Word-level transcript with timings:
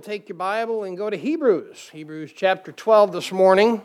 Take 0.00 0.30
your 0.30 0.38
Bible 0.38 0.84
and 0.84 0.96
go 0.96 1.10
to 1.10 1.18
Hebrews. 1.18 1.90
Hebrews 1.92 2.32
chapter 2.34 2.72
12 2.72 3.12
this 3.12 3.30
morning. 3.30 3.82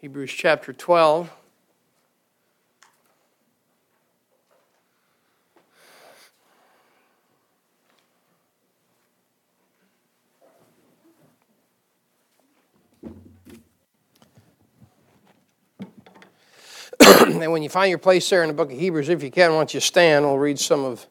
Hebrews 0.00 0.32
chapter 0.32 0.72
12. 0.72 1.30
and 17.00 17.52
when 17.52 17.62
you 17.62 17.68
find 17.68 17.90
your 17.90 17.98
place 17.98 18.28
there 18.28 18.42
in 18.42 18.48
the 18.48 18.54
book 18.54 18.72
of 18.72 18.78
Hebrews, 18.78 19.08
if 19.08 19.22
you 19.22 19.30
can, 19.30 19.54
once 19.54 19.72
you 19.72 19.78
stand, 19.78 20.24
we'll 20.24 20.36
read 20.36 20.58
some 20.58 20.84
of 20.84 21.06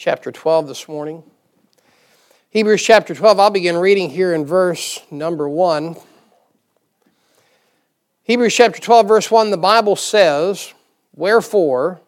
chapter 0.00 0.32
12 0.32 0.66
this 0.66 0.88
morning. 0.88 1.22
Hebrews 2.48 2.82
chapter 2.82 3.14
12, 3.14 3.38
I'll 3.38 3.50
begin 3.50 3.76
reading 3.76 4.08
here 4.08 4.32
in 4.32 4.46
verse 4.46 4.98
number 5.10 5.46
1. 5.46 5.94
Hebrews 8.22 8.54
chapter 8.54 8.80
12, 8.80 9.06
verse 9.06 9.30
1, 9.30 9.50
the 9.50 9.58
Bible 9.58 9.96
says, 9.96 10.72
Wherefore, 11.14 12.00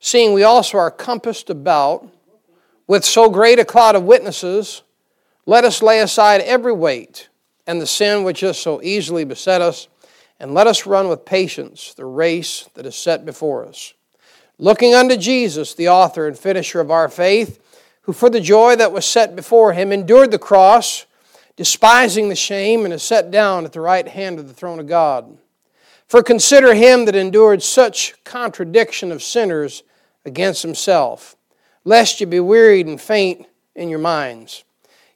seeing 0.00 0.32
we 0.32 0.42
also 0.42 0.78
are 0.78 0.90
compassed 0.90 1.48
about 1.48 2.08
with 2.88 3.04
so 3.04 3.30
great 3.30 3.60
a 3.60 3.64
cloud 3.64 3.94
of 3.94 4.02
witnesses, 4.02 4.82
let 5.46 5.64
us 5.64 5.80
lay 5.80 6.00
aside 6.00 6.40
every 6.40 6.72
weight 6.72 7.28
and 7.68 7.80
the 7.80 7.86
sin 7.86 8.24
which 8.24 8.42
is 8.42 8.58
so 8.58 8.82
easily 8.82 9.22
beset 9.22 9.60
us, 9.60 9.86
and 10.40 10.54
let 10.54 10.66
us 10.66 10.86
run 10.86 11.06
with 11.06 11.24
patience 11.24 11.94
the 11.94 12.04
race 12.04 12.68
that 12.74 12.84
is 12.84 12.96
set 12.96 13.24
before 13.24 13.64
us 13.64 13.94
looking 14.58 14.94
unto 14.94 15.16
Jesus, 15.16 15.74
the 15.74 15.88
author 15.88 16.26
and 16.26 16.38
finisher 16.38 16.80
of 16.80 16.90
our 16.90 17.08
faith, 17.08 17.60
who 18.02 18.12
for 18.12 18.30
the 18.30 18.40
joy 18.40 18.76
that 18.76 18.92
was 18.92 19.04
set 19.04 19.36
before 19.36 19.72
him 19.72 19.92
endured 19.92 20.30
the 20.30 20.38
cross, 20.38 21.06
despising 21.56 22.28
the 22.28 22.36
shame, 22.36 22.84
and 22.84 22.94
is 22.94 23.02
set 23.02 23.30
down 23.30 23.64
at 23.64 23.72
the 23.72 23.80
right 23.80 24.08
hand 24.08 24.38
of 24.38 24.48
the 24.48 24.54
throne 24.54 24.80
of 24.80 24.86
God. 24.86 25.38
For 26.06 26.22
consider 26.22 26.74
him 26.74 27.04
that 27.04 27.14
endured 27.14 27.62
such 27.62 28.14
contradiction 28.24 29.12
of 29.12 29.22
sinners 29.22 29.82
against 30.24 30.62
himself, 30.62 31.36
lest 31.84 32.20
ye 32.20 32.26
be 32.26 32.40
wearied 32.40 32.86
and 32.86 33.00
faint 33.00 33.46
in 33.74 33.90
your 33.90 33.98
minds. 33.98 34.64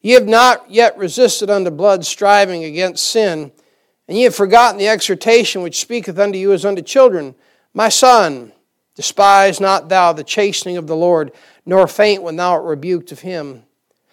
Ye 0.03 0.13
have 0.13 0.27
not 0.27 0.71
yet 0.71 0.99
resisted 0.99 1.49
unto 1.49 1.71
blood, 1.71 2.05
striving 2.05 2.65
against 2.65 3.09
sin, 3.09 3.53
and 4.07 4.19
ye 4.19 4.25
have 4.25 4.35
forgotten 4.35 4.79
the 4.79 4.89
exhortation 4.89 5.63
which 5.63 5.81
speaketh 5.81 6.19
unto 6.19 6.39
you 6.39 6.53
as 6.53 6.67
unto 6.67 6.83
children. 6.83 7.35
My 7.73 7.89
son, 7.89 8.53
Despise 8.95 9.61
not 9.61 9.89
thou 9.89 10.13
the 10.13 10.25
chastening 10.25 10.77
of 10.77 10.87
the 10.87 10.97
Lord, 10.97 11.33
nor 11.65 11.87
faint 11.87 12.23
when 12.23 12.37
thou 12.37 12.53
art 12.53 12.65
rebuked 12.65 13.13
of 13.13 13.21
him. 13.21 13.65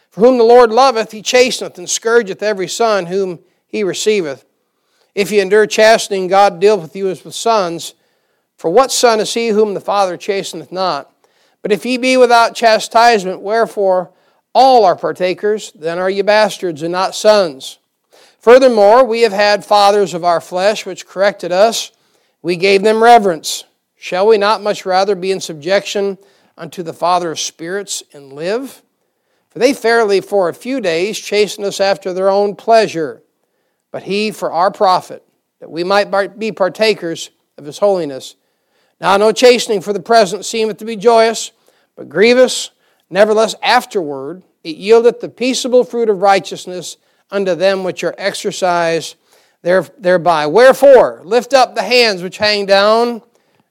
For 0.09 0.21
whom 0.21 0.37
the 0.37 0.43
Lord 0.43 0.71
loveth, 0.71 1.11
he 1.11 1.21
chasteneth 1.21 1.77
and 1.77 1.89
scourgeth 1.89 2.41
every 2.41 2.67
son 2.67 3.07
whom 3.07 3.39
he 3.67 3.83
receiveth. 3.83 4.45
If 5.13 5.31
ye 5.31 5.39
endure 5.39 5.67
chastening, 5.67 6.27
God 6.27 6.59
dealeth 6.59 6.81
with 6.81 6.95
you 6.95 7.09
as 7.09 7.23
with 7.23 7.35
sons. 7.35 7.93
For 8.55 8.69
what 8.69 8.91
son 8.91 9.19
is 9.19 9.33
he 9.33 9.49
whom 9.49 9.73
the 9.73 9.81
Father 9.81 10.17
chasteneth 10.17 10.71
not? 10.71 11.11
But 11.61 11.71
if 11.71 11.85
ye 11.85 11.97
be 11.97 12.17
without 12.17 12.55
chastisement, 12.55 13.41
wherefore 13.41 14.11
all 14.53 14.85
are 14.85 14.95
partakers, 14.95 15.71
then 15.73 15.99
are 15.99 16.09
ye 16.09 16.21
bastards 16.21 16.81
and 16.81 16.91
not 16.91 17.15
sons. 17.15 17.79
Furthermore, 18.39 19.05
we 19.05 19.21
have 19.21 19.33
had 19.33 19.65
fathers 19.65 20.13
of 20.13 20.23
our 20.23 20.39
flesh 20.39 20.85
which 20.85 21.05
corrected 21.05 21.51
us. 21.51 21.91
We 22.41 22.55
gave 22.55 22.83
them 22.83 23.03
reverence. 23.03 23.65
Shall 24.01 24.27
we 24.27 24.37
not 24.37 24.63
much 24.63 24.85
rather 24.85 25.13
be 25.13 25.29
in 25.29 25.41
subjection 25.41 26.17
unto 26.57 26.83
the 26.83 26.93
Father 26.93 27.31
of 27.31 27.39
spirits 27.39 28.01
and 28.13 28.31
live? 28.31 28.81
For 29.49 29.59
they 29.59 29.73
fairly 29.73 30.21
for 30.21 30.47
a 30.47 30.53
few 30.53 30.79
days 30.79 31.19
chasten 31.19 31.65
us 31.65 31.81
after 31.81 32.13
their 32.13 32.29
own 32.29 32.55
pleasure, 32.55 33.21
but 33.91 34.03
he 34.03 34.31
for 34.31 34.53
our 34.53 34.71
profit, 34.71 35.21
that 35.59 35.69
we 35.69 35.83
might 35.83 36.39
be 36.39 36.53
partakers 36.53 37.29
of 37.57 37.65
his 37.65 37.79
holiness. 37.79 38.35
Now 39.01 39.17
no 39.17 39.33
chastening 39.33 39.81
for 39.81 39.91
the 39.91 39.99
present 39.99 40.45
seemeth 40.45 40.77
to 40.77 40.85
be 40.85 40.95
joyous, 40.95 41.51
but 41.97 42.07
grievous. 42.07 42.71
Nevertheless, 43.09 43.53
afterward 43.61 44.43
it 44.63 44.77
yieldeth 44.77 45.19
the 45.19 45.27
peaceable 45.27 45.83
fruit 45.83 46.07
of 46.07 46.21
righteousness 46.21 46.95
unto 47.31 47.53
them 47.53 47.83
which 47.83 48.05
are 48.05 48.15
exercised 48.17 49.17
thereby. 49.61 50.47
Wherefore, 50.47 51.21
lift 51.25 51.53
up 51.53 51.75
the 51.75 51.83
hands 51.83 52.23
which 52.23 52.37
hang 52.37 52.65
down 52.65 53.23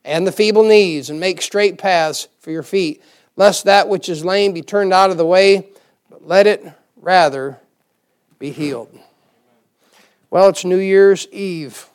and 0.04 0.26
the 0.26 0.32
feeble 0.32 0.64
knees, 0.64 1.10
and 1.10 1.20
make 1.20 1.42
straight 1.42 1.78
paths 1.78 2.28
for 2.41 2.50
your 2.50 2.62
feet, 2.62 3.03
lest 3.36 3.64
that 3.64 3.88
which 3.88 4.09
is 4.09 4.25
lame 4.25 4.53
be 4.53 4.62
turned 4.62 4.92
out 4.92 5.10
of 5.10 5.16
the 5.16 5.26
way, 5.26 5.69
but 6.10 6.26
let 6.26 6.47
it 6.47 6.64
rather 6.97 7.59
be 8.38 8.50
healed. 8.50 8.97
Well, 10.31 10.48
it's 10.48 10.64
New 10.64 10.78
Year's 10.78 11.26
Eve. 11.28 11.88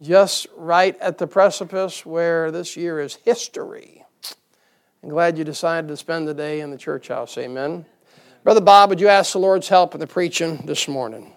Just 0.00 0.46
right 0.56 0.98
at 1.00 1.18
the 1.18 1.26
precipice 1.26 2.04
where 2.04 2.50
this 2.50 2.76
year 2.76 3.00
is 3.00 3.16
history. 3.24 4.04
I'm 5.02 5.08
glad 5.08 5.38
you 5.38 5.44
decided 5.44 5.88
to 5.88 5.96
spend 5.96 6.28
the 6.28 6.34
day 6.34 6.60
in 6.60 6.70
the 6.70 6.78
church 6.78 7.08
house. 7.08 7.36
Amen. 7.38 7.84
Brother 8.44 8.60
Bob, 8.60 8.90
would 8.90 9.00
you 9.00 9.08
ask 9.08 9.32
the 9.32 9.38
Lord's 9.38 9.68
help 9.68 9.94
in 9.94 10.00
the 10.00 10.06
preaching 10.06 10.58
this 10.64 10.88
morning? 10.88 11.32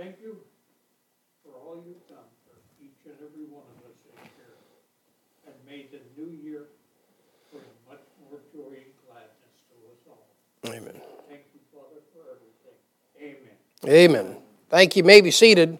Thank 0.00 0.16
you 0.22 0.38
for 1.44 1.52
all 1.60 1.76
you've 1.86 2.08
done 2.08 2.24
for 2.48 2.56
each 2.82 3.04
and 3.04 3.16
every 3.16 3.44
one 3.44 3.64
of 3.76 3.84
us 3.84 3.98
this 4.02 4.30
year. 4.34 4.56
And 5.44 5.54
may 5.68 5.88
the 5.92 6.00
new 6.16 6.30
year 6.42 6.62
bring 7.52 7.64
much 7.86 8.00
more 8.18 8.40
joy 8.50 8.76
and 8.76 8.92
gladness 9.06 9.60
to 9.68 9.76
us 9.92 10.00
all. 10.08 10.72
Amen. 10.74 10.98
Thank 11.28 11.42
you, 11.52 11.60
Father, 11.70 12.00
for 12.14 12.22
everything. 12.32 13.44
Amen. 13.84 14.26
Amen. 14.26 14.36
Thank 14.70 14.96
you. 14.96 15.02
you 15.02 15.06
may 15.06 15.20
be 15.20 15.30
seated. 15.30 15.76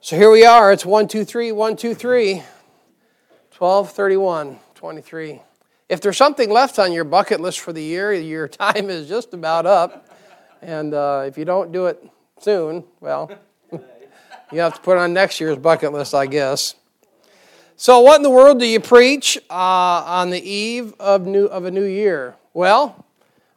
So 0.00 0.16
here 0.16 0.30
we 0.30 0.46
are. 0.46 0.72
It's 0.72 0.86
1, 0.86 1.08
2, 1.08 1.26
3, 1.26 1.52
1, 1.52 1.76
2, 1.76 1.94
3, 1.94 2.42
12, 3.50 3.90
31, 3.90 4.58
23. 4.76 5.42
If 5.90 6.00
there's 6.00 6.16
something 6.16 6.48
left 6.48 6.78
on 6.78 6.94
your 6.94 7.04
bucket 7.04 7.42
list 7.42 7.60
for 7.60 7.74
the 7.74 7.82
year, 7.82 8.14
your 8.14 8.48
time 8.48 8.88
is 8.88 9.06
just 9.06 9.34
about 9.34 9.66
up. 9.66 10.08
And 10.62 10.94
uh, 10.94 11.24
if 11.26 11.36
you 11.36 11.44
don't 11.44 11.70
do 11.70 11.84
it 11.84 12.02
soon, 12.42 12.84
well, 13.00 13.30
you 14.52 14.60
have 14.60 14.74
to 14.74 14.80
put 14.80 14.96
on 14.96 15.12
next 15.12 15.40
year's 15.40 15.58
bucket 15.58 15.92
list, 15.92 16.14
I 16.14 16.26
guess. 16.26 16.74
So, 17.76 18.00
what 18.00 18.16
in 18.16 18.22
the 18.22 18.30
world 18.30 18.58
do 18.58 18.66
you 18.66 18.80
preach 18.80 19.38
uh, 19.48 19.52
on 19.52 20.30
the 20.30 20.40
eve 20.40 20.94
of, 20.98 21.26
new, 21.26 21.46
of 21.46 21.64
a 21.64 21.70
new 21.70 21.84
year? 21.84 22.36
Well, 22.52 23.04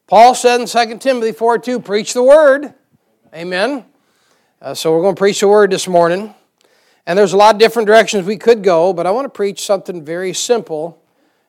Paul 0.07 0.35
said 0.35 0.61
in 0.61 0.67
2 0.67 0.97
Timothy 0.99 1.31
4 1.31 1.57
2, 1.57 1.79
preach 1.79 2.13
the 2.13 2.23
word. 2.23 2.73
Amen. 3.33 3.85
Uh, 4.61 4.73
so, 4.73 4.93
we're 4.93 5.01
going 5.01 5.15
to 5.15 5.19
preach 5.19 5.39
the 5.39 5.47
word 5.47 5.71
this 5.71 5.87
morning. 5.87 6.35
And 7.07 7.17
there's 7.17 7.33
a 7.33 7.37
lot 7.37 7.55
of 7.55 7.59
different 7.59 7.87
directions 7.87 8.27
we 8.27 8.37
could 8.37 8.63
go, 8.63 8.93
but 8.93 9.07
I 9.07 9.11
want 9.11 9.25
to 9.25 9.29
preach 9.29 9.65
something 9.65 10.05
very 10.05 10.33
simple. 10.33 11.01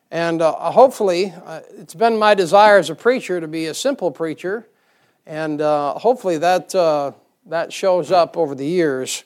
And 0.09 0.41
uh, 0.41 0.53
hopefully, 0.71 1.33
uh, 1.45 1.61
it's 1.77 1.93
been 1.93 2.17
my 2.17 2.33
desire 2.33 2.77
as 2.77 2.89
a 2.89 2.95
preacher 2.95 3.39
to 3.39 3.47
be 3.47 3.67
a 3.67 3.73
simple 3.73 4.09
preacher. 4.11 4.67
And 5.25 5.61
uh, 5.61 5.93
hopefully, 5.93 6.37
that 6.39 6.73
uh, 6.73 7.11
that 7.47 7.73
shows 7.73 8.11
up 8.11 8.37
over 8.37 8.55
the 8.55 8.65
years. 8.65 9.23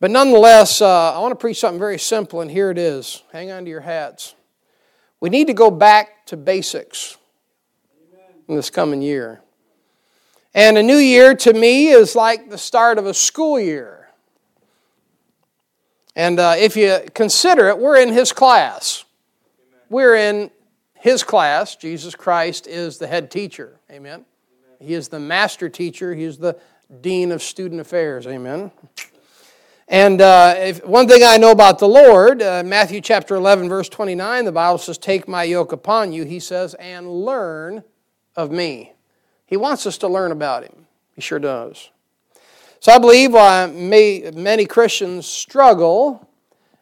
But 0.00 0.10
nonetheless, 0.10 0.80
uh, 0.80 1.14
I 1.14 1.18
want 1.18 1.32
to 1.32 1.36
preach 1.36 1.58
something 1.58 1.78
very 1.78 1.98
simple, 1.98 2.40
and 2.40 2.50
here 2.50 2.70
it 2.70 2.78
is. 2.78 3.22
Hang 3.32 3.50
on 3.50 3.64
to 3.64 3.70
your 3.70 3.80
hats. 3.80 4.34
We 5.20 5.28
need 5.28 5.48
to 5.48 5.54
go 5.54 5.70
back 5.70 6.26
to 6.26 6.36
basics 6.36 7.16
in 8.48 8.54
this 8.54 8.70
coming 8.70 9.02
year. 9.02 9.40
And 10.54 10.78
a 10.78 10.82
new 10.82 10.96
year 10.96 11.34
to 11.36 11.52
me 11.52 11.88
is 11.88 12.14
like 12.14 12.48
the 12.48 12.58
start 12.58 12.98
of 12.98 13.06
a 13.06 13.14
school 13.14 13.60
year. 13.60 14.08
And 16.16 16.40
uh, 16.40 16.54
if 16.58 16.76
you 16.76 16.98
consider 17.14 17.68
it, 17.68 17.78
we're 17.78 18.00
in 18.00 18.12
his 18.12 18.32
class. 18.32 19.04
We're 19.88 20.16
in 20.16 20.50
his 20.94 21.22
class. 21.22 21.76
Jesus 21.76 22.14
Christ 22.14 22.66
is 22.66 22.98
the 22.98 23.06
head 23.06 23.30
teacher. 23.30 23.78
Amen. 23.90 24.24
He 24.80 24.94
is 24.94 25.08
the 25.08 25.20
master 25.20 25.68
teacher, 25.68 26.14
he 26.14 26.24
is 26.24 26.38
the 26.38 26.58
Dean 27.00 27.32
of 27.32 27.42
Student 27.42 27.80
Affairs. 27.82 28.26
Amen. 28.26 28.70
And 29.88 30.20
uh, 30.20 30.54
if, 30.56 30.84
one 30.84 31.06
thing 31.06 31.22
I 31.22 31.36
know 31.36 31.50
about 31.50 31.78
the 31.78 31.88
Lord, 31.88 32.42
uh, 32.42 32.62
Matthew 32.64 33.00
chapter 33.00 33.34
11, 33.34 33.68
verse 33.68 33.88
29, 33.88 34.44
the 34.46 34.52
Bible 34.52 34.78
says, 34.78 34.96
Take 34.96 35.28
my 35.28 35.44
yoke 35.44 35.72
upon 35.72 36.12
you, 36.12 36.24
he 36.24 36.40
says, 36.40 36.74
and 36.74 37.10
learn 37.10 37.84
of 38.36 38.50
me. 38.50 38.92
He 39.44 39.56
wants 39.56 39.86
us 39.86 39.98
to 39.98 40.08
learn 40.08 40.32
about 40.32 40.64
him. 40.64 40.86
He 41.14 41.20
sure 41.20 41.38
does. 41.38 41.90
So 42.80 42.92
I 42.92 42.98
believe 42.98 43.32
why 43.32 43.66
may, 43.66 44.30
many 44.34 44.64
Christians 44.64 45.26
struggle 45.26 46.26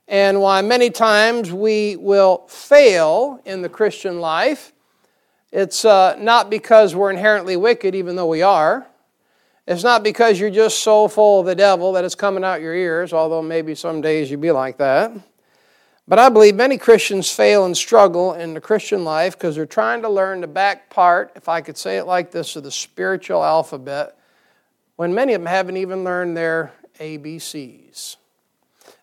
and 0.06 0.40
why 0.40 0.62
many 0.62 0.90
times 0.90 1.52
we 1.52 1.96
will 1.96 2.46
fail 2.48 3.40
in 3.44 3.62
the 3.62 3.68
Christian 3.68 4.20
life. 4.20 4.72
It's 5.52 5.84
uh, 5.84 6.16
not 6.18 6.50
because 6.50 6.94
we're 6.94 7.10
inherently 7.10 7.56
wicked, 7.56 7.94
even 7.94 8.14
though 8.14 8.28
we 8.28 8.42
are. 8.42 8.86
It's 9.66 9.82
not 9.82 10.04
because 10.04 10.38
you're 10.38 10.50
just 10.50 10.82
so 10.82 11.08
full 11.08 11.40
of 11.40 11.46
the 11.46 11.54
devil 11.54 11.92
that 11.92 12.04
it's 12.04 12.14
coming 12.14 12.44
out 12.44 12.60
your 12.60 12.74
ears, 12.74 13.12
although 13.12 13.42
maybe 13.42 13.74
some 13.74 14.00
days 14.00 14.30
you'd 14.30 14.40
be 14.40 14.52
like 14.52 14.78
that. 14.78 15.12
But 16.08 16.20
I 16.20 16.28
believe 16.28 16.54
many 16.54 16.78
Christians 16.78 17.32
fail 17.32 17.66
and 17.66 17.76
struggle 17.76 18.34
in 18.34 18.54
the 18.54 18.60
Christian 18.60 19.02
life 19.02 19.36
because 19.36 19.56
they're 19.56 19.66
trying 19.66 20.02
to 20.02 20.08
learn 20.08 20.40
the 20.40 20.46
back 20.46 20.88
part, 20.88 21.32
if 21.34 21.48
I 21.48 21.60
could 21.62 21.76
say 21.76 21.96
it 21.96 22.04
like 22.04 22.30
this, 22.30 22.54
of 22.54 22.62
the 22.62 22.70
spiritual 22.70 23.42
alphabet, 23.42 24.16
when 24.94 25.12
many 25.12 25.34
of 25.34 25.40
them 25.40 25.48
haven't 25.48 25.78
even 25.78 26.04
learned 26.04 26.36
their 26.36 26.72
ABCs. 27.00 28.16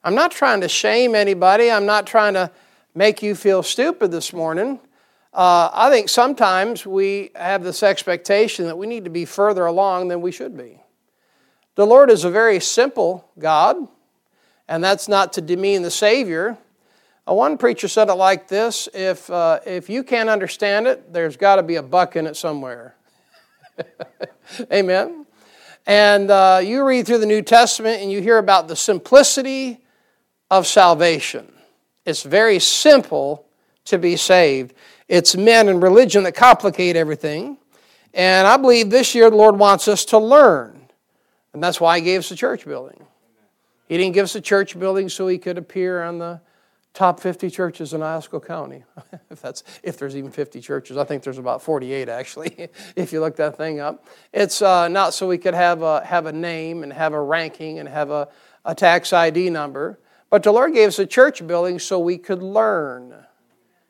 I'm 0.01 0.15
not 0.15 0.31
trying 0.31 0.61
to 0.61 0.69
shame 0.69 1.13
anybody, 1.13 1.69
I'm 1.69 1.85
not 1.85 2.07
trying 2.07 2.35
to 2.35 2.49
make 2.95 3.21
you 3.21 3.35
feel 3.35 3.63
stupid 3.63 4.11
this 4.11 4.31
morning. 4.31 4.79
Uh, 5.33 5.69
I 5.73 5.89
think 5.89 6.09
sometimes 6.09 6.85
we 6.85 7.31
have 7.35 7.63
this 7.63 7.81
expectation 7.81 8.65
that 8.67 8.77
we 8.77 8.85
need 8.85 9.05
to 9.05 9.09
be 9.09 9.25
further 9.25 9.65
along 9.65 10.09
than 10.09 10.21
we 10.21 10.31
should 10.31 10.55
be. 10.55 10.79
The 11.73 11.87
Lord 11.87 12.11
is 12.11 12.23
a 12.23 12.29
very 12.29 12.59
simple 12.59 13.27
God, 13.39 13.77
and 14.67 14.83
that's 14.83 15.07
not 15.07 15.33
to 15.33 15.41
demean 15.41 15.81
the 15.81 15.89
Savior. 15.89 16.55
Uh, 17.27 17.33
one 17.33 17.57
preacher 17.57 17.87
said 17.87 18.09
it 18.09 18.13
like 18.13 18.47
this 18.47 18.87
if, 18.93 19.27
uh, 19.31 19.59
if 19.65 19.89
you 19.89 20.03
can't 20.03 20.29
understand 20.29 20.85
it, 20.85 21.11
there's 21.11 21.35
got 21.35 21.55
to 21.55 21.63
be 21.63 21.77
a 21.77 21.83
buck 21.83 22.15
in 22.15 22.27
it 22.27 22.37
somewhere. 22.37 22.95
Amen. 24.71 25.25
And 25.87 26.29
uh, 26.29 26.61
you 26.63 26.85
read 26.85 27.07
through 27.07 27.17
the 27.17 27.25
New 27.25 27.41
Testament 27.41 28.03
and 28.03 28.11
you 28.11 28.21
hear 28.21 28.37
about 28.37 28.67
the 28.67 28.75
simplicity 28.75 29.83
of 30.51 30.67
salvation. 30.67 31.51
It's 32.05 32.21
very 32.21 32.59
simple 32.59 33.47
to 33.85 33.97
be 33.97 34.15
saved. 34.15 34.73
It's 35.13 35.35
men 35.35 35.69
and 35.69 35.79
religion 35.79 36.23
that 36.23 36.31
complicate 36.31 36.95
everything. 36.95 37.57
And 38.15 38.47
I 38.47 38.57
believe 38.57 38.89
this 38.89 39.13
year 39.13 39.29
the 39.29 39.35
Lord 39.35 39.59
wants 39.59 39.87
us 39.87 40.05
to 40.05 40.17
learn. 40.17 40.89
And 41.53 41.63
that's 41.63 41.79
why 41.79 41.99
He 41.99 42.03
gave 42.03 42.21
us 42.21 42.31
a 42.31 42.35
church 42.35 42.65
building. 42.65 42.99
He 43.87 43.95
didn't 43.95 44.15
give 44.15 44.23
us 44.23 44.33
a 44.33 44.41
church 44.41 44.79
building 44.79 45.09
so 45.09 45.27
He 45.27 45.37
could 45.37 45.59
appear 45.59 46.01
on 46.01 46.17
the 46.17 46.41
top 46.95 47.19
50 47.19 47.51
churches 47.51 47.93
in 47.93 48.01
Iosco 48.01 48.43
County. 48.43 48.85
if, 49.29 49.39
that's, 49.39 49.63
if 49.83 49.99
there's 49.99 50.15
even 50.15 50.31
50 50.31 50.59
churches, 50.61 50.97
I 50.97 51.03
think 51.03 51.21
there's 51.21 51.37
about 51.37 51.61
48 51.61 52.09
actually, 52.09 52.69
if 52.95 53.13
you 53.13 53.19
look 53.19 53.35
that 53.35 53.55
thing 53.55 53.79
up. 53.79 54.07
It's 54.33 54.63
uh, 54.63 54.87
not 54.87 55.13
so 55.13 55.27
we 55.27 55.37
could 55.37 55.53
have 55.53 55.83
a, 55.83 56.03
have 56.03 56.25
a 56.25 56.33
name 56.33 56.81
and 56.81 56.91
have 56.91 57.13
a 57.13 57.21
ranking 57.21 57.77
and 57.77 57.87
have 57.87 58.09
a, 58.09 58.29
a 58.65 58.73
tax 58.73 59.13
ID 59.13 59.51
number, 59.51 59.99
but 60.31 60.41
the 60.41 60.51
Lord 60.51 60.73
gave 60.73 60.87
us 60.87 60.97
a 60.97 61.05
church 61.05 61.45
building 61.45 61.77
so 61.77 61.99
we 61.99 62.17
could 62.17 62.41
learn. 62.41 63.13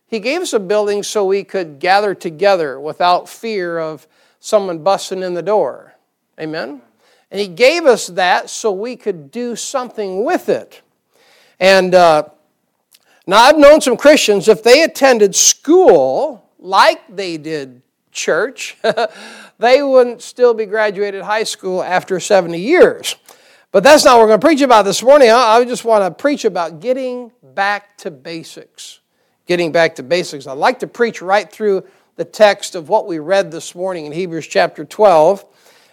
He 0.08 0.20
gave 0.20 0.42
us 0.42 0.54
a 0.54 0.60
building 0.60 1.04
so 1.04 1.26
we 1.26 1.44
could 1.44 1.80
gather 1.80 2.14
together 2.14 2.80
without 2.80 3.28
fear 3.28 3.80
of 3.80 4.08
someone 4.40 4.84
busting 4.84 5.24
in 5.24 5.34
the 5.34 5.42
door. 5.42 5.96
Amen? 6.40 6.82
And 7.32 7.40
He 7.40 7.48
gave 7.48 7.86
us 7.86 8.08
that 8.08 8.50
so 8.50 8.72
we 8.72 8.96
could 8.96 9.32
do 9.32 9.56
something 9.56 10.24
with 10.24 10.50
it. 10.50 10.82
And 11.60 11.96
uh, 11.96 12.26
now 13.26 13.38
I've 13.38 13.58
known 13.58 13.82
some 13.82 13.98
Christians, 13.98 14.48
if 14.48 14.64
they 14.64 14.84
attended 14.84 15.36
school 15.36 16.50
like 16.60 17.02
they 17.16 17.38
did 17.38 17.82
church, 18.12 18.78
they 19.60 19.82
wouldn't 19.82 20.22
still 20.22 20.54
be 20.54 20.66
graduated 20.66 21.24
high 21.24 21.44
school 21.44 21.82
after 21.82 22.20
70 22.20 22.60
years. 22.60 23.16
But 23.72 23.84
that's 23.84 24.06
not 24.06 24.18
what 24.18 24.24
we're 24.24 24.28
going 24.28 24.40
to 24.42 24.46
preach 24.46 24.62
about 24.62 24.84
this 24.84 25.02
morning. 25.02 25.32
I 25.32 25.64
just 25.66 25.84
want 25.84 26.04
to 26.04 26.12
preach 26.12 26.46
about 26.46 26.80
getting 26.80 27.32
back 27.42 27.98
to 28.00 28.12
basics 28.12 29.00
getting 29.46 29.72
back 29.72 29.96
to 29.96 30.04
basics. 30.04 30.48
I'd 30.48 30.54
like 30.54 30.80
to 30.80 30.88
preach 30.88 31.22
right 31.22 31.52
through 31.52 31.86
the 32.16 32.26
text 32.26 32.76
of 32.76 32.90
what 32.90 33.08
we 33.08 33.20
read 33.20 33.52
this 33.52 33.76
morning 33.76 34.06
in 34.06 34.12
Hebrews 34.12 34.48
chapter 34.48 34.86
12. 34.86 35.46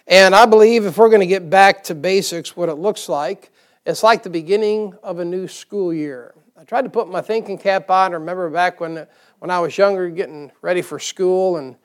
And 0.06 0.34
I 0.34 0.46
believe 0.46 0.86
if 0.86 0.98
we're 0.98 1.08
going 1.08 1.20
to 1.20 1.26
get 1.26 1.50
back 1.50 1.84
to 1.84 1.94
basics, 1.94 2.56
what 2.56 2.68
it 2.68 2.74
looks 2.74 3.08
like, 3.08 3.50
it's 3.86 4.02
like 4.02 4.22
the 4.22 4.30
beginning 4.30 4.94
of 5.02 5.18
a 5.18 5.24
new 5.24 5.48
school 5.48 5.92
year. 5.92 6.34
I 6.56 6.64
tried 6.64 6.82
to 6.82 6.90
put 6.90 7.08
my 7.08 7.22
thinking 7.22 7.58
cap 7.58 7.90
on. 7.90 8.12
I 8.12 8.14
remember 8.14 8.50
back 8.50 8.80
when, 8.80 9.06
when 9.38 9.50
I 9.50 9.58
was 9.60 9.76
younger, 9.76 10.08
getting 10.10 10.52
ready 10.62 10.82
for 10.82 10.98
school 10.98 11.56
and 11.56 11.76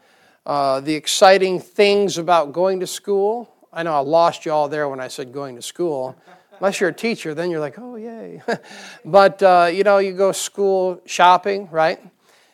uh, 0.46 0.82
the 0.82 0.94
exciting 0.94 1.60
things 1.60 2.18
about 2.18 2.52
going 2.52 2.82
to 2.82 2.88
school. 2.88 3.50
I 3.72 3.84
know 3.84 3.94
I 3.94 4.00
lost 4.00 4.46
you 4.46 4.52
all 4.52 4.68
there 4.68 4.88
when 4.88 5.00
I 5.00 5.08
said 5.08 5.34
going 5.34 5.56
to 5.56 5.62
school. 5.62 6.16
Unless 6.66 6.80
you're 6.80 6.90
a 6.90 6.94
teacher, 6.94 7.36
then 7.36 7.52
you're 7.52 7.60
like, 7.60 7.78
oh, 7.78 7.96
yay. 7.96 8.42
but, 9.06 9.44
uh, 9.44 9.70
you 9.72 9.84
know, 9.84 10.00
you 10.00 10.14
go 10.14 10.32
school 10.32 11.00
shopping, 11.06 11.70
right? 11.70 12.00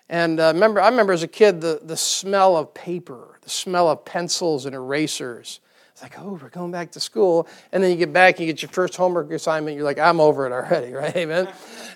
And 0.10 0.38
uh, 0.38 0.52
remember, 0.54 0.82
I 0.82 0.90
remember 0.90 1.14
as 1.14 1.24
a 1.24 1.30
kid 1.30 1.62
the, 1.62 1.80
the 1.82 1.96
smell 1.96 2.58
of 2.58 2.74
paper, 2.74 3.40
the 3.40 3.50
smell 3.50 3.88
of 3.90 4.04
pencils 4.04 4.66
and 4.66 4.76
erasers. 4.76 5.62
It's 5.94 6.02
like, 6.02 6.20
oh, 6.20 6.38
we're 6.42 6.50
going 6.50 6.74
back 6.74 6.92
to 6.92 7.00
school. 7.00 7.48
And 7.72 7.82
then 7.82 7.90
you 7.90 7.96
get 7.96 8.12
back, 8.12 8.36
and 8.38 8.46
you 8.46 8.52
get 8.52 8.62
your 8.62 8.68
first 8.68 8.98
homework 8.98 9.32
assignment, 9.32 9.78
you're 9.78 9.86
like, 9.86 9.98
I'm 9.98 10.20
over 10.20 10.46
it 10.46 10.52
already, 10.52 10.92
right? 10.92 11.16
Amen. 11.16 11.48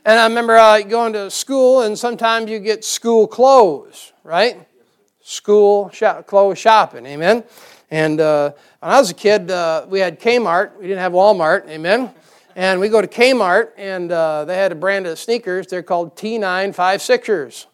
And 0.06 0.18
I 0.18 0.26
remember 0.26 0.56
uh, 0.56 0.84
going 0.84 1.12
to 1.12 1.30
school, 1.30 1.82
and 1.82 2.00
sometimes 2.00 2.50
you 2.50 2.60
get 2.60 2.86
school 2.86 3.28
clothes, 3.28 4.14
right? 4.24 4.66
School 5.22 5.92
clothes 6.28 6.60
shopping, 6.60 7.06
amen. 7.08 7.44
And 7.92 8.20
uh, 8.20 8.52
when 8.80 8.92
I 8.92 9.00
was 9.00 9.12
a 9.12 9.14
kid, 9.14 9.52
uh, 9.52 9.86
we 9.88 10.00
had 10.00 10.20
Kmart. 10.20 10.78
We 10.78 10.88
didn't 10.88 11.00
have 11.00 11.12
Walmart, 11.12 11.68
amen. 11.68 12.12
And 12.56 12.80
we 12.80 12.90
go 12.90 13.02
to 13.02 13.08
Kmart, 13.08 13.72
and 13.78 14.12
uh, 14.12 14.46
they 14.46 14.56
had 14.56 14.72
a 14.72 14.76
brand 14.76 15.08
of 15.08 15.20
sneakers. 15.20 15.68
They're 15.68 15.84
called 15.84 16.16
T956ers. 16.16 17.66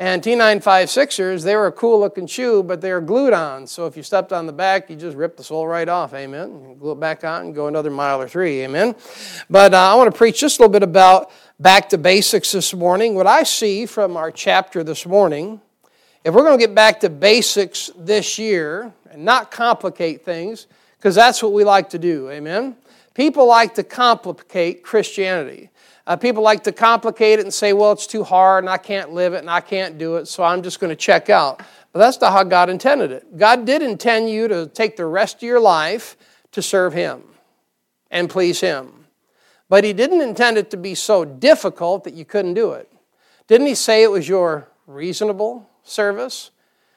And 0.00 0.22
T956ers, 0.22 1.42
they 1.42 1.56
were 1.56 1.66
a 1.66 1.72
cool 1.72 1.98
looking 1.98 2.28
shoe, 2.28 2.62
but 2.62 2.80
they 2.80 2.92
were 2.92 3.00
glued 3.00 3.32
on. 3.32 3.66
So 3.66 3.86
if 3.86 3.96
you 3.96 4.04
stepped 4.04 4.32
on 4.32 4.46
the 4.46 4.52
back, 4.52 4.88
you 4.88 4.94
just 4.94 5.16
ripped 5.16 5.38
the 5.38 5.42
sole 5.42 5.66
right 5.66 5.88
off, 5.88 6.14
amen. 6.14 6.76
glue 6.78 6.92
it 6.92 7.00
back 7.00 7.24
on 7.24 7.46
and 7.46 7.54
go 7.54 7.66
another 7.66 7.90
mile 7.90 8.22
or 8.22 8.28
three, 8.28 8.60
amen. 8.60 8.94
But 9.50 9.74
uh, 9.74 9.92
I 9.92 9.96
want 9.96 10.12
to 10.12 10.16
preach 10.16 10.38
just 10.38 10.60
a 10.60 10.62
little 10.62 10.72
bit 10.72 10.84
about 10.84 11.32
back 11.58 11.88
to 11.88 11.98
basics 11.98 12.52
this 12.52 12.72
morning. 12.72 13.16
What 13.16 13.26
I 13.26 13.42
see 13.42 13.86
from 13.86 14.16
our 14.16 14.30
chapter 14.30 14.84
this 14.84 15.04
morning, 15.04 15.60
if 16.24 16.34
we're 16.34 16.42
going 16.42 16.58
to 16.58 16.66
get 16.66 16.74
back 16.74 17.00
to 17.00 17.10
basics 17.10 17.90
this 17.96 18.38
year, 18.38 18.92
and 19.10 19.24
not 19.24 19.50
complicate 19.50 20.24
things 20.24 20.66
because 20.96 21.14
that's 21.14 21.42
what 21.42 21.52
we 21.52 21.64
like 21.64 21.90
to 21.90 21.98
do. 21.98 22.30
Amen? 22.30 22.76
People 23.14 23.46
like 23.46 23.74
to 23.74 23.82
complicate 23.82 24.82
Christianity. 24.82 25.70
Uh, 26.06 26.16
people 26.16 26.42
like 26.42 26.64
to 26.64 26.72
complicate 26.72 27.38
it 27.38 27.42
and 27.42 27.52
say, 27.52 27.72
well, 27.72 27.92
it's 27.92 28.06
too 28.06 28.24
hard 28.24 28.64
and 28.64 28.70
I 28.70 28.78
can't 28.78 29.12
live 29.12 29.34
it 29.34 29.38
and 29.38 29.50
I 29.50 29.60
can't 29.60 29.98
do 29.98 30.16
it, 30.16 30.26
so 30.26 30.42
I'm 30.42 30.62
just 30.62 30.80
going 30.80 30.90
to 30.90 30.96
check 30.96 31.28
out. 31.28 31.62
But 31.92 31.98
that's 32.00 32.20
not 32.20 32.32
how 32.32 32.44
God 32.44 32.70
intended 32.70 33.10
it. 33.10 33.36
God 33.36 33.64
did 33.64 33.82
intend 33.82 34.30
you 34.30 34.48
to 34.48 34.66
take 34.66 34.96
the 34.96 35.06
rest 35.06 35.36
of 35.36 35.42
your 35.42 35.60
life 35.60 36.16
to 36.52 36.62
serve 36.62 36.92
Him 36.92 37.22
and 38.10 38.30
please 38.30 38.60
Him. 38.60 39.06
But 39.68 39.84
He 39.84 39.92
didn't 39.92 40.22
intend 40.22 40.56
it 40.56 40.70
to 40.70 40.76
be 40.76 40.94
so 40.94 41.24
difficult 41.24 42.04
that 42.04 42.14
you 42.14 42.24
couldn't 42.24 42.54
do 42.54 42.72
it. 42.72 42.90
Didn't 43.48 43.66
He 43.66 43.74
say 43.74 44.02
it 44.02 44.10
was 44.10 44.28
your 44.28 44.68
reasonable 44.86 45.67
service? 45.88 46.50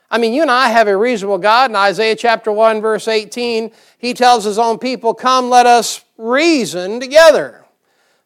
I 0.09 0.17
mean, 0.17 0.33
you 0.33 0.41
and 0.41 0.51
I 0.51 0.69
have 0.69 0.87
a 0.87 0.97
reasonable 0.97 1.37
God. 1.37 1.71
In 1.71 1.75
Isaiah 1.75 2.15
chapter 2.15 2.51
1, 2.51 2.81
verse 2.81 3.07
18, 3.07 3.71
he 3.97 4.13
tells 4.13 4.43
his 4.43 4.59
own 4.59 4.77
people, 4.77 5.13
Come, 5.13 5.49
let 5.49 5.65
us 5.65 6.03
reason 6.17 6.99
together. 6.99 7.65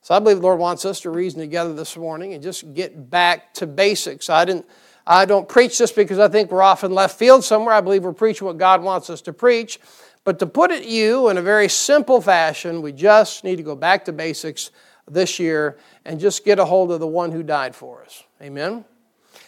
So 0.01 0.15
I 0.15 0.19
believe 0.19 0.37
the 0.37 0.43
Lord 0.43 0.59
wants 0.59 0.85
us 0.85 1.01
to 1.01 1.09
reason 1.09 1.39
together 1.39 1.73
this 1.73 1.95
morning 1.95 2.33
and 2.33 2.43
just 2.43 2.73
get 2.73 3.09
back 3.09 3.53
to 3.55 3.67
basics. 3.67 4.29
I 4.29 4.45
didn't 4.45 4.65
I 5.07 5.25
don't 5.25 5.47
preach 5.47 5.77
this 5.77 5.91
because 5.91 6.17
I 6.17 6.27
think 6.27 6.51
we're 6.51 6.63
off 6.63 6.83
in 6.83 6.91
left 6.91 7.19
field 7.19 7.43
somewhere. 7.43 7.75
I 7.75 7.81
believe 7.81 8.03
we're 8.03 8.13
preaching 8.13 8.47
what 8.47 8.57
God 8.57 8.81
wants 8.81 9.09
us 9.09 9.21
to 9.21 9.33
preach. 9.33 9.79
But 10.23 10.39
to 10.39 10.47
put 10.47 10.71
it 10.71 10.85
you 10.85 11.29
in 11.29 11.37
a 11.37 11.41
very 11.41 11.69
simple 11.69 12.19
fashion, 12.19 12.81
we 12.81 12.91
just 12.91 13.43
need 13.43 13.57
to 13.57 13.63
go 13.63 13.75
back 13.75 14.05
to 14.05 14.11
basics 14.11 14.71
this 15.07 15.37
year 15.37 15.77
and 16.03 16.19
just 16.19 16.43
get 16.43 16.57
a 16.57 16.65
hold 16.65 16.91
of 16.91 16.99
the 16.99 17.07
one 17.07 17.31
who 17.31 17.43
died 17.43 17.75
for 17.75 18.03
us. 18.03 18.23
Amen. 18.41 18.83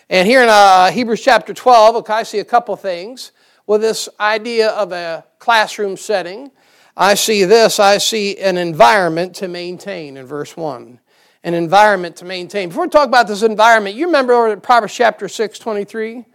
And 0.10 0.26
here 0.26 0.42
in 0.42 0.48
uh, 0.48 0.90
Hebrews 0.90 1.22
chapter 1.22 1.54
12, 1.54 1.98
okay, 1.98 2.14
I 2.14 2.24
see 2.24 2.40
a 2.40 2.46
couple 2.46 2.76
things 2.78 3.34
with 3.66 3.82
this 3.82 4.08
idea 4.20 4.70
of 4.70 4.94
a 4.94 5.26
classroom 5.38 5.98
setting. 5.98 6.50
I 6.96 7.16
see 7.16 7.44
this, 7.44 7.78
I 7.80 7.98
see 7.98 8.38
an 8.38 8.58
environment 8.58 9.36
to 9.36 9.50
maintain 9.50 10.16
in 10.16 10.26
verse 10.26 10.56
1. 10.56 11.00
An 11.44 11.54
environment 11.54 12.16
to 12.18 12.26
maintain. 12.26 12.70
Before 12.70 12.86
we 12.86 12.90
talk 12.90 13.08
about 13.08 13.28
this 13.28 13.44
environment, 13.44 13.98
you 13.98 14.06
remember 14.06 14.34
over 14.34 14.48
at 14.48 14.64
Proverbs 14.64 14.96
chapter 14.96 15.28
6, 15.28 15.60
23? 15.60 16.26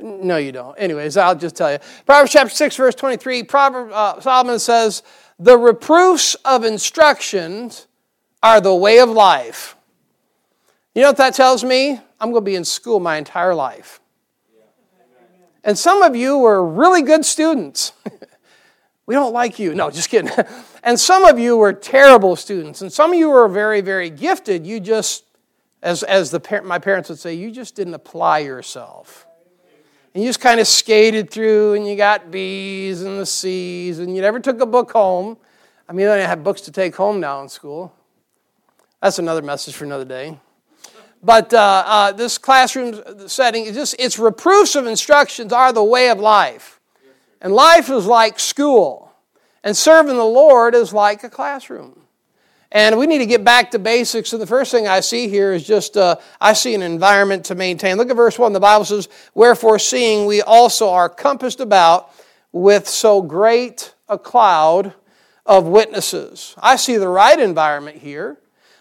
No, 0.00 0.36
you 0.36 0.52
don't. 0.52 0.76
Anyways, 0.76 1.16
I'll 1.16 1.34
just 1.34 1.56
tell 1.56 1.72
you. 1.72 1.78
Proverbs 2.06 2.32
chapter 2.32 2.54
6, 2.54 2.76
verse 2.76 2.94
23, 2.94 3.42
Proverbs, 3.42 3.92
uh, 3.92 4.20
Solomon 4.20 4.60
says, 4.60 5.02
The 5.38 5.58
reproofs 5.58 6.36
of 6.44 6.64
instructions 6.64 7.88
are 8.42 8.60
the 8.60 8.74
way 8.74 9.00
of 9.00 9.10
life. 9.10 9.75
You 10.96 11.02
know 11.02 11.08
what 11.08 11.18
that 11.18 11.34
tells 11.34 11.62
me? 11.62 12.00
I'm 12.18 12.30
going 12.30 12.42
to 12.42 12.50
be 12.50 12.54
in 12.54 12.64
school 12.64 13.00
my 13.00 13.18
entire 13.18 13.54
life. 13.54 14.00
And 15.62 15.76
some 15.76 16.02
of 16.02 16.16
you 16.16 16.38
were 16.38 16.66
really 16.66 17.02
good 17.02 17.26
students. 17.26 17.92
we 19.06 19.14
don't 19.14 19.34
like 19.34 19.58
you. 19.58 19.74
No, 19.74 19.90
just 19.90 20.08
kidding. 20.08 20.30
and 20.82 20.98
some 20.98 21.26
of 21.26 21.38
you 21.38 21.58
were 21.58 21.74
terrible 21.74 22.34
students. 22.34 22.80
And 22.80 22.90
some 22.90 23.12
of 23.12 23.18
you 23.18 23.28
were 23.28 23.46
very, 23.46 23.82
very 23.82 24.08
gifted. 24.08 24.66
You 24.66 24.80
just, 24.80 25.24
as, 25.82 26.02
as 26.02 26.30
the, 26.30 26.62
my 26.64 26.78
parents 26.78 27.10
would 27.10 27.18
say, 27.18 27.34
you 27.34 27.50
just 27.50 27.74
didn't 27.74 27.92
apply 27.92 28.38
yourself. 28.38 29.26
And 30.14 30.22
you 30.22 30.30
just 30.30 30.40
kind 30.40 30.60
of 30.60 30.66
skated 30.66 31.28
through 31.28 31.74
and 31.74 31.86
you 31.86 31.94
got 31.96 32.30
B's 32.30 33.02
and 33.02 33.20
the 33.20 33.26
C's 33.26 33.98
and 33.98 34.16
you 34.16 34.22
never 34.22 34.40
took 34.40 34.62
a 34.62 34.66
book 34.66 34.92
home. 34.92 35.36
I 35.90 35.92
mean, 35.92 36.08
I 36.08 36.16
have 36.16 36.42
books 36.42 36.62
to 36.62 36.72
take 36.72 36.96
home 36.96 37.20
now 37.20 37.42
in 37.42 37.50
school. 37.50 37.92
That's 39.02 39.18
another 39.18 39.42
message 39.42 39.74
for 39.74 39.84
another 39.84 40.06
day. 40.06 40.38
But 41.22 41.52
uh, 41.52 41.82
uh, 41.86 42.12
this 42.12 42.38
classroom 42.38 43.28
setting, 43.28 43.64
is 43.64 43.74
just 43.74 43.96
its 43.98 44.18
reproofs 44.18 44.76
of 44.76 44.86
instructions 44.86 45.52
are 45.52 45.72
the 45.72 45.82
way 45.82 46.10
of 46.10 46.18
life. 46.18 46.80
And 47.40 47.52
life 47.52 47.90
is 47.90 48.06
like 48.06 48.38
school. 48.38 49.12
And 49.64 49.76
serving 49.76 50.16
the 50.16 50.24
Lord 50.24 50.74
is 50.74 50.92
like 50.92 51.24
a 51.24 51.30
classroom. 51.30 52.00
And 52.70 52.98
we 52.98 53.06
need 53.06 53.18
to 53.18 53.26
get 53.26 53.44
back 53.44 53.70
to 53.72 53.78
basics. 53.78 54.32
and 54.32 54.42
the 54.42 54.46
first 54.46 54.70
thing 54.70 54.86
I 54.86 55.00
see 55.00 55.28
here 55.28 55.52
is 55.52 55.66
just 55.66 55.96
uh, 55.96 56.16
I 56.40 56.52
see 56.52 56.74
an 56.74 56.82
environment 56.82 57.44
to 57.46 57.54
maintain. 57.54 57.96
Look 57.96 58.10
at 58.10 58.16
verse 58.16 58.38
1. 58.38 58.52
The 58.52 58.60
Bible 58.60 58.84
says, 58.84 59.08
Wherefore, 59.34 59.78
seeing 59.78 60.26
we 60.26 60.42
also 60.42 60.90
are 60.90 61.08
compassed 61.08 61.60
about 61.60 62.10
with 62.52 62.88
so 62.88 63.22
great 63.22 63.94
a 64.08 64.18
cloud 64.18 64.94
of 65.44 65.66
witnesses. 65.66 66.54
I 66.58 66.76
see 66.76 66.96
the 66.96 67.08
right 67.08 67.38
environment 67.38 67.98
here. 67.98 68.38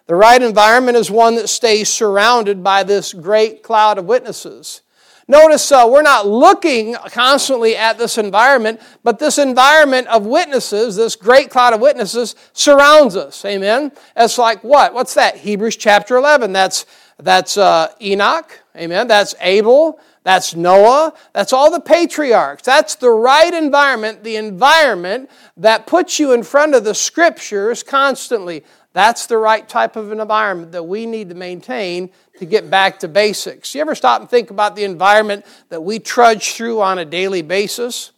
The 0.08 0.16
right 0.16 0.42
environment 0.42 0.98
is 0.98 1.10
one 1.10 1.36
that 1.36 1.50
stays 1.50 1.90
surrounded 1.90 2.64
by 2.64 2.84
this 2.84 3.12
great 3.12 3.64
cloud 3.64 3.98
of 3.98 4.06
witnesses. 4.06 4.82
Notice 5.28 5.72
uh, 5.72 5.88
we're 5.90 6.04
not 6.04 6.28
looking 6.28 6.94
constantly 7.08 7.76
at 7.76 7.98
this 7.98 8.20
environment, 8.20 8.80
but 9.04 9.18
this 9.18 9.40
environment 9.40 10.08
of 10.08 10.28
witnesses, 10.28 10.96
this 10.96 11.16
great 11.16 11.50
cloud 11.50 11.74
of 11.74 11.82
witnesses, 11.82 12.36
surrounds 12.54 13.16
us. 13.16 13.44
Amen. 13.44 13.92
It's 14.16 14.38
like 14.38 14.64
what? 14.64 14.94
What's 14.94 15.16
that? 15.16 15.38
Hebrews 15.38 15.78
chapter 15.78 16.18
11. 16.18 16.54
That's, 16.54 16.86
that's 17.18 17.58
uh, 17.58 17.92
Enoch. 18.00 18.60
Amen. 18.76 19.08
That's 19.08 19.34
Abel. 19.42 20.00
That's 20.22 20.56
Noah. 20.56 21.14
That's 21.34 21.54
all 21.54 21.72
the 21.72 21.80
patriarchs. 21.80 22.62
That's 22.62 22.94
the 22.94 23.10
right 23.10 23.54
environment, 23.54 24.24
the 24.24 24.36
environment 24.36 25.32
that 25.58 25.88
puts 25.88 26.20
you 26.20 26.34
in 26.34 26.44
front 26.44 26.76
of 26.76 26.84
the 26.84 26.94
scriptures 26.94 27.82
constantly. 27.82 28.64
That's 28.96 29.26
the 29.26 29.38
right 29.38 29.68
type 29.68 29.98
of 29.98 30.14
an 30.14 30.22
environment 30.22 30.72
that 30.72 30.84
we 30.84 31.06
need 31.06 31.28
to 31.28 31.36
maintain 31.36 32.12
to 32.40 32.46
get 32.46 32.70
back 32.70 33.00
to 33.00 33.10
basics. 33.10 33.76
You 33.76 33.82
ever 33.82 33.94
stop 33.94 34.22
and 34.22 34.30
think 34.30 34.52
about 34.52 34.78
the 34.78 34.86
environment 34.86 35.46
that 35.68 35.82
we 35.82 36.00
trudge 36.00 36.54
through 36.54 36.82
on 36.82 36.98
a 36.98 37.04
daily 37.04 37.42
basis? 37.42 38.14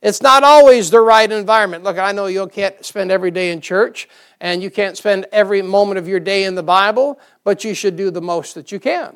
It's 0.00 0.22
not 0.22 0.42
always 0.42 0.88
the 0.88 1.02
right 1.02 1.30
environment. 1.30 1.84
Look, 1.84 1.98
I 1.98 2.12
know 2.12 2.26
you 2.26 2.46
can't 2.46 2.82
spend 2.82 3.10
every 3.12 3.30
day 3.30 3.52
in 3.52 3.60
church 3.60 4.08
and 4.40 4.62
you 4.62 4.70
can't 4.70 4.96
spend 4.96 5.26
every 5.32 5.60
moment 5.60 5.98
of 5.98 6.08
your 6.08 6.18
day 6.18 6.44
in 6.44 6.54
the 6.54 6.62
Bible, 6.62 7.20
but 7.44 7.62
you 7.62 7.74
should 7.74 7.96
do 7.96 8.10
the 8.10 8.22
most 8.22 8.54
that 8.54 8.72
you 8.72 8.80
can 8.80 9.14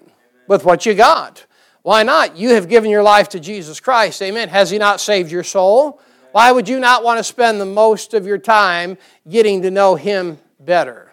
with 0.48 0.66
what 0.66 0.84
you 0.84 0.92
got. 0.92 1.46
Why 1.80 2.02
not? 2.02 2.36
You 2.36 2.50
have 2.50 2.68
given 2.68 2.90
your 2.90 3.02
life 3.02 3.30
to 3.30 3.40
Jesus 3.40 3.80
Christ. 3.80 4.20
Amen. 4.20 4.50
Has 4.50 4.68
He 4.68 4.76
not 4.76 5.00
saved 5.00 5.32
your 5.32 5.44
soul? 5.44 5.98
Why 6.32 6.52
would 6.52 6.68
you 6.68 6.78
not 6.78 7.02
want 7.02 7.16
to 7.20 7.24
spend 7.24 7.58
the 7.58 7.64
most 7.64 8.12
of 8.12 8.26
your 8.26 8.36
time 8.36 8.98
getting 9.26 9.62
to 9.62 9.70
know 9.70 9.94
Him 9.94 10.36
better? 10.60 11.05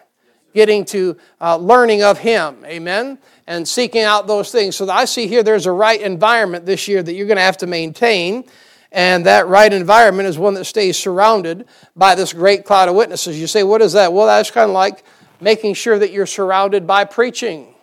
Getting 0.54 0.84
to 0.86 1.16
uh, 1.40 1.56
learning 1.56 2.02
of 2.02 2.18
Him. 2.18 2.64
Amen? 2.64 3.18
And 3.46 3.68
seeking 3.68 4.02
out 4.02 4.26
those 4.26 4.50
things. 4.50 4.76
So 4.76 4.88
I 4.88 5.04
see 5.04 5.26
here 5.26 5.42
there's 5.42 5.66
a 5.66 5.72
right 5.72 6.00
environment 6.00 6.64
this 6.64 6.88
year 6.88 7.02
that 7.02 7.12
you're 7.12 7.26
going 7.26 7.36
to 7.36 7.42
have 7.42 7.58
to 7.58 7.66
maintain. 7.66 8.44
And 8.92 9.26
that 9.26 9.48
right 9.48 9.72
environment 9.72 10.28
is 10.28 10.38
one 10.38 10.54
that 10.54 10.64
stays 10.64 10.96
surrounded 10.96 11.66
by 11.96 12.14
this 12.14 12.32
great 12.32 12.64
cloud 12.64 12.88
of 12.88 12.94
witnesses. 12.94 13.38
You 13.38 13.48
say, 13.48 13.64
what 13.64 13.82
is 13.82 13.92
that? 13.94 14.12
Well, 14.12 14.26
that's 14.26 14.52
kind 14.52 14.70
of 14.70 14.74
like 14.74 15.04
making 15.40 15.74
sure 15.74 15.98
that 15.98 16.12
you're 16.12 16.26
surrounded 16.26 16.86
by 16.86 17.04
preaching. 17.04 17.74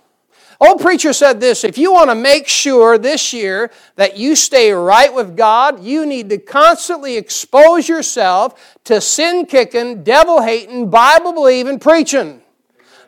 Old 0.62 0.80
preacher 0.80 1.12
said 1.12 1.40
this 1.40 1.64
if 1.64 1.80
you 1.80 1.92
want 1.92 2.12
to 2.12 2.16
make 2.16 2.48
sure 2.48 3.00
this 3.00 3.34
year 3.34 3.72
that 3.96 4.16
you 4.16 4.36
stay 4.36 4.72
right 4.72 5.12
with 5.12 5.36
God, 5.36 5.84
you 5.84 6.06
need 6.06 6.30
to 6.30 6.38
constantly 6.38 7.18
expose 7.18 7.90
yourself 7.90 8.78
to 8.84 9.02
sin 9.02 9.48
kicking, 9.48 10.04
devil 10.04 10.42
hating, 10.42 10.92
Bible 10.92 11.34
believing 11.34 11.80
preaching. 11.80 12.41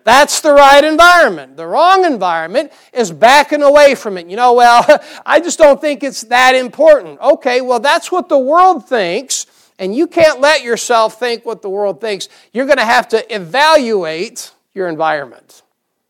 That's 0.03 0.41
the 0.41 0.51
right 0.51 0.83
environment. 0.83 1.55
The 1.55 1.65
wrong 1.65 2.05
environment 2.05 2.71
is 2.91 3.11
backing 3.11 3.61
away 3.61 3.95
from 3.95 4.17
it. 4.17 4.27
You 4.27 4.35
know, 4.35 4.53
well, 4.53 4.85
I 5.25 5.39
just 5.39 5.57
don't 5.57 5.79
think 5.79 6.03
it's 6.03 6.23
that 6.23 6.55
important. 6.55 7.19
Okay, 7.21 7.61
well, 7.61 7.79
that's 7.79 8.11
what 8.11 8.29
the 8.29 8.39
world 8.39 8.87
thinks, 8.87 9.45
and 9.79 9.95
you 9.95 10.07
can't 10.07 10.39
let 10.39 10.63
yourself 10.63 11.19
think 11.19 11.45
what 11.45 11.61
the 11.61 11.69
world 11.69 12.01
thinks. 12.01 12.27
You're 12.51 12.65
going 12.65 12.77
to 12.77 12.85
have 12.85 13.07
to 13.09 13.33
evaluate 13.33 14.51
your 14.73 14.89
environment. 14.89 15.61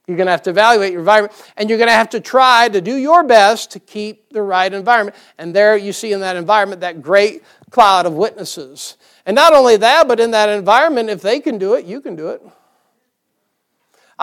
You're 0.07 0.17
going 0.17 0.27
to 0.27 0.31
have 0.31 0.43
to 0.43 0.49
evaluate 0.49 0.91
your 0.91 0.99
environment, 0.99 1.33
and 1.55 1.69
you're 1.69 1.77
going 1.77 1.87
to 1.87 1.93
have 1.93 2.09
to 2.09 2.19
try 2.19 2.67
to 2.67 2.81
do 2.81 2.95
your 2.95 3.23
best 3.23 3.71
to 3.71 3.79
keep 3.79 4.29
the 4.29 4.41
right 4.41 4.73
environment. 4.73 5.15
And 5.37 5.55
there 5.55 5.77
you 5.77 5.93
see 5.93 6.11
in 6.11 6.19
that 6.19 6.35
environment 6.35 6.81
that 6.81 7.01
great 7.01 7.43
cloud 7.69 8.05
of 8.05 8.13
witnesses. 8.13 8.97
And 9.25 9.33
not 9.33 9.53
only 9.53 9.77
that, 9.77 10.07
but 10.07 10.19
in 10.19 10.31
that 10.31 10.49
environment, 10.49 11.09
if 11.09 11.21
they 11.21 11.39
can 11.39 11.57
do 11.57 11.75
it, 11.75 11.85
you 11.85 12.01
can 12.01 12.17
do 12.17 12.29
it. 12.29 12.41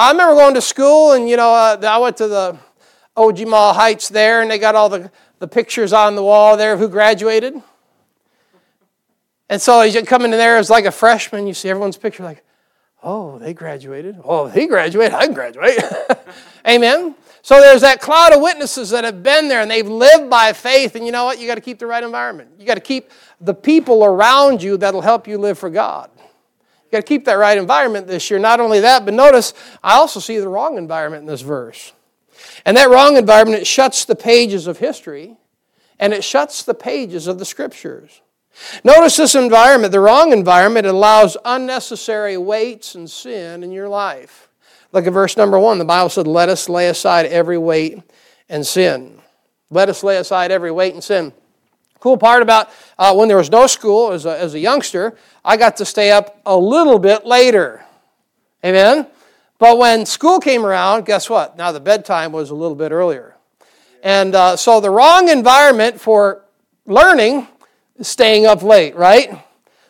I 0.00 0.12
remember 0.12 0.34
going 0.34 0.54
to 0.54 0.62
school, 0.62 1.12
and 1.12 1.28
you 1.28 1.36
know, 1.36 1.52
uh, 1.52 1.78
I 1.82 1.98
went 1.98 2.16
to 2.16 2.26
the 2.26 2.58
Ogemaw 3.18 3.74
Heights 3.74 4.08
there, 4.08 4.40
and 4.40 4.50
they 4.50 4.58
got 4.58 4.74
all 4.74 4.88
the, 4.88 5.10
the 5.40 5.46
pictures 5.46 5.92
on 5.92 6.16
the 6.16 6.22
wall 6.22 6.56
there 6.56 6.72
of 6.72 6.78
who 6.78 6.88
graduated. 6.88 7.60
And 9.50 9.60
so 9.60 9.82
you 9.82 10.02
come 10.02 10.24
in 10.24 10.30
there 10.30 10.56
as 10.56 10.70
like 10.70 10.86
a 10.86 10.90
freshman, 10.90 11.46
you 11.46 11.52
see 11.52 11.68
everyone's 11.68 11.98
picture, 11.98 12.22
like, 12.22 12.42
oh, 13.02 13.38
they 13.40 13.52
graduated. 13.52 14.18
Oh, 14.24 14.46
he 14.46 14.66
graduated. 14.66 15.12
I 15.12 15.26
can 15.26 15.34
graduate. 15.34 15.78
Amen. 16.66 17.14
So 17.42 17.60
there's 17.60 17.82
that 17.82 18.00
cloud 18.00 18.32
of 18.32 18.40
witnesses 18.40 18.88
that 18.90 19.04
have 19.04 19.22
been 19.22 19.48
there 19.48 19.60
and 19.60 19.70
they've 19.70 19.86
lived 19.86 20.30
by 20.30 20.54
faith. 20.54 20.94
And 20.94 21.04
you 21.04 21.12
know 21.12 21.26
what? 21.26 21.38
You 21.38 21.46
got 21.46 21.56
to 21.56 21.60
keep 21.60 21.78
the 21.78 21.86
right 21.86 22.02
environment. 22.02 22.52
You 22.58 22.64
got 22.64 22.76
to 22.76 22.80
keep 22.80 23.10
the 23.38 23.52
people 23.52 24.02
around 24.02 24.62
you 24.62 24.78
that'll 24.78 25.02
help 25.02 25.28
you 25.28 25.36
live 25.36 25.58
for 25.58 25.68
God. 25.68 26.10
You 26.90 26.96
got 26.96 27.06
to 27.06 27.08
keep 27.08 27.24
that 27.26 27.34
right 27.34 27.56
environment 27.56 28.08
this 28.08 28.30
year. 28.30 28.40
Not 28.40 28.58
only 28.58 28.80
that, 28.80 29.04
but 29.04 29.14
notice 29.14 29.54
I 29.82 29.94
also 29.94 30.18
see 30.18 30.38
the 30.38 30.48
wrong 30.48 30.76
environment 30.76 31.22
in 31.22 31.26
this 31.28 31.40
verse. 31.40 31.92
And 32.66 32.76
that 32.76 32.90
wrong 32.90 33.16
environment, 33.16 33.62
it 33.62 33.66
shuts 33.66 34.04
the 34.04 34.16
pages 34.16 34.66
of 34.66 34.78
history 34.78 35.36
and 36.00 36.12
it 36.12 36.24
shuts 36.24 36.64
the 36.64 36.74
pages 36.74 37.28
of 37.28 37.38
the 37.38 37.44
scriptures. 37.44 38.22
Notice 38.82 39.16
this 39.16 39.36
environment, 39.36 39.92
the 39.92 40.00
wrong 40.00 40.32
environment, 40.32 40.86
allows 40.86 41.36
unnecessary 41.44 42.36
weights 42.36 42.96
and 42.96 43.08
sin 43.08 43.62
in 43.62 43.70
your 43.70 43.88
life. 43.88 44.48
Look 44.92 45.06
at 45.06 45.12
verse 45.12 45.36
number 45.36 45.58
one. 45.58 45.78
The 45.78 45.84
Bible 45.84 46.08
said, 46.08 46.26
Let 46.26 46.48
us 46.48 46.68
lay 46.68 46.88
aside 46.88 47.26
every 47.26 47.58
weight 47.58 48.02
and 48.48 48.66
sin. 48.66 49.20
Let 49.70 49.88
us 49.88 50.02
lay 50.02 50.16
aside 50.16 50.50
every 50.50 50.72
weight 50.72 50.94
and 50.94 51.04
sin. 51.04 51.32
Cool 52.00 52.16
part 52.16 52.42
about 52.42 52.70
uh, 52.98 53.14
when 53.14 53.28
there 53.28 53.36
was 53.36 53.50
no 53.50 53.66
school 53.66 54.12
as 54.12 54.24
a, 54.24 54.38
as 54.38 54.54
a 54.54 54.58
youngster, 54.58 55.16
I 55.44 55.56
got 55.58 55.76
to 55.76 55.84
stay 55.84 56.10
up 56.10 56.40
a 56.46 56.56
little 56.56 56.98
bit 56.98 57.26
later. 57.26 57.84
Amen? 58.64 59.06
But 59.58 59.76
when 59.76 60.06
school 60.06 60.40
came 60.40 60.64
around, 60.64 61.04
guess 61.04 61.28
what? 61.28 61.58
Now 61.58 61.72
the 61.72 61.80
bedtime 61.80 62.32
was 62.32 62.48
a 62.48 62.54
little 62.54 62.74
bit 62.74 62.90
earlier. 62.90 63.36
And 64.02 64.34
uh, 64.34 64.56
so 64.56 64.80
the 64.80 64.88
wrong 64.88 65.28
environment 65.28 66.00
for 66.00 66.46
learning 66.86 67.46
is 67.98 68.08
staying 68.08 68.46
up 68.46 68.62
late, 68.62 68.96
right? 68.96 69.44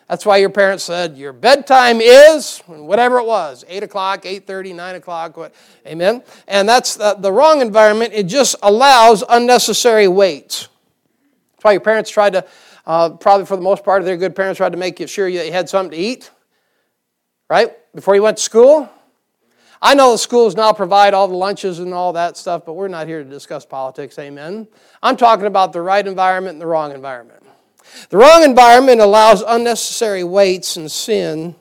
That's 0.09 0.25
why 0.25 0.37
your 0.37 0.49
parents 0.49 0.83
said 0.83 1.17
your 1.17 1.31
bedtime 1.31 2.01
is 2.01 2.59
whatever 2.67 3.19
it 3.19 3.25
was, 3.25 3.63
8 3.69 3.83
o'clock, 3.83 4.23
8.30, 4.23 4.75
9 4.75 4.95
o'clock, 4.95 5.37
what, 5.37 5.55
amen? 5.87 6.23
And 6.49 6.67
that's 6.67 6.95
the, 6.97 7.15
the 7.17 7.31
wrong 7.31 7.61
environment. 7.61 8.11
It 8.13 8.23
just 8.23 8.57
allows 8.61 9.23
unnecessary 9.29 10.09
weights. 10.09 10.67
That's 11.61 11.65
why 11.65 11.73
your 11.73 11.81
parents 11.81 12.09
tried 12.09 12.33
to, 12.33 12.45
uh, 12.87 13.11
probably 13.11 13.45
for 13.45 13.55
the 13.55 13.61
most 13.61 13.83
part, 13.83 14.03
their 14.03 14.17
good 14.17 14.35
parents 14.35 14.57
tried 14.57 14.71
to 14.71 14.79
make 14.79 15.07
sure 15.07 15.27
you 15.27 15.51
had 15.51 15.69
something 15.69 15.91
to 15.91 16.03
eat, 16.03 16.31
right? 17.51 17.71
Before 17.93 18.15
you 18.15 18.23
went 18.23 18.37
to 18.37 18.43
school. 18.43 18.89
I 19.79 19.93
know 19.93 20.13
the 20.13 20.17
schools 20.17 20.55
now 20.55 20.73
provide 20.73 21.13
all 21.13 21.27
the 21.27 21.35
lunches 21.35 21.77
and 21.77 21.93
all 21.93 22.13
that 22.13 22.35
stuff, 22.35 22.65
but 22.65 22.73
we're 22.73 22.87
not 22.87 23.05
here 23.05 23.23
to 23.23 23.29
discuss 23.29 23.63
politics, 23.63 24.17
amen? 24.17 24.67
I'm 25.03 25.15
talking 25.15 25.45
about 25.45 25.71
the 25.71 25.83
right 25.83 26.05
environment 26.05 26.53
and 26.53 26.61
the 26.61 26.65
wrong 26.65 26.93
environment. 26.93 27.43
The 28.09 28.17
wrong 28.17 28.43
environment 28.43 28.99
allows 28.99 29.43
unnecessary 29.43 30.23
weights 30.23 30.77
and 30.77 30.91
sin 30.91 31.53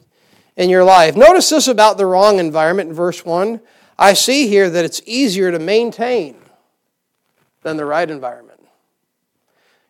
in 0.56 0.70
your 0.70 0.82
life. 0.82 1.14
Notice 1.14 1.50
this 1.50 1.68
about 1.68 1.98
the 1.98 2.06
wrong 2.06 2.38
environment 2.38 2.88
in 2.88 2.94
verse 2.94 3.22
1. 3.22 3.60
I 3.98 4.14
see 4.14 4.48
here 4.48 4.70
that 4.70 4.82
it's 4.82 5.02
easier 5.04 5.52
to 5.52 5.58
maintain 5.58 6.36
than 7.60 7.76
the 7.76 7.84
right 7.84 8.10
environment. 8.10 8.49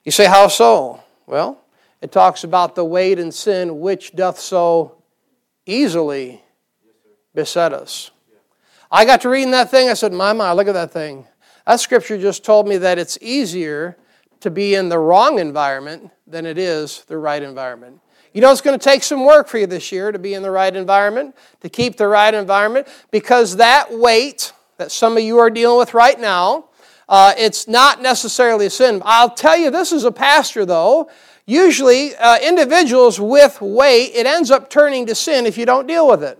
You 0.05 0.13
say, 0.13 0.27
how 0.27 0.49
so? 0.49 1.03
Well, 1.27 1.61
it 2.01 2.11
talks 2.13 2.45
about 2.45 2.75
the 2.75 2.85
weight 2.85 3.19
and 3.19 3.33
sin 3.33 3.81
which 3.81 4.15
doth 4.15 4.39
so 4.39 4.97
easily 5.67 6.43
beset 7.35 7.73
us. 7.73 8.11
I 8.91 9.05
got 9.05 9.21
to 9.23 9.29
reading 9.29 9.53
that 9.53 9.71
thing. 9.71 9.89
I 9.89 9.95
said, 9.95 10.13
My, 10.13 10.33
my, 10.33 10.53
look 10.53 10.67
at 10.67 10.75
that 10.75 10.91
thing. 10.91 11.27
That 11.67 11.79
scripture 11.79 12.19
just 12.19 12.45
told 12.45 12.67
me 12.67 12.79
that 12.79 12.99
it's 12.99 13.19
easier 13.21 13.97
to 14.41 14.51
be 14.51 14.75
in 14.75 14.89
the 14.89 14.99
wrong 14.99 15.39
environment 15.39 16.11
than 16.27 16.47
it 16.47 16.59
is 16.59 17.05
the 17.07 17.19
right 17.19 17.43
environment. 17.43 18.01
You 18.33 18.41
know, 18.41 18.51
it's 18.51 18.61
going 18.61 18.79
to 18.79 18.83
take 18.83 19.03
some 19.03 19.25
work 19.25 19.49
for 19.49 19.59
you 19.59 19.67
this 19.67 19.93
year 19.93 20.11
to 20.11 20.19
be 20.19 20.35
in 20.35 20.43
the 20.43 20.51
right 20.51 20.75
environment, 20.75 21.37
to 21.61 21.69
keep 21.69 21.97
the 21.97 22.09
right 22.09 22.33
environment, 22.33 22.89
because 23.11 23.57
that 23.57 23.93
weight 23.93 24.53
that 24.79 24.91
some 24.91 25.17
of 25.17 25.23
you 25.23 25.39
are 25.39 25.51
dealing 25.51 25.79
with 25.79 25.95
right 25.95 26.19
now, 26.19 26.70
uh, 27.11 27.35
it's 27.37 27.67
not 27.67 28.01
necessarily 28.01 28.67
a 28.67 28.71
sin. 28.71 29.03
I'll 29.05 29.31
tell 29.31 29.59
you 29.59 29.71
this 29.71 29.93
as 29.93 30.05
a 30.05 30.13
pastor, 30.13 30.65
though. 30.65 31.11
Usually, 31.45 32.15
uh, 32.15 32.39
individuals 32.39 33.19
with 33.19 33.61
weight, 33.61 34.13
it 34.15 34.27
ends 34.27 34.53
up 34.53 34.71
turning 34.71 35.07
to 35.07 35.17
sin 35.17 35.45
if 35.45 35.59
you 35.59 35.67
don't 35.67 35.89
deal 35.89 36.09
with 36.09 36.23
it. 36.23 36.39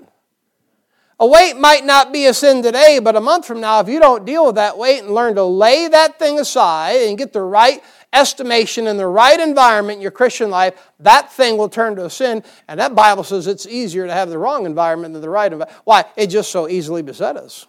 A 1.19 1.27
weight 1.27 1.57
might 1.59 1.85
not 1.85 2.13
be 2.13 2.27
a 2.27 2.33
sin 2.33 2.63
today, 2.63 3.01
but 3.03 3.17
a 3.17 3.21
month 3.21 3.47
from 3.47 3.61
now, 3.61 3.81
if 3.81 3.89
you 3.89 3.99
don't 3.99 4.25
deal 4.25 4.47
with 4.47 4.55
that 4.55 4.79
weight 4.79 5.03
and 5.03 5.13
learn 5.13 5.35
to 5.35 5.43
lay 5.43 5.89
that 5.89 6.21
thing 6.21 6.39
aside 6.39 7.09
and 7.09 7.19
get 7.19 7.33
the 7.33 7.43
right 7.43 7.83
estimation 8.13 8.87
in 8.87 8.97
the 8.97 9.09
right 9.09 9.41
environment 9.41 9.97
in 9.97 10.03
your 10.03 10.13
Christian 10.13 10.51
life, 10.51 10.93
that 11.01 11.33
thing 11.33 11.59
will 11.59 11.69
turn 11.69 11.97
to 11.97 12.07
a 12.07 12.11
sin. 12.11 12.45
And 12.69 12.79
that 12.79 12.95
Bible 12.95 13.25
says 13.25 13.49
it's 13.49 13.67
easier 13.67 14.07
to 14.07 14.13
have 14.13 14.31
the 14.31 14.39
wrong 14.39 14.67
environment 14.67 15.15
than 15.15 15.21
the 15.21 15.29
right 15.29 15.53
environment. 15.53 15.83
Why? 15.85 16.05
It 16.17 16.29
just 16.29 16.53
so 16.53 16.69
easily 16.69 17.03
beset 17.03 17.37
us. 17.37 17.67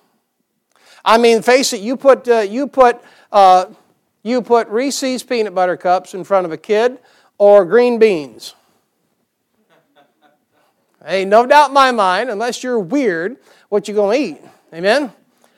I 1.03 1.17
mean, 1.17 1.41
face 1.41 1.73
it, 1.73 1.81
you 1.81 1.97
put, 1.97 2.27
uh, 2.27 2.39
you 2.39 2.67
put, 2.67 3.01
uh, 3.31 3.65
you 4.23 4.41
put 4.41 4.67
Reese's 4.69 5.23
peanut 5.23 5.55
butter 5.55 5.77
cups 5.77 6.13
in 6.13 6.23
front 6.23 6.45
of 6.45 6.51
a 6.51 6.57
kid 6.57 6.99
or 7.37 7.65
green 7.65 7.97
beans. 7.97 8.55
Hey, 11.03 11.25
no 11.25 11.47
doubt 11.47 11.69
in 11.69 11.73
my 11.73 11.91
mind, 11.91 12.29
unless 12.29 12.63
you're 12.63 12.79
weird, 12.79 13.37
what 13.69 13.87
you 13.87 13.95
going 13.95 14.19
to 14.19 14.25
eat. 14.27 14.41
Amen? 14.71 15.11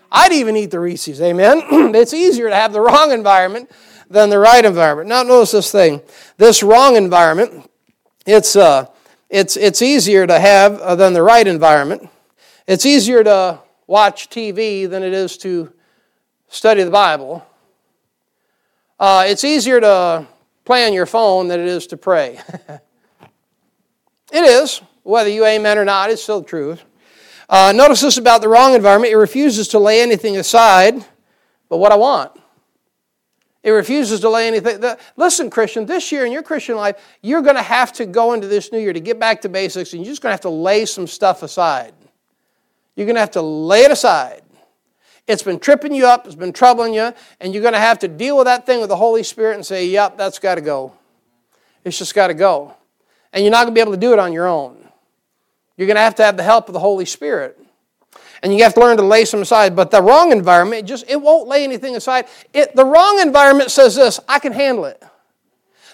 I'd 0.10 0.32
even 0.32 0.56
eat 0.56 0.72
the 0.72 0.80
Reese's. 0.80 1.22
Amen? 1.22 1.62
it's 1.96 2.14
easier 2.14 2.48
to 2.48 2.56
have 2.56 2.72
the 2.72 2.80
wrong 2.80 3.12
environment 3.12 3.70
than 4.10 4.30
the 4.30 4.40
right 4.40 4.64
environment. 4.64 5.10
Now, 5.10 5.24
notice 5.24 5.52
this 5.52 5.72
thing. 5.72 6.02
This 6.38 6.64
wrong 6.64 6.96
environment, 6.96 7.70
it's, 8.26 8.56
uh, 8.56 8.86
it's, 9.30 9.58
it's 9.58 9.82
easier 9.82 10.26
to 10.26 10.40
have 10.40 10.80
uh, 10.80 10.96
than 10.96 11.14
the 11.14 11.24
right 11.24 11.46
environment. 11.46 12.10
It's 12.66 12.86
easier 12.86 13.24
to 13.24 13.60
watch 13.88 14.30
TV 14.30 14.90
than 14.90 15.04
it 15.04 15.14
is 15.14 15.38
to 15.38 15.72
study 16.48 16.84
the 16.84 16.92
Bible. 16.92 17.46
Uh, 19.00 19.26
it's 19.28 19.44
easier 19.44 19.80
to 19.80 20.28
play 20.66 20.86
on 20.86 20.94
your 20.94 21.06
phone 21.06 21.48
than 21.48 21.60
it 21.60 21.68
is 21.68 21.88
to 21.88 21.98
pray. 21.98 22.40
it 24.32 24.44
is. 24.44 24.82
Whether 25.04 25.30
you 25.30 25.46
amen 25.46 25.78
or 25.78 25.86
not, 25.86 26.10
it's 26.10 26.24
still 26.24 26.42
the 26.42 26.48
truth. 26.48 26.84
Uh, 27.50 27.74
notice 27.76 28.02
this 28.02 28.18
about 28.18 28.42
the 28.42 28.48
wrong 28.48 28.74
environment. 28.74 29.12
It 29.12 29.18
refuses 29.18 29.68
to 29.70 29.80
lay 29.80 30.02
anything 30.02 30.38
aside 30.38 31.06
but 31.74 31.78
what 31.78 31.92
I 31.92 31.96
want. 31.96 32.32
It 33.64 33.72
refuses 33.72 34.20
to 34.20 34.30
lay 34.30 34.48
anything. 34.48 34.80
The, 34.80 35.00
listen, 35.16 35.50
Christian, 35.50 35.88
this 35.88 36.12
year 36.12 36.24
in 36.24 36.32
your 36.32 36.44
Christian 36.44 36.76
life, 36.76 36.98
you're 37.24 37.42
going 37.42 37.56
to 37.56 37.64
have 37.64 37.92
to 37.94 38.06
go 38.06 38.34
into 38.34 38.48
this 38.48 38.72
new 38.72 38.78
year 38.78 38.94
to 38.94 39.00
get 39.00 39.20
back 39.20 39.42
to 39.42 39.50
basics, 39.50 39.94
and 39.94 40.04
you're 40.04 40.12
just 40.12 40.22
going 40.22 40.30
to 40.30 40.34
have 40.34 40.42
to 40.42 40.50
lay 40.50 40.86
some 40.86 41.08
stuff 41.08 41.42
aside. 41.42 41.94
You're 42.96 43.06
going 43.06 43.16
to 43.16 43.22
have 43.22 43.32
to 43.32 43.42
lay 43.42 43.82
it 43.82 43.92
aside. 43.92 44.42
It's 45.26 45.44
been 45.44 45.60
tripping 45.60 45.96
you 45.96 46.06
up, 46.06 46.26
it's 46.26 46.36
been 46.36 46.52
troubling 46.52 46.94
you, 46.94 47.14
and 47.40 47.54
you're 47.54 47.62
going 47.62 47.74
to 47.74 47.80
have 47.80 48.00
to 48.00 48.08
deal 48.10 48.38
with 48.38 48.46
that 48.46 48.66
thing 48.66 48.82
with 48.82 48.90
the 48.90 48.96
Holy 48.98 49.24
Spirit 49.24 49.56
and 49.56 49.66
say, 49.66 49.88
Yep, 49.88 50.18
that's 50.18 50.38
got 50.38 50.56
to 50.56 50.62
go. 50.62 50.94
It's 51.86 51.98
just 51.98 52.14
got 52.14 52.28
to 52.28 52.34
go. 52.34 52.76
And 53.32 53.44
you're 53.44 53.52
not 53.52 53.64
going 53.64 53.74
to 53.74 53.74
be 53.74 53.82
able 53.82 53.94
to 53.94 53.98
do 53.98 54.14
it 54.14 54.20
on 54.20 54.34
your 54.34 54.48
own. 54.48 54.78
You're 55.78 55.88
going 55.88 55.96
to 55.96 56.02
have 56.02 56.16
to 56.16 56.24
have 56.24 56.38
the 56.38 56.44
help 56.44 56.68
of 56.68 56.74
the 56.74 56.80
Holy 56.80 57.06
Spirit. 57.06 57.60
And 58.44 58.54
you 58.54 58.64
have 58.64 58.74
to 58.74 58.82
learn 58.82 58.98
to 58.98 59.04
lay 59.04 59.26
some 59.26 59.42
aside. 59.42 59.76
But 59.76 59.90
the 59.90 60.02
wrong 60.02 60.32
environment, 60.32 60.84
it 60.84 60.86
just 60.86 61.10
it 61.10 61.20
won't 61.20 61.48
lay 61.48 61.64
anything 61.64 61.96
aside. 61.96 62.28
It, 62.54 62.76
the 62.76 62.86
wrong 62.86 63.20
environment 63.22 63.72
says 63.72 63.96
this, 63.96 64.20
I 64.28 64.40
can 64.40 64.52
handle 64.52 64.86
it. 64.86 65.02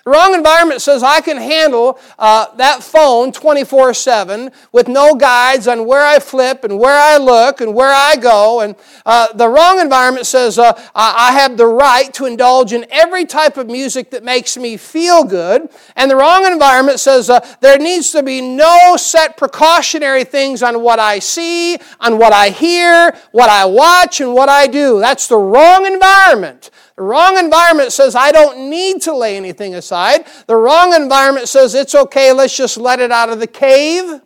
The 0.09 0.15
wrong 0.15 0.33
environment 0.33 0.81
says 0.81 1.03
I 1.03 1.21
can 1.21 1.37
handle 1.37 1.99
uh, 2.17 2.47
that 2.55 2.81
phone 2.81 3.31
24 3.31 3.93
7 3.93 4.49
with 4.71 4.87
no 4.87 5.13
guides 5.13 5.67
on 5.67 5.85
where 5.85 6.03
I 6.03 6.17
flip 6.17 6.63
and 6.63 6.79
where 6.79 6.99
I 6.99 7.17
look 7.17 7.61
and 7.61 7.75
where 7.75 7.93
I 7.93 8.15
go. 8.15 8.61
And 8.61 8.75
uh, 9.05 9.31
the 9.33 9.47
wrong 9.47 9.79
environment 9.79 10.25
says 10.25 10.57
uh, 10.57 10.73
I 10.95 11.33
have 11.33 11.57
the 11.57 11.67
right 11.67 12.11
to 12.15 12.25
indulge 12.25 12.73
in 12.73 12.87
every 12.89 13.23
type 13.23 13.57
of 13.57 13.67
music 13.67 14.09
that 14.09 14.23
makes 14.23 14.57
me 14.57 14.77
feel 14.77 15.23
good. 15.23 15.69
And 15.95 16.09
the 16.09 16.15
wrong 16.15 16.43
environment 16.51 16.99
says 16.99 17.29
uh, 17.29 17.47
there 17.61 17.77
needs 17.77 18.11
to 18.13 18.23
be 18.23 18.41
no 18.41 18.97
set 18.97 19.37
precautionary 19.37 20.23
things 20.23 20.63
on 20.63 20.81
what 20.81 20.97
I 20.97 21.19
see, 21.19 21.77
on 21.99 22.17
what 22.17 22.33
I 22.33 22.49
hear, 22.49 23.15
what 23.31 23.51
I 23.51 23.65
watch, 23.65 24.21
and 24.21 24.33
what 24.33 24.49
I 24.49 24.65
do. 24.65 24.99
That's 24.99 25.27
the 25.27 25.37
wrong 25.37 25.85
environment. 25.85 26.71
The 26.99 27.05
wrong 27.05 27.37
environment 27.37 27.93
says, 27.93 28.13
I 28.13 28.33
don't 28.33 28.69
need 28.69 29.03
to 29.03 29.15
lay 29.15 29.37
anything 29.37 29.73
aside. 29.73 30.25
The 30.47 30.55
wrong 30.57 30.93
environment 30.93 31.47
says, 31.47 31.73
it's 31.73 31.95
okay, 31.95 32.33
let's 32.33 32.57
just 32.57 32.75
let 32.75 32.99
it 32.99 33.09
out 33.09 33.29
of 33.29 33.39
the 33.39 33.47
cave 33.47 34.19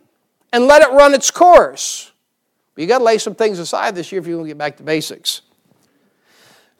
and 0.52 0.66
let 0.66 0.82
it 0.82 0.90
run 0.90 1.14
its 1.14 1.30
course. 1.30 2.10
But 2.74 2.82
you 2.82 2.88
got 2.88 2.98
to 2.98 3.04
lay 3.04 3.18
some 3.18 3.36
things 3.36 3.60
aside 3.60 3.94
this 3.94 4.10
year 4.10 4.20
if 4.20 4.26
you 4.26 4.34
want 4.34 4.46
to 4.46 4.48
get 4.48 4.58
back 4.58 4.76
to 4.78 4.82
basics. 4.82 5.42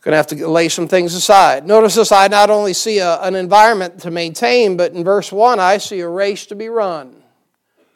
Going 0.00 0.14
to 0.14 0.16
have 0.16 0.26
to 0.26 0.48
lay 0.48 0.68
some 0.68 0.88
things 0.88 1.14
aside. 1.14 1.64
Notice 1.64 1.94
this 1.94 2.10
I 2.10 2.26
not 2.26 2.50
only 2.50 2.72
see 2.72 2.98
a, 2.98 3.20
an 3.20 3.36
environment 3.36 4.00
to 4.00 4.10
maintain, 4.10 4.76
but 4.76 4.94
in 4.94 5.04
verse 5.04 5.30
1, 5.30 5.60
I 5.60 5.78
see 5.78 6.00
a 6.00 6.08
race 6.08 6.44
to 6.46 6.56
be 6.56 6.68
run. 6.68 7.22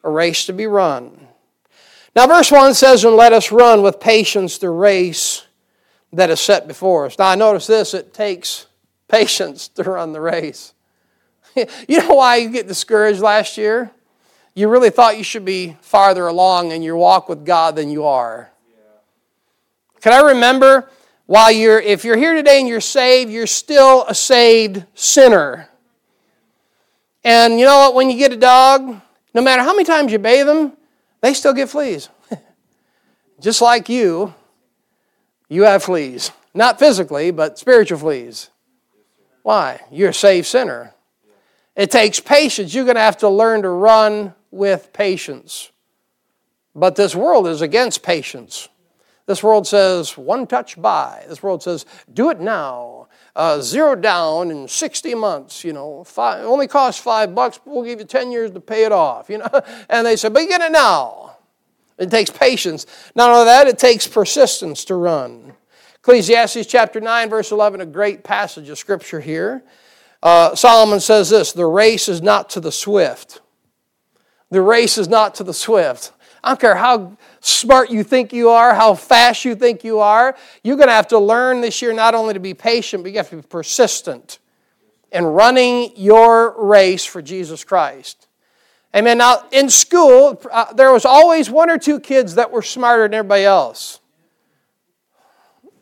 A 0.05 0.11
race 0.11 0.47
to 0.47 0.53
be 0.53 0.69
run. 0.69 1.27
Now, 2.15 2.29
verse 2.29 2.53
1 2.53 2.75
says, 2.75 3.05
And 3.05 3.17
let 3.17 3.33
us 3.33 3.51
run 3.51 3.83
with 3.83 3.99
patience 3.99 4.59
the 4.59 4.71
race 4.71 5.48
that 6.12 6.31
is 6.31 6.40
set 6.40 6.66
before 6.66 7.07
us. 7.07 7.18
Now, 7.18 7.27
I 7.27 7.35
notice 7.35 7.66
this 7.66 7.94
it 7.94 8.14
takes 8.14 8.66
patience 9.09 9.68
to 9.68 9.83
run 9.83 10.12
the 10.12 10.21
race. 10.21 10.75
you 11.57 11.99
know 11.99 12.14
why 12.14 12.37
you 12.37 12.51
get 12.51 12.68
discouraged 12.68 13.21
last 13.21 13.57
year? 13.57 13.90
You 14.55 14.68
really 14.68 14.90
thought 14.90 15.16
you 15.16 15.25
should 15.25 15.44
be 15.44 15.77
farther 15.81 16.27
along 16.27 16.73
in 16.73 16.83
your 16.83 16.97
walk 16.97 17.29
with 17.29 17.44
God 17.44 17.77
than 17.77 17.90
you 17.90 18.05
are. 18.05 18.51
Can 20.01 20.12
I 20.12 20.31
remember 20.31 20.90
while 21.27 21.53
you're, 21.53 21.79
if 21.79 22.05
you're 22.05 22.16
here 22.16 22.35
today 22.35 22.59
and 22.59 22.68
you're 22.68 22.81
saved, 22.81 23.31
you're 23.31 23.47
still 23.47 24.05
a 24.07 24.14
saved 24.14 24.85
sinner. 24.94 25.68
And 27.23 27.59
you 27.59 27.66
know 27.66 27.79
what? 27.79 27.94
When 27.94 28.11
you 28.11 28.16
get 28.16 28.33
a 28.33 28.37
dog, 28.37 29.01
no 29.35 29.42
matter 29.42 29.62
how 29.62 29.73
many 29.73 29.85
times 29.85 30.11
you 30.11 30.18
bathe 30.18 30.47
them, 30.47 30.73
they 31.21 31.35
still 31.35 31.53
get 31.53 31.68
fleas. 31.68 32.09
Just 33.40 33.61
like 33.61 33.88
you, 33.88 34.33
you 35.49 35.63
have 35.63 35.83
fleas. 35.83 36.31
Not 36.55 36.79
physically, 36.79 37.31
but 37.31 37.59
spiritual 37.59 37.99
fleas. 37.99 38.51
Why? 39.43 39.81
You're 39.91 40.11
a 40.11 40.15
saved 40.15 40.47
sinner. 40.47 40.95
It 41.77 41.91
takes 41.91 42.21
patience. 42.21 42.75
You're 42.75 42.85
going 42.85 42.97
to 42.97 43.01
have 43.01 43.19
to 43.19 43.29
learn 43.29 43.63
to 43.63 43.69
run 43.69 44.35
with 44.51 44.93
patience. 44.93 45.71
But 46.75 46.97
this 46.97 47.15
world 47.15 47.47
is 47.47 47.63
against 47.63 48.03
patience. 48.03 48.69
This 49.27 49.43
world 49.43 49.67
says, 49.67 50.17
one 50.17 50.47
touch 50.47 50.81
buy. 50.81 51.25
This 51.29 51.43
world 51.43 51.63
says, 51.63 51.87
do 52.13 52.31
it 52.31 52.41
now. 52.41 53.09
Uh, 53.37 53.61
zero 53.61 53.95
down 53.95 54.51
in 54.51 54.67
60 54.67 55.15
months, 55.15 55.63
you 55.63 55.73
know, 55.73 56.03
five, 56.03 56.45
only 56.45 56.67
costs 56.67 57.01
five 57.01 57.35
bucks, 57.35 57.61
but 57.65 57.73
we'll 57.73 57.85
give 57.85 58.01
you 58.01 58.05
10 58.05 58.33
years 58.33 58.51
to 58.51 58.59
pay 58.59 58.85
it 58.85 58.91
off, 58.91 59.31
you 59.31 59.39
know. 59.39 59.49
And 59.89 60.05
they 60.05 60.17
say, 60.17 60.29
but 60.29 60.49
get 60.49 60.61
it 60.61 60.73
now. 60.73 61.37
It 61.99 62.11
takes 62.11 62.31
patience. 62.31 62.87
Not 63.15 63.31
only 63.31 63.47
that, 63.47 63.67
it 63.67 63.79
takes 63.79 64.07
persistence 64.07 64.85
to 64.87 64.95
run. 64.95 65.55
Ecclesiastes 65.97 66.67
chapter 66.67 67.01
9, 67.01 67.29
verse 67.29 67.51
11, 67.51 67.81
a 67.81 67.87
great 67.87 68.25
passage 68.25 68.69
of 68.69 68.79
scripture 68.79 69.21
here. 69.21 69.65
Uh, 70.23 70.55
Solomon 70.55 71.01
says 71.01 71.31
this 71.31 71.53
The 71.53 71.67
race 71.67 72.09
is 72.09 72.23
not 72.23 72.51
to 72.51 72.61
the 72.61 72.73
swift. 72.73 73.41
The 74.51 74.63
race 74.63 74.97
is 74.97 75.09
not 75.09 75.35
to 75.37 75.45
the 75.45 75.53
swift. 75.53 76.13
I 76.43 76.51
don't 76.51 76.61
care 76.61 76.77
how 76.77 77.17
smart 77.41 77.91
you 77.91 78.05
think 78.05 78.33
you 78.33 78.49
are, 78.51 78.73
how 78.75 78.95
fast 78.95 79.45
you 79.45 79.55
think 79.55 79.83
you 79.83 79.99
are. 79.99 80.37
You're 80.63 80.77
going 80.77 80.89
to 80.89 80.95
have 80.95 81.09
to 81.09 81.19
learn 81.19 81.61
this 81.61 81.83
year 81.83 81.93
not 81.93 82.15
only 82.15 82.33
to 82.35 82.41
be 82.41 82.55
patient, 82.55 83.03
but 83.03 83.11
you 83.11 83.19
have 83.19 83.31
to 83.31 83.37
be 83.37 83.43
persistent 83.43 84.39
in 85.11 85.25
running 85.25 85.93
your 85.97 86.55
race 86.65 87.05
for 87.05 87.21
Jesus 87.21 87.65
Christ. 87.65 88.28
Amen. 88.99 89.19
Now, 89.19 89.45
in 89.53 89.71
school, 89.71 90.43
uh, 90.51 90.73
there 90.73 90.93
was 90.93 91.05
always 91.05 91.49
one 91.49 91.71
or 91.71 91.79
two 91.79 92.01
kids 92.01 92.35
that 92.35 92.51
were 92.51 92.63
smarter 92.63 93.05
than 93.05 93.15
everybody 93.15 93.45
else. 93.45 94.01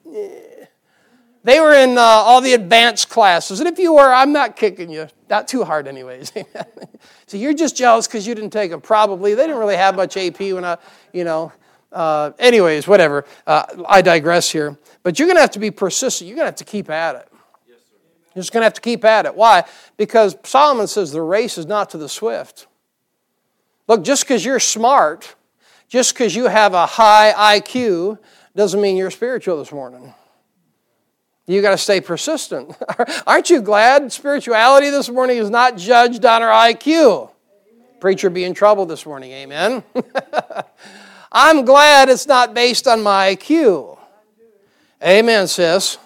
They 0.05 1.59
were 1.59 1.73
in 1.73 1.97
uh, 1.97 2.03
all 2.03 2.43
the 2.43 2.53
advanced 2.53 3.09
classes. 3.09 3.61
And 3.61 3.69
if 3.71 3.79
you 3.79 3.95
were, 3.95 4.13
I'm 4.13 4.35
not 4.35 4.55
kicking 4.55 4.91
you. 4.91 5.09
Not 5.31 5.49
too 5.49 5.65
hard, 5.65 5.89
anyways. 5.89 6.31
so 7.27 7.39
you're 7.39 7.55
just 7.55 7.75
jealous 7.75 8.07
because 8.07 8.27
you 8.27 8.35
didn't 8.35 8.51
take 8.51 8.71
them. 8.71 8.83
Probably. 8.83 9.33
They 9.35 9.45
didn't 9.45 9.61
really 9.61 9.77
have 9.77 9.97
much 9.97 10.19
AP 10.19 10.39
when 10.39 10.67
I, 10.67 10.77
you 11.15 11.25
know. 11.25 11.53
Uh, 11.91 12.33
anyways, 12.39 12.87
whatever. 12.87 13.25
Uh, 13.47 13.65
I 13.89 14.03
digress 14.03 14.51
here. 14.51 14.77
But 15.03 15.19
you're 15.19 15.27
going 15.27 15.37
to 15.37 15.41
have 15.41 15.53
to 15.53 15.59
be 15.59 15.71
persistent. 15.71 16.29
You're 16.29 16.37
going 16.37 16.45
to 16.45 16.51
have 16.51 16.57
to 16.57 16.65
keep 16.65 16.91
at 16.91 17.15
it. 17.15 17.29
You're 18.35 18.43
just 18.43 18.53
going 18.53 18.61
to 18.61 18.67
have 18.67 18.75
to 18.75 18.83
keep 18.83 19.07
at 19.07 19.25
it. 19.25 19.35
Why? 19.35 19.65
Because 19.97 20.37
Solomon 20.45 20.87
says 20.87 21.13
the 21.13 21.23
race 21.23 21.57
is 21.57 21.65
not 21.65 21.89
to 21.91 21.99
the 21.99 22.11
swift. 22.11 22.67
Look, 23.89 24.03
just 24.03 24.25
because 24.25 24.45
you're 24.45 24.61
smart, 24.61 25.35
just 25.89 26.15
because 26.15 26.35
you 26.35 26.47
have 26.47 26.75
a 26.75 26.87
high 26.87 27.59
IQ, 27.61 28.19
doesn't 28.55 28.81
mean 28.81 28.97
you're 28.97 29.11
spiritual 29.11 29.59
this 29.59 29.71
morning. 29.71 30.13
You 31.47 31.63
got 31.63 31.71
to 31.71 31.79
stay 31.79 32.01
persistent. 32.01 32.77
Aren't 33.27 33.51
you 33.51 33.61
glad 33.61 34.13
spirituality 34.13 34.91
this 34.91 35.09
morning 35.09 35.39
is 35.39 35.51
not 35.51 35.77
judged 35.77 36.25
on 36.25 36.43
our 36.43 36.73
IQ? 36.73 37.31
Preacher 38.01 38.31
be 38.31 38.45
in 38.45 38.55
trouble 38.55 38.85
this 38.87 39.07
morning, 39.07 39.31
amen. 39.33 39.85
I'm 41.33 41.65
glad 41.65 42.09
it's 42.09 42.27
not 42.27 42.55
based 42.55 42.89
on 42.89 43.03
my 43.03 43.37
IQ. 43.37 43.99
Amen, 45.03 45.47
sis. 45.47 45.99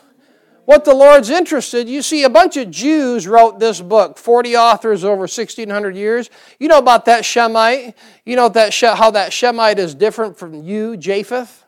What 0.64 0.84
the 0.84 0.94
Lord's 0.94 1.30
interested, 1.30 1.88
you 1.88 2.02
see, 2.02 2.22
a 2.22 2.30
bunch 2.30 2.56
of 2.56 2.70
Jews 2.70 3.26
wrote 3.26 3.58
this 3.58 3.80
book, 3.80 4.18
40 4.18 4.56
authors 4.56 5.04
over 5.04 5.22
1,600 5.22 5.96
years. 5.96 6.30
You 6.58 6.68
know 6.68 6.78
about 6.78 7.06
that 7.06 7.24
Shemite? 7.24 7.94
You 8.24 8.36
know 8.36 8.48
that 8.50 8.74
how 8.74 9.10
that 9.12 9.32
Shemite 9.32 9.78
is 9.78 9.94
different 9.94 10.38
from 10.38 10.54
you, 10.54 10.96
Japheth? 10.96 11.64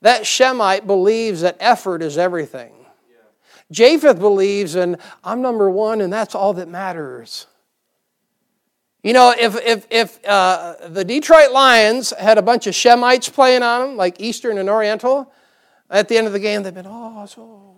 That 0.00 0.22
Shemite 0.22 0.86
believes 0.86 1.42
that 1.42 1.56
effort 1.60 2.02
is 2.02 2.16
everything. 2.16 2.72
Japheth 3.70 4.18
believes 4.18 4.74
in, 4.74 4.96
I'm 5.22 5.42
number 5.42 5.70
one 5.70 6.00
and 6.00 6.12
that's 6.12 6.34
all 6.34 6.54
that 6.54 6.68
matters. 6.68 7.46
You 9.02 9.12
know, 9.12 9.34
if, 9.38 9.56
if, 9.64 9.86
if 9.90 10.24
uh, 10.26 10.88
the 10.88 11.04
Detroit 11.04 11.52
Lions 11.52 12.10
had 12.10 12.36
a 12.36 12.42
bunch 12.42 12.66
of 12.66 12.74
Shemites 12.74 13.32
playing 13.32 13.62
on 13.62 13.80
them, 13.80 13.96
like 13.96 14.20
Eastern 14.20 14.58
and 14.58 14.68
Oriental, 14.68 15.32
at 15.88 16.08
the 16.08 16.18
end 16.18 16.26
of 16.26 16.32
the 16.32 16.38
game, 16.38 16.62
they'd 16.62 16.74
been, 16.74 16.86
oh, 16.86 17.24
so 17.26 17.69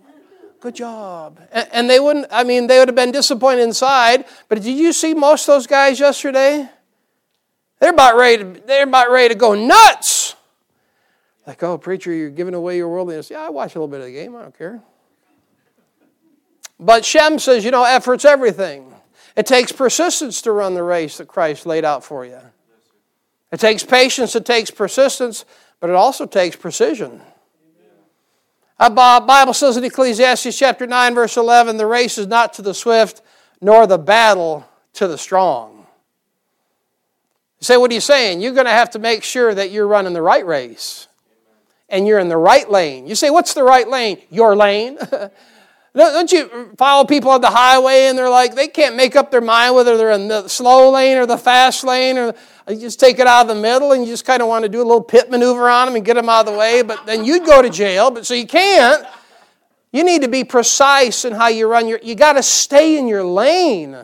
good 0.63 0.75
job. 0.75 1.41
And, 1.51 1.67
and 1.73 1.89
they 1.89 1.99
wouldn't, 1.99 2.27
I 2.31 2.45
mean, 2.45 2.67
they 2.67 2.79
would 2.79 2.87
have 2.87 2.95
been 2.95 3.11
disappointed 3.11 3.63
inside. 3.63 4.23
But 4.47 4.61
did 4.61 4.77
you 4.77 4.93
see 4.93 5.13
most 5.13 5.47
of 5.47 5.55
those 5.55 5.67
guys 5.67 5.99
yesterday? 5.99 6.69
They're 7.79 7.91
about 7.91 8.15
ready 8.15 8.43
to, 8.43 8.61
they're 8.65 8.85
about 8.85 9.11
ready 9.11 9.33
to 9.33 9.37
go 9.37 9.55
nuts. 9.55 10.35
Like, 11.45 11.61
oh, 11.63 11.77
preacher, 11.77 12.13
you're 12.13 12.29
giving 12.29 12.53
away 12.53 12.77
your 12.77 12.87
worldliness. 12.87 13.29
Yeah, 13.29 13.41
I 13.41 13.49
watch 13.49 13.75
a 13.75 13.79
little 13.79 13.89
bit 13.89 13.99
of 13.99 14.05
the 14.05 14.13
game. 14.13 14.37
I 14.37 14.41
don't 14.41 14.57
care. 14.57 14.81
But 16.79 17.03
Shem 17.03 17.39
says, 17.39 17.65
you 17.65 17.71
know, 17.71 17.83
effort's 17.83 18.23
everything. 18.23 18.93
It 19.35 19.45
takes 19.45 19.73
persistence 19.73 20.41
to 20.43 20.53
run 20.53 20.75
the 20.75 20.83
race 20.83 21.17
that 21.17 21.27
Christ 21.27 21.65
laid 21.65 21.83
out 21.83 22.05
for 22.05 22.25
you. 22.25 22.39
It 23.51 23.59
takes 23.59 23.83
patience, 23.83 24.35
it 24.35 24.45
takes 24.45 24.71
persistence, 24.71 25.43
but 25.81 25.89
it 25.89 25.95
also 25.95 26.25
takes 26.25 26.55
precision. 26.55 27.21
Uh, 28.83 28.89
the 28.89 29.25
Bible 29.25 29.53
says 29.53 29.77
in 29.77 29.83
Ecclesiastes 29.85 30.57
chapter 30.59 30.85
9, 30.85 31.15
verse 31.15 31.37
11, 31.37 31.77
the 31.77 31.87
race 31.87 32.17
is 32.17 32.27
not 32.27 32.51
to 32.55 32.61
the 32.61 32.73
swift, 32.73 33.21
nor 33.61 33.87
the 33.87 33.97
battle 33.97 34.67
to 34.91 35.07
the 35.07 35.17
strong. 35.17 35.87
You 37.61 37.65
say, 37.65 37.77
what 37.77 37.91
are 37.91 37.93
you 37.93 38.01
saying? 38.01 38.41
You're 38.41 38.51
going 38.51 38.65
to 38.65 38.71
have 38.71 38.89
to 38.89 38.99
make 38.99 39.23
sure 39.23 39.55
that 39.55 39.71
you're 39.71 39.87
running 39.87 40.11
the 40.11 40.21
right 40.21 40.45
race 40.45 41.07
and 41.87 42.05
you're 42.05 42.19
in 42.19 42.27
the 42.27 42.35
right 42.35 42.69
lane. 42.69 43.07
You 43.07 43.15
say, 43.15 43.29
what's 43.29 43.53
the 43.53 43.63
right 43.63 43.87
lane? 43.87 44.17
Your 44.29 44.53
lane. 44.53 44.97
Don't 45.95 46.31
you 46.33 46.73
follow 46.77 47.05
people 47.05 47.31
on 47.31 47.39
the 47.39 47.51
highway 47.51 48.07
and 48.07 48.17
they're 48.17 48.29
like, 48.29 48.53
they 48.53 48.67
can't 48.67 48.97
make 48.97 49.15
up 49.15 49.31
their 49.31 49.39
mind 49.39 49.75
whether 49.75 49.95
they're 49.95 50.11
in 50.11 50.27
the 50.27 50.49
slow 50.49 50.91
lane 50.91 51.17
or 51.17 51.25
the 51.25 51.37
fast 51.37 51.85
lane, 51.85 52.17
or 52.17 52.33
you 52.69 52.79
just 52.79 52.99
take 52.99 53.19
it 53.19 53.27
out 53.27 53.49
of 53.49 53.55
the 53.55 53.61
middle 53.61 53.91
and 53.91 54.03
you 54.03 54.09
just 54.09 54.25
kind 54.25 54.41
of 54.41 54.47
want 54.47 54.63
to 54.63 54.69
do 54.69 54.79
a 54.81 54.85
little 54.85 55.03
pit 55.03 55.29
maneuver 55.29 55.69
on 55.69 55.87
them 55.87 55.95
and 55.95 56.05
get 56.05 56.15
them 56.15 56.29
out 56.29 56.47
of 56.47 56.53
the 56.53 56.57
way, 56.57 56.81
but 56.81 57.05
then 57.05 57.25
you'd 57.25 57.45
go 57.45 57.61
to 57.61 57.69
jail, 57.69 58.09
but 58.09 58.25
so 58.25 58.33
you 58.33 58.47
can't. 58.47 59.05
You 59.91 60.03
need 60.03 60.23
to 60.23 60.27
be 60.27 60.43
precise 60.43 61.25
in 61.25 61.33
how 61.33 61.49
you 61.49 61.67
run 61.67 61.87
your, 61.87 61.99
you 62.01 62.15
got 62.15 62.33
to 62.33 62.43
stay 62.43 62.97
in 62.97 63.07
your 63.07 63.23
lane. 63.23 63.95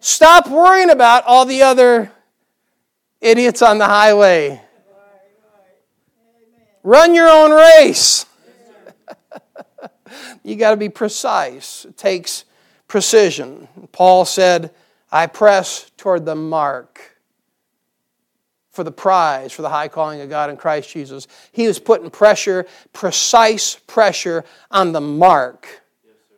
Stop 0.00 0.50
worrying 0.50 0.90
about 0.90 1.24
all 1.24 1.46
the 1.46 1.62
other 1.62 2.12
idiots 3.20 3.62
on 3.62 3.78
the 3.78 3.86
highway. 3.86 4.60
Run 6.82 7.14
your 7.14 7.28
own 7.28 7.50
race 7.50 8.26
you 10.44 10.56
got 10.56 10.70
to 10.70 10.76
be 10.76 10.88
precise. 10.88 11.84
It 11.84 11.96
takes 11.96 12.44
precision. 12.88 13.68
Paul 13.92 14.24
said, 14.24 14.72
I 15.10 15.26
press 15.26 15.90
toward 15.96 16.24
the 16.24 16.34
mark 16.34 17.15
for 18.76 18.84
the 18.84 18.92
prize, 18.92 19.52
for 19.52 19.62
the 19.62 19.70
high 19.70 19.88
calling 19.88 20.20
of 20.20 20.28
God 20.28 20.50
in 20.50 20.56
Christ 20.56 20.90
Jesus. 20.90 21.26
He 21.50 21.66
was 21.66 21.78
putting 21.78 22.10
pressure, 22.10 22.66
precise 22.92 23.74
pressure 23.86 24.44
on 24.70 24.92
the 24.92 25.00
mark 25.00 25.82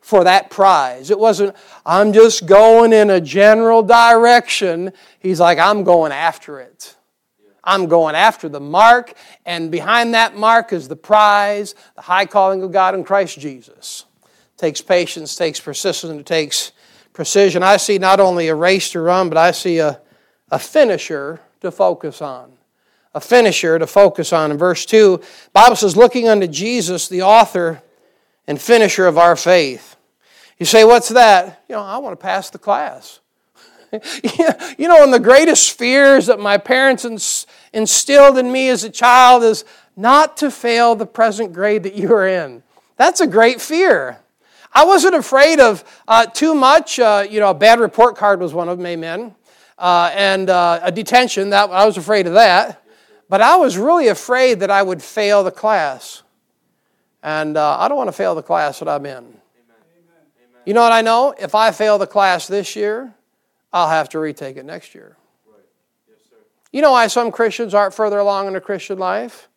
for 0.01 0.23
that 0.23 0.49
prize. 0.49 1.11
It 1.11 1.19
wasn't, 1.19 1.55
I'm 1.85 2.13
just 2.13 2.45
going 2.45 2.93
in 2.93 3.09
a 3.09 3.19
general 3.19 3.83
direction. 3.83 4.93
He's 5.19 5.41
like, 5.41 5.59
I'm 5.59 5.83
going 5.83 6.13
after 6.13 6.61
it. 6.61 6.95
I'm 7.61 7.87
going 7.87 8.15
after 8.15 8.47
the 8.47 8.61
mark, 8.61 9.13
and 9.45 9.69
behind 9.69 10.13
that 10.13 10.35
mark 10.35 10.71
is 10.71 10.87
the 10.87 10.95
prize, 10.95 11.75
the 11.95 12.01
high 12.01 12.25
calling 12.25 12.63
of 12.63 12.71
God 12.71 12.95
in 12.95 13.03
Christ 13.03 13.37
Jesus. 13.37 14.05
It 14.23 14.57
takes 14.57 14.81
patience, 14.81 15.35
takes 15.35 15.59
persistence, 15.59 16.21
it 16.21 16.25
takes 16.25 16.71
precision. 17.11 17.61
I 17.61 17.77
see 17.77 17.97
not 17.97 18.21
only 18.21 18.47
a 18.47 18.55
race 18.55 18.91
to 18.91 19.01
run, 19.01 19.27
but 19.27 19.37
I 19.37 19.51
see 19.51 19.79
a, 19.79 19.99
a 20.49 20.57
finisher 20.57 21.41
to 21.61 21.71
focus 21.71 22.21
on. 22.21 22.51
A 23.13 23.21
finisher 23.21 23.79
to 23.79 23.87
focus 23.87 24.31
on. 24.31 24.51
In 24.51 24.57
verse 24.57 24.85
2, 24.85 25.19
Bible 25.53 25.75
says, 25.75 25.97
looking 25.97 26.27
unto 26.27 26.47
Jesus, 26.47 27.07
the 27.07 27.23
author 27.23 27.81
and 28.47 28.61
finisher 28.61 29.07
of 29.07 29.17
our 29.17 29.35
faith. 29.35 29.95
You 30.57 30.65
say, 30.65 30.83
what's 30.83 31.09
that? 31.09 31.63
You 31.69 31.75
know, 31.75 31.81
I 31.81 31.97
want 31.97 32.19
to 32.19 32.23
pass 32.23 32.49
the 32.49 32.59
class. 32.59 33.19
you 33.91 34.87
know, 34.87 35.03
of 35.03 35.11
the 35.11 35.19
greatest 35.19 35.77
fears 35.77 36.27
that 36.27 36.39
my 36.39 36.57
parents 36.57 37.45
instilled 37.73 38.37
in 38.37 38.51
me 38.51 38.69
as 38.69 38.83
a 38.83 38.89
child 38.89 39.43
is 39.43 39.65
not 39.95 40.37
to 40.37 40.51
fail 40.51 40.95
the 40.95 41.05
present 41.05 41.53
grade 41.53 41.83
that 41.83 41.95
you 41.95 42.13
are 42.13 42.27
in. 42.27 42.61
That's 42.97 43.21
a 43.21 43.27
great 43.27 43.61
fear. 43.61 44.19
I 44.71 44.85
wasn't 44.85 45.15
afraid 45.15 45.59
of 45.59 45.83
uh, 46.07 46.25
too 46.27 46.53
much. 46.53 46.99
Uh, 46.99 47.25
you 47.27 47.39
know, 47.39 47.49
a 47.49 47.55
bad 47.55 47.79
report 47.79 48.15
card 48.15 48.39
was 48.39 48.53
one 48.53 48.69
of 48.69 48.77
them, 48.77 48.85
amen. 48.85 49.35
Uh, 49.79 50.11
and 50.13 50.49
uh, 50.49 50.81
a 50.83 50.91
detention, 50.91 51.51
that, 51.51 51.69
I 51.69 51.85
was 51.85 51.97
afraid 51.97 52.27
of 52.27 52.33
that. 52.33 52.83
But 53.29 53.41
I 53.41 53.55
was 53.55 53.77
really 53.77 54.09
afraid 54.09 54.59
that 54.59 54.69
I 54.69 54.83
would 54.83 55.01
fail 55.01 55.43
the 55.43 55.51
class. 55.51 56.23
And 57.23 57.55
uh, 57.55 57.77
I 57.79 57.87
don't 57.87 57.97
want 57.97 58.09
to 58.09 58.13
fail 58.13 58.35
the 58.35 58.43
class 58.43 58.79
that 58.79 58.89
I'm 58.89 59.05
in. 59.05 59.17
Amen. 59.17 59.37
You 60.65 60.73
know 60.73 60.81
what 60.81 60.91
I 60.91 61.01
know? 61.01 61.33
If 61.39 61.55
I 61.55 61.71
fail 61.71 61.97
the 61.97 62.07
class 62.07 62.47
this 62.47 62.75
year, 62.75 63.13
I'll 63.71 63.89
have 63.89 64.09
to 64.09 64.19
retake 64.19 64.57
it 64.57 64.65
next 64.65 64.93
year. 64.93 65.15
You 66.71 66.81
know 66.81 66.91
why 66.91 67.07
some 67.07 67.31
Christians 67.31 67.73
aren't 67.73 67.93
further 67.93 68.19
along 68.19 68.47
in 68.47 68.53
their 68.53 68.61
Christian 68.61 68.99
life? 68.99 69.47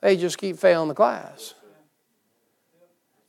They 0.00 0.16
just 0.16 0.38
keep 0.38 0.58
failing 0.58 0.88
the 0.88 0.94
class. 0.94 1.54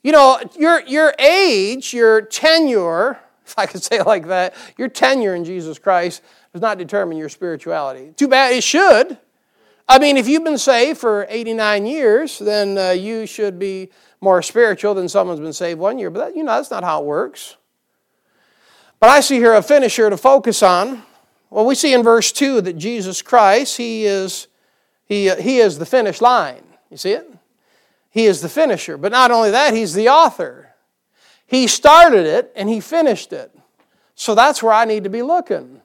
You 0.04 0.12
know, 0.12 0.40
your, 0.58 0.82
your 0.82 1.16
age, 1.18 1.94
your 1.94 2.22
tenure, 2.22 3.20
if 3.46 3.58
I 3.58 3.66
could 3.66 3.84
say 3.84 3.98
it 3.98 4.08
like 4.08 4.28
that, 4.28 4.56
your 4.78 4.88
tenure 4.88 5.36
in 5.36 5.46
Jesus 5.46 5.80
Christ 5.80 6.22
does 6.54 6.62
not 6.62 6.78
determine 6.78 7.18
your 7.18 7.30
spirituality. 7.30 8.14
Too 8.16 8.28
bad 8.28 8.54
it 8.54 8.64
should. 8.64 9.18
I 9.88 10.00
mean, 10.00 10.16
if 10.16 10.28
you've 10.28 10.46
been 10.46 10.58
saved 10.58 11.00
for 11.00 11.26
89 11.30 11.86
years, 11.86 12.40
then 12.40 12.78
uh, 12.78 12.92
you 12.92 13.26
should 13.26 13.60
be 13.60 13.90
more 14.22 14.42
spiritual 14.42 14.94
than 14.94 15.10
someone's 15.10 15.42
been 15.42 15.54
saved 15.54 15.80
one 15.80 16.00
year. 16.00 16.10
But 16.10 16.28
that, 16.28 16.38
you 16.38 16.44
know, 16.44 16.56
that's 16.56 16.72
not 16.72 16.84
how 16.84 17.02
it 17.02 17.06
works. 17.06 17.58
But 19.00 19.10
I 19.10 19.20
see 19.20 19.36
here 19.36 19.54
a 19.54 19.62
finisher 19.62 20.10
to 20.10 20.16
focus 20.16 20.64
on. 20.64 21.04
Well, 21.50 21.66
we 21.66 21.76
see 21.76 21.94
in 21.94 22.02
verse 22.02 22.32
2 22.32 22.62
that 22.62 22.78
Jesus 22.78 23.22
Christ, 23.22 23.76
he 23.76 24.06
is, 24.06 24.48
he, 25.06 25.30
he 25.36 25.60
is 25.60 25.78
the 25.78 25.86
finish 25.86 26.22
line. 26.22 26.64
You 26.90 26.98
see 26.98 27.12
it? 27.12 27.30
He 28.10 28.26
is 28.26 28.42
the 28.42 28.50
finisher. 28.50 28.98
But 28.98 29.12
not 29.12 29.32
only 29.32 29.52
that, 29.52 29.74
he's 29.74 29.94
the 29.94 30.08
author. 30.08 30.73
He 31.54 31.68
started 31.68 32.26
it 32.26 32.52
and 32.56 32.68
he 32.68 32.80
finished 32.80 33.32
it. 33.32 33.56
So 34.16 34.34
that's 34.34 34.64
where 34.64 34.74
I 34.74 34.86
need 34.86 35.04
to 35.04 35.10
be 35.10 35.22
looking. 35.22 35.82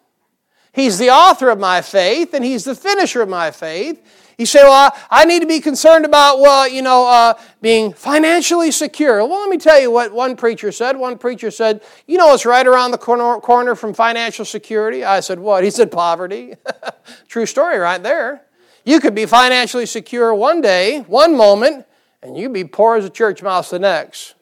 He's 0.72 0.98
the 0.98 1.10
author 1.10 1.50
of 1.50 1.58
my 1.58 1.82
faith 1.82 2.32
and 2.32 2.44
he's 2.44 2.64
the 2.64 2.74
finisher 2.74 3.20
of 3.20 3.28
my 3.28 3.50
faith. 3.50 4.02
You 4.38 4.46
say, 4.46 4.62
well, 4.62 4.96
I 5.10 5.24
need 5.24 5.40
to 5.40 5.46
be 5.46 5.60
concerned 5.60 6.04
about, 6.04 6.38
well, 6.38 6.68
you 6.68 6.80
know, 6.80 7.06
uh, 7.08 7.34
being 7.60 7.92
financially 7.92 8.70
secure. 8.70 9.18
Well, 9.26 9.40
let 9.40 9.50
me 9.50 9.58
tell 9.58 9.80
you 9.80 9.90
what 9.90 10.12
one 10.12 10.36
preacher 10.36 10.70
said. 10.70 10.96
One 10.96 11.18
preacher 11.18 11.50
said, 11.50 11.82
you 12.06 12.16
know, 12.16 12.32
it's 12.32 12.46
right 12.46 12.66
around 12.66 12.92
the 12.92 12.98
corner, 12.98 13.40
corner 13.40 13.74
from 13.74 13.92
financial 13.92 14.44
security. 14.44 15.04
I 15.04 15.20
said, 15.20 15.40
what? 15.40 15.64
He 15.64 15.70
said, 15.70 15.90
poverty. 15.90 16.54
True 17.28 17.46
story 17.46 17.78
right 17.78 18.02
there. 18.02 18.42
You 18.84 19.00
could 19.00 19.14
be 19.14 19.26
financially 19.26 19.86
secure 19.86 20.32
one 20.32 20.60
day, 20.60 21.00
one 21.00 21.36
moment, 21.36 21.84
and 22.22 22.38
you'd 22.38 22.52
be 22.54 22.64
poor 22.64 22.96
as 22.96 23.04
a 23.04 23.10
church 23.10 23.42
mouse 23.42 23.70
the 23.70 23.80
next. 23.80 24.34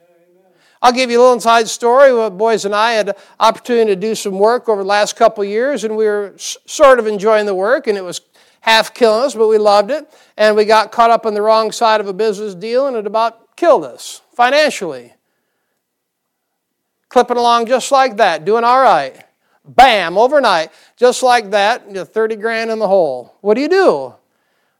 I'll 0.86 0.92
give 0.92 1.10
you 1.10 1.18
a 1.18 1.20
little 1.20 1.34
inside 1.34 1.66
story. 1.66 2.30
Boys 2.30 2.64
and 2.64 2.72
I 2.72 2.92
had 2.92 3.16
opportunity 3.40 3.90
to 3.90 3.96
do 3.96 4.14
some 4.14 4.38
work 4.38 4.68
over 4.68 4.84
the 4.84 4.88
last 4.88 5.16
couple 5.16 5.42
years, 5.42 5.82
and 5.82 5.96
we 5.96 6.04
were 6.04 6.32
sort 6.38 7.00
of 7.00 7.08
enjoying 7.08 7.44
the 7.44 7.56
work, 7.56 7.88
and 7.88 7.98
it 7.98 8.04
was 8.04 8.20
half 8.60 8.94
killing 8.94 9.24
us, 9.24 9.34
but 9.34 9.48
we 9.48 9.58
loved 9.58 9.90
it. 9.90 10.08
And 10.36 10.54
we 10.54 10.64
got 10.64 10.92
caught 10.92 11.10
up 11.10 11.26
on 11.26 11.34
the 11.34 11.42
wrong 11.42 11.72
side 11.72 12.00
of 12.00 12.06
a 12.06 12.12
business 12.12 12.54
deal, 12.54 12.86
and 12.86 12.96
it 12.96 13.04
about 13.04 13.56
killed 13.56 13.82
us 13.82 14.22
financially. 14.32 15.14
clipping 17.08 17.36
along 17.36 17.66
just 17.66 17.90
like 17.90 18.16
that, 18.18 18.44
doing 18.44 18.62
all 18.62 18.80
right. 18.80 19.24
Bam, 19.64 20.16
overnight, 20.16 20.70
just 20.96 21.20
like 21.20 21.50
that, 21.50 21.90
you're 21.90 22.04
30 22.04 22.36
grand 22.36 22.70
in 22.70 22.78
the 22.78 22.86
hole. 22.86 23.34
What 23.40 23.54
do 23.54 23.60
you 23.60 23.68
do? 23.68 24.14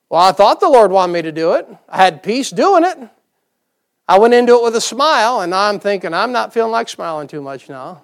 Well, 0.09 0.21
I 0.21 0.31
thought 0.31 0.61
the 0.61 0.69
Lord 0.69 0.93
wanted 0.93 1.15
me 1.15 1.23
to 1.23 1.33
do 1.33 1.55
it. 1.55 1.67
I 1.89 1.97
had 1.97 2.23
peace 2.23 2.51
doing 2.51 2.85
it. 2.85 2.97
I 4.09 4.19
went 4.19 4.35
into 4.35 4.55
it 4.55 4.63
with 4.63 4.77
a 4.77 4.81
smile, 4.81 5.41
and 5.41 5.55
I'm 5.55 5.81
thinking, 5.81 6.15
I'm 6.15 6.33
not 6.33 6.53
feeling 6.53 6.73
like 6.73 6.89
smiling 6.89 7.27
too 7.27 7.43
much 7.43 7.69
now. 7.69 8.03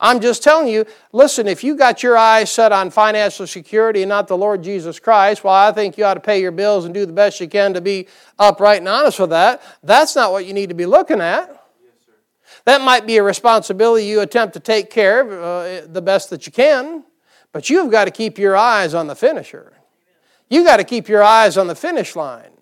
I'm 0.00 0.20
just 0.20 0.42
telling 0.42 0.68
you, 0.68 0.84
listen, 1.12 1.46
if 1.48 1.64
you 1.64 1.76
got 1.76 2.02
your 2.02 2.16
eyes 2.16 2.50
set 2.50 2.72
on 2.72 2.90
financial 2.90 3.46
security 3.46 4.02
and 4.02 4.08
not 4.08 4.28
the 4.28 4.36
Lord 4.36 4.62
Jesus 4.62 4.98
Christ, 4.98 5.44
well, 5.44 5.54
I 5.54 5.72
think 5.72 5.96
you 5.96 6.04
ought 6.04 6.14
to 6.14 6.20
pay 6.20 6.42
your 6.42 6.50
bills 6.50 6.84
and 6.84 6.92
do 6.92 7.06
the 7.06 7.12
best 7.12 7.40
you 7.40 7.48
can 7.48 7.72
to 7.72 7.80
be 7.80 8.08
upright 8.38 8.78
and 8.78 8.88
honest 8.88 9.18
with 9.18 9.30
that. 9.30 9.62
That's 9.82 10.14
not 10.14 10.32
what 10.32 10.46
you 10.46 10.52
need 10.52 10.68
to 10.68 10.74
be 10.74 10.84
looking 10.84 11.22
at. 11.22 11.64
that 12.66 12.82
might 12.82 13.06
be 13.06 13.16
a 13.16 13.22
responsibility 13.22 14.04
you 14.04 14.20
attempt 14.20 14.54
to 14.54 14.60
take 14.60 14.90
care 14.90 15.20
of 15.20 15.32
uh, 15.32 15.86
the 15.90 16.02
best 16.02 16.28
that 16.30 16.44
you 16.44 16.52
can, 16.52 17.04
but 17.52 17.70
you've 17.70 17.90
got 17.90 18.04
to 18.04 18.10
keep 18.10 18.36
your 18.36 18.56
eyes 18.56 18.92
on 18.92 19.06
the 19.06 19.16
finisher. 19.16 19.72
You've 20.50 20.66
got 20.66 20.78
to 20.78 20.84
keep 20.84 21.08
your 21.08 21.22
eyes 21.22 21.56
on 21.56 21.68
the 21.68 21.74
finish 21.74 22.14
line. 22.14 22.53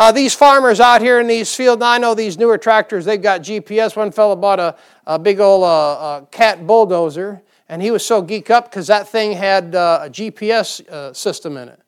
Uh, 0.00 0.10
these 0.10 0.34
farmers 0.34 0.80
out 0.80 1.02
here 1.02 1.20
in 1.20 1.26
these 1.26 1.54
fields, 1.54 1.82
I 1.82 1.98
know 1.98 2.14
these 2.14 2.38
newer 2.38 2.56
tractors, 2.56 3.04
they've 3.04 3.20
got 3.20 3.42
GPS. 3.42 3.94
One 3.94 4.10
fellow 4.10 4.34
bought 4.34 4.58
a, 4.58 4.74
a 5.06 5.18
big 5.18 5.40
old 5.40 5.62
uh, 5.62 5.92
uh, 5.92 6.20
cat 6.30 6.66
bulldozer, 6.66 7.42
and 7.68 7.82
he 7.82 7.90
was 7.90 8.02
so 8.02 8.22
geek 8.22 8.48
up 8.48 8.70
because 8.70 8.86
that 8.86 9.10
thing 9.10 9.32
had 9.32 9.74
uh, 9.74 10.04
a 10.04 10.08
GPS 10.08 10.88
uh, 10.88 11.12
system 11.12 11.58
in 11.58 11.68
it. 11.68 11.78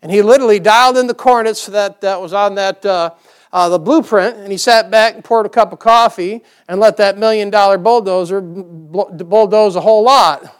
And 0.00 0.10
he 0.10 0.22
literally 0.22 0.58
dialed 0.58 0.96
in 0.96 1.06
the 1.06 1.12
coordinates 1.12 1.66
that, 1.66 2.00
that 2.00 2.18
was 2.18 2.32
on 2.32 2.54
that, 2.54 2.86
uh, 2.86 3.10
the 3.52 3.78
blueprint, 3.78 4.38
and 4.38 4.50
he 4.50 4.56
sat 4.56 4.90
back 4.90 5.16
and 5.16 5.22
poured 5.22 5.44
a 5.44 5.50
cup 5.50 5.74
of 5.74 5.80
coffee 5.80 6.42
and 6.66 6.80
let 6.80 6.96
that 6.96 7.18
million 7.18 7.50
dollar 7.50 7.76
bulldozer 7.76 8.40
bulldoze 8.40 9.76
a 9.76 9.82
whole 9.82 10.02
lot. 10.02 10.56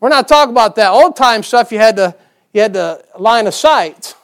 We're 0.00 0.10
not 0.10 0.28
talking 0.28 0.52
about 0.52 0.76
that 0.76 0.90
old 0.90 1.16
time 1.16 1.42
stuff 1.42 1.72
you 1.72 1.78
had 1.78 1.96
to, 1.96 2.14
you 2.52 2.60
had 2.60 2.74
to 2.74 3.02
line 3.18 3.46
of 3.46 3.54
sight. 3.54 4.16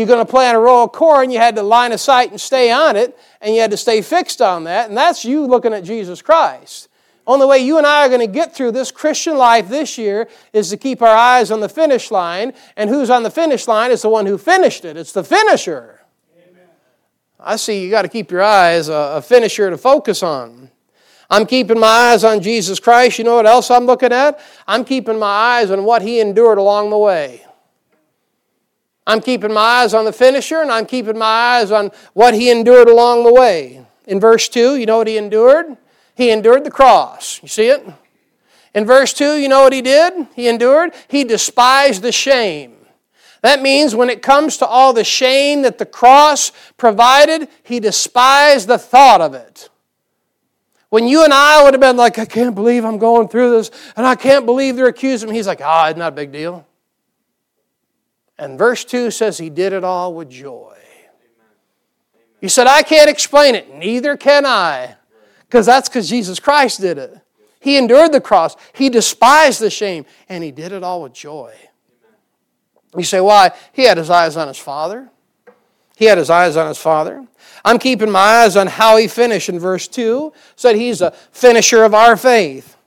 You're 0.00 0.06
going 0.06 0.24
to 0.24 0.30
plant 0.30 0.56
a 0.56 0.60
row 0.60 0.84
of 0.84 0.92
corn, 0.92 1.30
you 1.30 1.36
had 1.36 1.56
to 1.56 1.62
line 1.62 1.92
of 1.92 2.00
sight 2.00 2.30
and 2.30 2.40
stay 2.40 2.72
on 2.72 2.96
it, 2.96 3.18
and 3.42 3.54
you 3.54 3.60
had 3.60 3.70
to 3.70 3.76
stay 3.76 4.00
fixed 4.00 4.40
on 4.40 4.64
that. 4.64 4.88
And 4.88 4.96
that's 4.96 5.26
you 5.26 5.46
looking 5.46 5.74
at 5.74 5.84
Jesus 5.84 6.22
Christ. 6.22 6.88
Only 7.26 7.44
way 7.44 7.58
you 7.58 7.76
and 7.76 7.86
I 7.86 8.06
are 8.06 8.08
going 8.08 8.22
to 8.22 8.26
get 8.26 8.54
through 8.54 8.72
this 8.72 8.90
Christian 8.90 9.36
life 9.36 9.68
this 9.68 9.98
year 9.98 10.26
is 10.54 10.70
to 10.70 10.78
keep 10.78 11.02
our 11.02 11.14
eyes 11.14 11.50
on 11.50 11.60
the 11.60 11.68
finish 11.68 12.10
line. 12.10 12.54
And 12.78 12.88
who's 12.88 13.10
on 13.10 13.24
the 13.24 13.30
finish 13.30 13.68
line 13.68 13.90
is 13.90 14.00
the 14.00 14.08
one 14.08 14.24
who 14.24 14.38
finished 14.38 14.86
it. 14.86 14.96
It's 14.96 15.12
the 15.12 15.22
finisher. 15.22 16.00
Amen. 16.34 16.64
I 17.38 17.56
see 17.56 17.84
you 17.84 17.90
got 17.90 18.02
to 18.02 18.08
keep 18.08 18.30
your 18.30 18.42
eyes 18.42 18.88
a, 18.88 19.16
a 19.16 19.20
finisher 19.20 19.68
to 19.68 19.76
focus 19.76 20.22
on. 20.22 20.70
I'm 21.28 21.44
keeping 21.44 21.78
my 21.78 21.86
eyes 21.86 22.24
on 22.24 22.40
Jesus 22.40 22.80
Christ. 22.80 23.18
You 23.18 23.24
know 23.24 23.36
what 23.36 23.46
else 23.46 23.70
I'm 23.70 23.84
looking 23.84 24.14
at? 24.14 24.40
I'm 24.66 24.82
keeping 24.82 25.18
my 25.18 25.26
eyes 25.26 25.70
on 25.70 25.84
what 25.84 26.00
he 26.00 26.20
endured 26.20 26.56
along 26.56 26.88
the 26.88 26.96
way. 26.96 27.44
I'm 29.06 29.20
keeping 29.20 29.52
my 29.52 29.60
eyes 29.60 29.94
on 29.94 30.04
the 30.04 30.12
finisher 30.12 30.60
and 30.60 30.70
I'm 30.70 30.86
keeping 30.86 31.18
my 31.18 31.26
eyes 31.26 31.70
on 31.70 31.90
what 32.12 32.34
he 32.34 32.50
endured 32.50 32.88
along 32.88 33.24
the 33.24 33.32
way. 33.32 33.84
In 34.06 34.20
verse 34.20 34.48
2, 34.48 34.76
you 34.76 34.86
know 34.86 34.98
what 34.98 35.06
he 35.06 35.16
endured? 35.16 35.76
He 36.14 36.30
endured 36.30 36.64
the 36.64 36.70
cross. 36.70 37.40
You 37.42 37.48
see 37.48 37.68
it? 37.68 37.84
In 38.74 38.84
verse 38.84 39.12
2, 39.12 39.36
you 39.36 39.48
know 39.48 39.62
what 39.62 39.72
he 39.72 39.82
did? 39.82 40.28
He 40.34 40.48
endured? 40.48 40.92
He 41.08 41.24
despised 41.24 42.02
the 42.02 42.12
shame. 42.12 42.76
That 43.42 43.62
means 43.62 43.94
when 43.94 44.10
it 44.10 44.22
comes 44.22 44.58
to 44.58 44.66
all 44.66 44.92
the 44.92 45.04
shame 45.04 45.62
that 45.62 45.78
the 45.78 45.86
cross 45.86 46.52
provided, 46.76 47.48
he 47.62 47.80
despised 47.80 48.68
the 48.68 48.78
thought 48.78 49.20
of 49.20 49.34
it. 49.34 49.70
When 50.90 51.06
you 51.06 51.24
and 51.24 51.32
I 51.32 51.62
would 51.62 51.72
have 51.72 51.80
been 51.80 51.96
like, 51.96 52.18
I 52.18 52.26
can't 52.26 52.54
believe 52.54 52.84
I'm 52.84 52.98
going 52.98 53.28
through 53.28 53.52
this, 53.52 53.70
and 53.96 54.06
I 54.06 54.16
can't 54.16 54.44
believe 54.44 54.76
they're 54.76 54.88
accusing 54.88 55.30
me, 55.30 55.36
he's 55.36 55.46
like, 55.46 55.60
ah, 55.62 55.86
oh, 55.86 55.88
it's 55.88 55.98
not 55.98 56.12
a 56.12 56.16
big 56.16 56.32
deal. 56.32 56.66
And 58.40 58.58
verse 58.58 58.86
2 58.86 59.10
says 59.10 59.36
he 59.36 59.50
did 59.50 59.74
it 59.74 59.84
all 59.84 60.14
with 60.14 60.30
joy. 60.30 60.74
He 62.40 62.48
said, 62.48 62.66
I 62.66 62.82
can't 62.82 63.10
explain 63.10 63.54
it. 63.54 63.72
Neither 63.74 64.16
can 64.16 64.46
I. 64.46 64.96
Because 65.40 65.66
that's 65.66 65.90
because 65.90 66.08
Jesus 66.08 66.40
Christ 66.40 66.80
did 66.80 66.96
it. 66.96 67.20
He 67.60 67.76
endured 67.76 68.12
the 68.12 68.20
cross, 68.22 68.56
he 68.72 68.88
despised 68.88 69.60
the 69.60 69.68
shame, 69.68 70.06
and 70.30 70.42
he 70.42 70.50
did 70.50 70.72
it 70.72 70.82
all 70.82 71.02
with 71.02 71.12
joy. 71.12 71.54
You 72.96 73.04
say, 73.04 73.20
why? 73.20 73.50
He 73.74 73.82
had 73.82 73.98
his 73.98 74.08
eyes 74.08 74.38
on 74.38 74.48
his 74.48 74.58
Father. 74.58 75.10
He 75.96 76.06
had 76.06 76.16
his 76.16 76.30
eyes 76.30 76.56
on 76.56 76.66
his 76.66 76.78
Father. 76.78 77.26
I'm 77.62 77.78
keeping 77.78 78.10
my 78.10 78.18
eyes 78.18 78.56
on 78.56 78.68
how 78.68 78.96
he 78.96 79.06
finished 79.06 79.50
in 79.50 79.58
verse 79.58 79.86
2. 79.86 80.32
Said 80.56 80.76
he's 80.76 81.02
a 81.02 81.10
finisher 81.30 81.84
of 81.84 81.92
our 81.92 82.16
faith. 82.16 82.78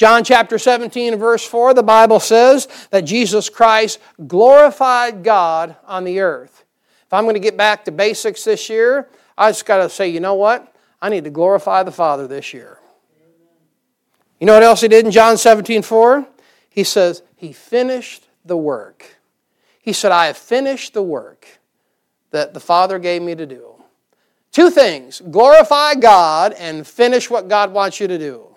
John 0.00 0.24
chapter 0.24 0.58
17, 0.58 1.16
verse 1.16 1.44
4, 1.44 1.74
the 1.74 1.82
Bible 1.82 2.20
says 2.20 2.68
that 2.88 3.02
Jesus 3.02 3.50
Christ 3.50 3.98
glorified 4.26 5.22
God 5.22 5.76
on 5.86 6.04
the 6.04 6.20
earth. 6.20 6.64
If 7.04 7.12
I'm 7.12 7.24
going 7.24 7.34
to 7.34 7.38
get 7.38 7.58
back 7.58 7.84
to 7.84 7.92
basics 7.92 8.42
this 8.42 8.70
year, 8.70 9.10
I 9.36 9.50
just 9.50 9.66
got 9.66 9.76
to 9.82 9.90
say, 9.90 10.08
you 10.08 10.18
know 10.18 10.36
what? 10.36 10.74
I 11.02 11.10
need 11.10 11.24
to 11.24 11.30
glorify 11.30 11.82
the 11.82 11.92
Father 11.92 12.26
this 12.26 12.54
year. 12.54 12.78
You 14.40 14.46
know 14.46 14.54
what 14.54 14.62
else 14.62 14.80
he 14.80 14.88
did 14.88 15.04
in 15.04 15.10
John 15.10 15.36
17, 15.36 15.82
4? 15.82 16.26
He 16.70 16.82
says, 16.82 17.22
He 17.36 17.52
finished 17.52 18.26
the 18.42 18.56
work. 18.56 19.04
He 19.82 19.92
said, 19.92 20.12
I 20.12 20.28
have 20.28 20.38
finished 20.38 20.94
the 20.94 21.02
work 21.02 21.46
that 22.30 22.54
the 22.54 22.60
Father 22.60 22.98
gave 22.98 23.20
me 23.20 23.34
to 23.34 23.44
do. 23.44 23.74
Two 24.50 24.70
things 24.70 25.20
glorify 25.30 25.94
God 25.94 26.54
and 26.54 26.86
finish 26.86 27.28
what 27.28 27.48
God 27.48 27.74
wants 27.74 28.00
you 28.00 28.08
to 28.08 28.16
do. 28.16 28.49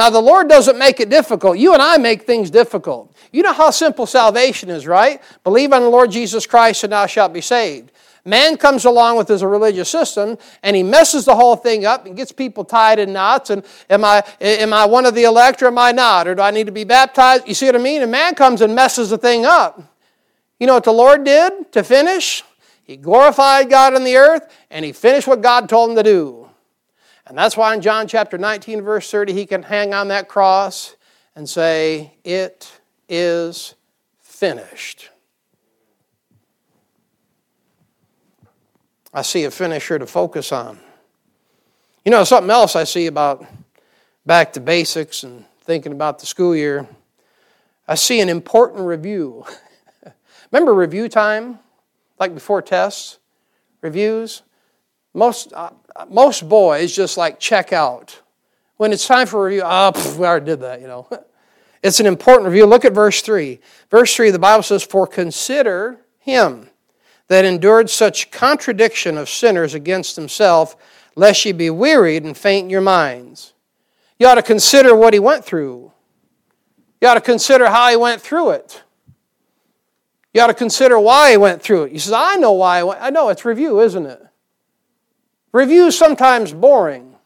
Now, 0.00 0.08
the 0.08 0.18
Lord 0.18 0.48
doesn't 0.48 0.78
make 0.78 0.98
it 0.98 1.10
difficult. 1.10 1.58
You 1.58 1.74
and 1.74 1.82
I 1.82 1.98
make 1.98 2.22
things 2.22 2.50
difficult. 2.50 3.14
You 3.32 3.42
know 3.42 3.52
how 3.52 3.68
simple 3.68 4.06
salvation 4.06 4.70
is, 4.70 4.86
right? 4.86 5.20
Believe 5.44 5.74
on 5.74 5.82
the 5.82 5.90
Lord 5.90 6.10
Jesus 6.10 6.46
Christ 6.46 6.84
and 6.84 6.94
thou 6.94 7.04
shalt 7.04 7.34
be 7.34 7.42
saved. 7.42 7.92
Man 8.24 8.56
comes 8.56 8.86
along 8.86 9.18
with 9.18 9.28
his 9.28 9.44
religious 9.44 9.90
system 9.90 10.38
and 10.62 10.74
he 10.74 10.82
messes 10.82 11.26
the 11.26 11.36
whole 11.36 11.54
thing 11.54 11.84
up 11.84 12.06
and 12.06 12.16
gets 12.16 12.32
people 12.32 12.64
tied 12.64 12.98
in 12.98 13.12
knots. 13.12 13.50
And 13.50 13.62
am 13.90 14.02
I, 14.06 14.24
am 14.40 14.72
I 14.72 14.86
one 14.86 15.04
of 15.04 15.14
the 15.14 15.24
elect 15.24 15.60
or 15.62 15.66
am 15.66 15.76
I 15.76 15.92
not? 15.92 16.26
Or 16.26 16.34
do 16.34 16.40
I 16.40 16.50
need 16.50 16.64
to 16.64 16.72
be 16.72 16.84
baptized? 16.84 17.46
You 17.46 17.52
see 17.52 17.66
what 17.66 17.76
I 17.76 17.78
mean? 17.80 18.00
And 18.00 18.10
man 18.10 18.34
comes 18.34 18.62
and 18.62 18.74
messes 18.74 19.10
the 19.10 19.18
thing 19.18 19.44
up. 19.44 19.82
You 20.58 20.66
know 20.66 20.72
what 20.72 20.84
the 20.84 20.94
Lord 20.94 21.24
did 21.24 21.72
to 21.72 21.84
finish? 21.84 22.42
He 22.84 22.96
glorified 22.96 23.68
God 23.68 23.94
on 23.94 24.04
the 24.04 24.16
earth 24.16 24.50
and 24.70 24.82
he 24.82 24.92
finished 24.92 25.28
what 25.28 25.42
God 25.42 25.68
told 25.68 25.90
him 25.90 25.96
to 25.96 26.02
do. 26.02 26.39
And 27.30 27.38
that's 27.38 27.56
why 27.56 27.72
in 27.72 27.80
John 27.80 28.08
chapter 28.08 28.36
19, 28.38 28.82
verse 28.82 29.08
30, 29.08 29.32
he 29.32 29.46
can 29.46 29.62
hang 29.62 29.94
on 29.94 30.08
that 30.08 30.26
cross 30.26 30.96
and 31.36 31.48
say, 31.48 32.12
It 32.24 32.80
is 33.08 33.76
finished. 34.18 35.10
I 39.14 39.22
see 39.22 39.44
a 39.44 39.50
finisher 39.52 39.96
to 39.96 40.06
focus 40.06 40.50
on. 40.50 40.80
You 42.04 42.10
know, 42.10 42.24
something 42.24 42.50
else 42.50 42.74
I 42.74 42.82
see 42.82 43.06
about 43.06 43.46
back 44.26 44.52
to 44.54 44.60
basics 44.60 45.22
and 45.22 45.44
thinking 45.60 45.92
about 45.92 46.18
the 46.18 46.26
school 46.26 46.56
year. 46.56 46.88
I 47.86 47.94
see 47.94 48.20
an 48.20 48.28
important 48.28 48.80
review. 48.80 49.44
Remember 50.50 50.74
review 50.74 51.08
time? 51.08 51.60
Like 52.18 52.34
before 52.34 52.60
tests? 52.60 53.20
Reviews? 53.82 54.42
Most, 55.14 55.52
uh, 55.52 55.70
most 56.08 56.48
boys 56.48 56.94
just 56.94 57.16
like 57.16 57.40
check 57.40 57.72
out. 57.72 58.20
When 58.76 58.92
it's 58.92 59.06
time 59.06 59.26
for 59.26 59.44
review, 59.44 59.62
ah, 59.64 59.92
we 60.18 60.24
already 60.24 60.46
did 60.46 60.60
that, 60.60 60.80
you 60.80 60.86
know. 60.86 61.08
It's 61.82 61.98
an 61.98 62.04
important 62.04 62.46
review. 62.46 62.66
Look 62.66 62.84
at 62.84 62.92
verse 62.92 63.22
3. 63.22 63.58
Verse 63.90 64.14
3, 64.14 64.30
the 64.30 64.38
Bible 64.38 64.62
says, 64.62 64.82
For 64.82 65.06
consider 65.06 65.98
him 66.18 66.68
that 67.28 67.46
endured 67.46 67.88
such 67.88 68.30
contradiction 68.30 69.16
of 69.16 69.30
sinners 69.30 69.72
against 69.72 70.16
himself, 70.16 70.76
lest 71.16 71.44
ye 71.44 71.52
be 71.52 71.70
wearied 71.70 72.24
and 72.24 72.36
faint 72.36 72.64
in 72.64 72.70
your 72.70 72.82
minds. 72.82 73.54
You 74.18 74.26
ought 74.26 74.34
to 74.34 74.42
consider 74.42 74.94
what 74.94 75.14
he 75.14 75.20
went 75.20 75.44
through. 75.44 75.92
You 77.00 77.08
ought 77.08 77.14
to 77.14 77.20
consider 77.22 77.68
how 77.68 77.88
he 77.88 77.96
went 77.96 78.20
through 78.20 78.50
it. 78.50 78.82
You 80.34 80.42
ought 80.42 80.48
to 80.48 80.54
consider 80.54 81.00
why 81.00 81.30
he 81.30 81.36
went 81.38 81.62
through 81.62 81.84
it. 81.84 81.92
He 81.92 81.98
says, 81.98 82.12
I 82.12 82.36
know 82.36 82.52
why 82.52 82.80
I 82.80 82.82
went. 82.82 83.00
I 83.00 83.10
know 83.10 83.30
it's 83.30 83.44
review, 83.44 83.80
isn't 83.80 84.06
it? 84.06 84.22
Review 85.52 85.86
is 85.86 85.98
sometimes 85.98 86.52
boring, 86.52 87.16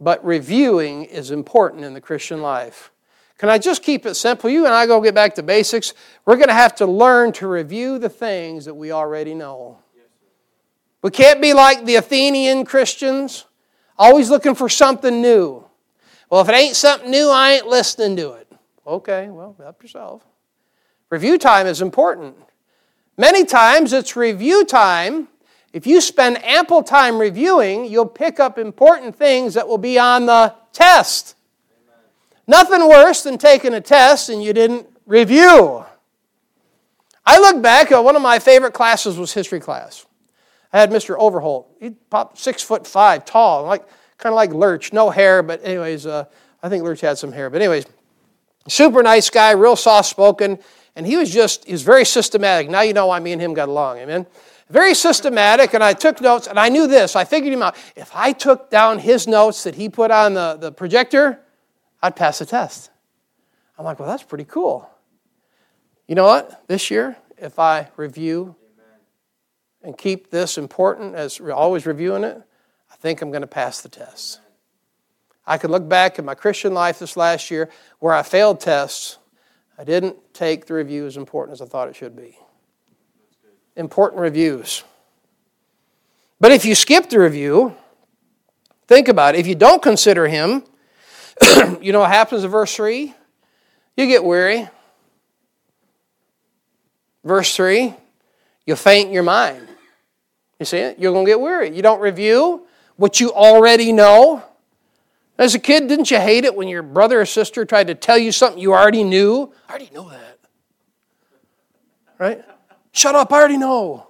but 0.00 0.24
reviewing 0.24 1.04
is 1.04 1.30
important 1.30 1.84
in 1.84 1.92
the 1.92 2.00
Christian 2.00 2.40
life. 2.40 2.90
Can 3.36 3.50
I 3.50 3.58
just 3.58 3.82
keep 3.82 4.06
it 4.06 4.14
simple? 4.14 4.50
You 4.50 4.64
and 4.64 4.74
I 4.74 4.86
go 4.86 5.00
get 5.00 5.14
back 5.14 5.34
to 5.36 5.42
basics. 5.42 5.94
We're 6.24 6.36
going 6.36 6.48
to 6.48 6.54
have 6.54 6.74
to 6.76 6.86
learn 6.86 7.32
to 7.32 7.46
review 7.46 7.98
the 7.98 8.08
things 8.08 8.64
that 8.64 8.74
we 8.74 8.90
already 8.90 9.34
know. 9.34 9.78
We 11.02 11.10
can't 11.10 11.40
be 11.40 11.54
like 11.54 11.84
the 11.84 11.94
Athenian 11.94 12.64
Christians, 12.64 13.44
always 13.96 14.30
looking 14.30 14.56
for 14.56 14.68
something 14.68 15.22
new. 15.22 15.64
Well, 16.28 16.40
if 16.40 16.48
it 16.48 16.54
ain't 16.54 16.76
something 16.76 17.10
new, 17.10 17.30
I 17.30 17.52
ain't 17.52 17.66
listening 17.66 18.16
to 18.16 18.32
it. 18.32 18.50
Okay, 18.86 19.28
well, 19.28 19.54
help 19.58 19.82
yourself. 19.82 20.22
Review 21.10 21.38
time 21.38 21.66
is 21.66 21.80
important. 21.80 22.36
Many 23.16 23.44
times 23.44 23.92
it's 23.92 24.16
review 24.16 24.64
time 24.64 25.28
If 25.72 25.86
you 25.86 26.00
spend 26.00 26.42
ample 26.44 26.82
time 26.82 27.18
reviewing, 27.18 27.84
you'll 27.84 28.06
pick 28.06 28.40
up 28.40 28.58
important 28.58 29.14
things 29.14 29.54
that 29.54 29.68
will 29.68 29.78
be 29.78 29.98
on 29.98 30.26
the 30.26 30.54
test. 30.72 31.34
Nothing 32.46 32.88
worse 32.88 33.22
than 33.22 33.36
taking 33.36 33.74
a 33.74 33.80
test 33.80 34.30
and 34.30 34.42
you 34.42 34.52
didn't 34.52 34.86
review. 35.06 35.84
I 37.26 37.38
look 37.40 37.60
back, 37.60 37.92
uh, 37.92 38.00
one 38.00 38.16
of 38.16 38.22
my 38.22 38.38
favorite 38.38 38.72
classes 38.72 39.18
was 39.18 39.34
history 39.34 39.60
class. 39.60 40.06
I 40.72 40.80
had 40.80 40.90
Mr. 40.90 41.14
Overholt. 41.18 41.70
He 41.78 41.90
popped 41.90 42.38
six 42.38 42.62
foot 42.62 42.86
five, 42.86 43.26
tall, 43.26 43.64
like 43.64 43.86
kind 44.16 44.32
of 44.32 44.36
like 44.36 44.52
Lurch, 44.52 44.94
no 44.94 45.10
hair, 45.10 45.42
but 45.42 45.62
anyways, 45.62 46.06
uh, 46.06 46.24
I 46.62 46.68
think 46.70 46.84
Lurch 46.84 47.02
had 47.02 47.18
some 47.18 47.32
hair. 47.32 47.50
But 47.50 47.60
anyways, 47.60 47.86
super 48.66 49.02
nice 49.02 49.28
guy, 49.28 49.52
real 49.52 49.76
soft 49.76 50.08
spoken, 50.08 50.58
and 50.96 51.06
he 51.06 51.16
was 51.16 51.30
just 51.30 51.64
he 51.64 51.72
was 51.72 51.82
very 51.82 52.04
systematic. 52.04 52.70
Now 52.70 52.80
you 52.80 52.92
know 52.92 53.06
why 53.06 53.18
me 53.20 53.32
and 53.32 53.40
him 53.40 53.54
got 53.54 53.68
along, 53.68 53.98
amen. 53.98 54.26
Very 54.70 54.94
systematic, 54.94 55.72
and 55.72 55.82
I 55.82 55.94
took 55.94 56.20
notes, 56.20 56.46
and 56.46 56.58
I 56.58 56.68
knew 56.68 56.86
this. 56.86 57.16
I 57.16 57.24
figured 57.24 57.52
him 57.52 57.62
out. 57.62 57.74
If 57.96 58.10
I 58.14 58.32
took 58.32 58.70
down 58.70 58.98
his 58.98 59.26
notes 59.26 59.64
that 59.64 59.74
he 59.74 59.88
put 59.88 60.10
on 60.10 60.34
the, 60.34 60.58
the 60.60 60.72
projector, 60.72 61.40
I'd 62.02 62.16
pass 62.16 62.38
the 62.38 62.46
test. 62.46 62.90
I'm 63.78 63.84
like, 63.84 63.98
well, 63.98 64.08
that's 64.08 64.22
pretty 64.22 64.44
cool. 64.44 64.88
You 66.06 66.14
know 66.14 66.24
what? 66.24 66.66
This 66.68 66.90
year, 66.90 67.16
if 67.38 67.58
I 67.58 67.88
review 67.96 68.56
and 69.82 69.96
keep 69.96 70.30
this 70.30 70.58
important 70.58 71.14
as 71.14 71.40
always 71.40 71.86
reviewing 71.86 72.24
it, 72.24 72.42
I 72.90 72.96
think 72.96 73.22
I'm 73.22 73.30
going 73.30 73.42
to 73.42 73.46
pass 73.46 73.80
the 73.80 73.88
test. 73.88 74.40
I 75.46 75.56
can 75.56 75.70
look 75.70 75.88
back 75.88 76.18
at 76.18 76.26
my 76.26 76.34
Christian 76.34 76.74
life 76.74 76.98
this 76.98 77.16
last 77.16 77.50
year 77.50 77.70
where 78.00 78.12
I 78.12 78.22
failed 78.22 78.60
tests. 78.60 79.18
I 79.78 79.84
didn't 79.84 80.16
take 80.34 80.66
the 80.66 80.74
review 80.74 81.06
as 81.06 81.16
important 81.16 81.54
as 81.54 81.62
I 81.62 81.66
thought 81.66 81.88
it 81.88 81.96
should 81.96 82.16
be 82.16 82.36
important 83.78 84.20
reviews. 84.20 84.82
But 86.40 86.52
if 86.52 86.64
you 86.64 86.74
skip 86.74 87.08
the 87.08 87.18
review, 87.18 87.74
think 88.86 89.08
about 89.08 89.34
it. 89.34 89.38
If 89.38 89.46
you 89.46 89.54
don't 89.54 89.82
consider 89.82 90.28
him, 90.28 90.64
you 91.80 91.92
know 91.92 92.00
what 92.00 92.10
happens 92.10 92.44
in 92.44 92.50
verse 92.50 92.74
3? 92.76 93.14
You 93.96 94.06
get 94.06 94.22
weary. 94.22 94.68
Verse 97.24 97.54
3, 97.56 97.94
you 98.64 98.76
faint 98.76 99.08
in 99.08 99.12
your 99.12 99.22
mind. 99.22 99.66
You 100.58 100.66
see 100.66 100.78
it? 100.78 100.98
You're 100.98 101.12
going 101.12 101.26
to 101.26 101.30
get 101.30 101.40
weary. 101.40 101.74
You 101.74 101.82
don't 101.82 102.00
review 102.00 102.66
what 102.96 103.20
you 103.20 103.32
already 103.32 103.92
know. 103.92 104.42
As 105.36 105.54
a 105.54 105.58
kid, 105.58 105.88
didn't 105.88 106.10
you 106.10 106.18
hate 106.18 106.44
it 106.44 106.54
when 106.54 106.68
your 106.68 106.82
brother 106.82 107.20
or 107.20 107.26
sister 107.26 107.64
tried 107.64 107.88
to 107.88 107.94
tell 107.94 108.18
you 108.18 108.32
something 108.32 108.60
you 108.60 108.72
already 108.72 109.04
knew? 109.04 109.52
I 109.68 109.72
already 109.72 109.90
know 109.92 110.08
that. 110.08 110.38
Right? 112.18 112.44
Shut 112.92 113.14
up, 113.14 113.32
I 113.32 113.36
already 113.36 113.56
know. 113.56 114.06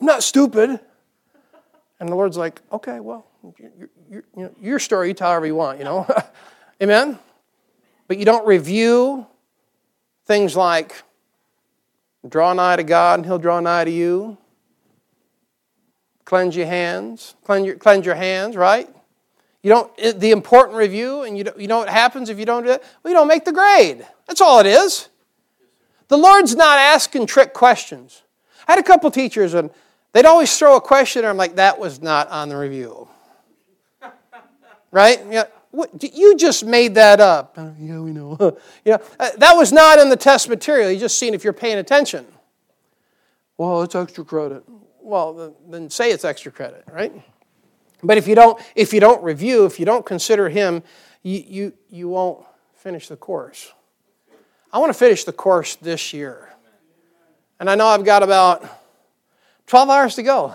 I'm 0.00 0.06
not 0.06 0.22
stupid. 0.22 0.80
And 2.00 2.08
the 2.08 2.14
Lord's 2.14 2.36
like, 2.36 2.60
okay, 2.72 3.00
well, 3.00 3.26
your, 4.10 4.24
your, 4.36 4.50
your 4.60 4.78
story, 4.78 5.08
you 5.08 5.14
tell 5.14 5.30
however 5.30 5.46
you 5.46 5.54
want, 5.54 5.78
you 5.78 5.84
know. 5.84 6.06
Amen? 6.82 7.18
But 8.08 8.18
you 8.18 8.24
don't 8.24 8.46
review 8.46 9.26
things 10.26 10.56
like 10.56 11.02
draw 12.28 12.52
nigh 12.52 12.76
to 12.76 12.82
God 12.82 13.20
and 13.20 13.26
He'll 13.26 13.38
draw 13.38 13.60
nigh 13.60 13.84
to 13.84 13.90
you. 13.90 14.36
Cleanse 16.24 16.56
your 16.56 16.66
hands. 16.66 17.34
Cleanse 17.44 17.66
your, 17.66 17.76
cleanse 17.76 18.06
your 18.06 18.14
hands, 18.14 18.56
right? 18.56 18.88
You 19.62 19.70
don't, 19.70 20.20
the 20.20 20.30
important 20.30 20.76
review, 20.76 21.22
and 21.22 21.38
you, 21.38 21.44
you 21.56 21.68
know 21.68 21.78
what 21.78 21.88
happens 21.88 22.28
if 22.28 22.38
you 22.38 22.44
don't 22.44 22.64
do 22.64 22.70
it? 22.72 22.84
Well, 23.02 23.10
you 23.10 23.18
don't 23.18 23.28
make 23.28 23.46
the 23.46 23.52
grade. 23.52 24.06
That's 24.26 24.42
all 24.42 24.60
it 24.60 24.66
is. 24.66 25.08
The 26.08 26.18
Lord's 26.18 26.54
not 26.54 26.78
asking 26.78 27.26
trick 27.26 27.52
questions. 27.52 28.22
I 28.66 28.72
had 28.72 28.78
a 28.78 28.82
couple 28.82 29.10
teachers, 29.10 29.54
and 29.54 29.70
they'd 30.12 30.24
always 30.24 30.56
throw 30.56 30.76
a 30.76 30.80
question, 30.80 31.20
and 31.20 31.28
I'm 31.28 31.36
like, 31.36 31.56
that 31.56 31.78
was 31.78 32.02
not 32.02 32.28
on 32.28 32.48
the 32.48 32.56
review. 32.56 33.08
right? 34.90 35.20
Yeah. 35.30 35.44
What, 35.70 35.90
you 36.14 36.36
just 36.36 36.64
made 36.64 36.94
that 36.94 37.20
up. 37.20 37.54
Uh, 37.56 37.70
yeah, 37.80 37.98
we 37.98 38.12
know. 38.12 38.36
know, 38.86 38.98
uh, 39.18 39.30
that 39.38 39.54
was 39.54 39.72
not 39.72 39.98
in 39.98 40.08
the 40.08 40.16
test 40.16 40.48
material. 40.48 40.90
You 40.90 41.00
just 41.00 41.18
seen 41.18 41.34
if 41.34 41.42
you're 41.42 41.52
paying 41.52 41.78
attention. 41.78 42.26
Well, 43.58 43.82
it's 43.82 43.94
extra 43.94 44.24
credit. 44.24 44.62
Well, 45.00 45.54
then 45.68 45.90
say 45.90 46.12
it's 46.12 46.24
extra 46.24 46.52
credit, 46.52 46.84
right? 46.92 47.12
But 48.04 48.18
if 48.18 48.28
you 48.28 48.34
don't, 48.34 48.60
if 48.74 48.92
you 48.92 49.00
don't 49.00 49.22
review, 49.22 49.64
if 49.64 49.80
you 49.80 49.86
don't 49.86 50.06
consider 50.06 50.48
him, 50.48 50.82
you, 51.22 51.42
you, 51.46 51.72
you 51.90 52.08
won't 52.08 52.44
finish 52.74 53.08
the 53.08 53.16
course. 53.16 53.72
I 54.74 54.78
want 54.78 54.92
to 54.92 54.98
finish 54.98 55.22
the 55.22 55.32
course 55.32 55.76
this 55.76 56.12
year. 56.12 56.52
And 57.60 57.70
I 57.70 57.76
know 57.76 57.86
I've 57.86 58.04
got 58.04 58.24
about 58.24 58.66
12 59.68 59.88
hours 59.88 60.16
to 60.16 60.24
go. 60.24 60.52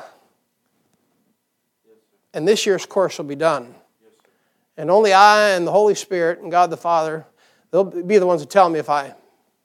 And 2.34 2.46
this 2.46 2.66
year's 2.66 2.86
course 2.86 3.18
will 3.18 3.26
be 3.26 3.36
done. 3.36 3.74
And 4.76 4.92
only 4.92 5.14
I 5.14 5.52
and 5.52 5.66
the 5.66 5.72
Holy 5.72 5.96
Spirit 5.96 6.42
and 6.42 6.52
God 6.52 6.70
the 6.70 6.76
Father, 6.76 7.26
they'll 7.72 7.86
be 7.86 8.18
the 8.18 8.28
ones 8.28 8.42
to 8.42 8.48
tell 8.48 8.70
me 8.70 8.78
if 8.78 8.90
I 8.90 9.16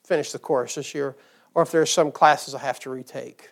finish 0.04 0.30
the 0.30 0.38
course 0.38 0.76
this 0.76 0.94
year 0.94 1.16
or 1.54 1.64
if 1.64 1.72
there's 1.72 1.90
some 1.90 2.12
classes 2.12 2.54
I 2.54 2.60
have 2.60 2.78
to 2.80 2.90
retake. 2.90 3.50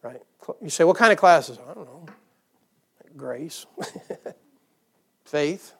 Right? 0.00 0.22
You 0.62 0.70
say, 0.70 0.84
what 0.84 0.96
kind 0.96 1.10
of 1.10 1.18
classes? 1.18 1.58
I 1.68 1.74
don't 1.74 1.86
know. 1.86 2.06
Grace, 3.16 3.66
faith. 5.24 5.72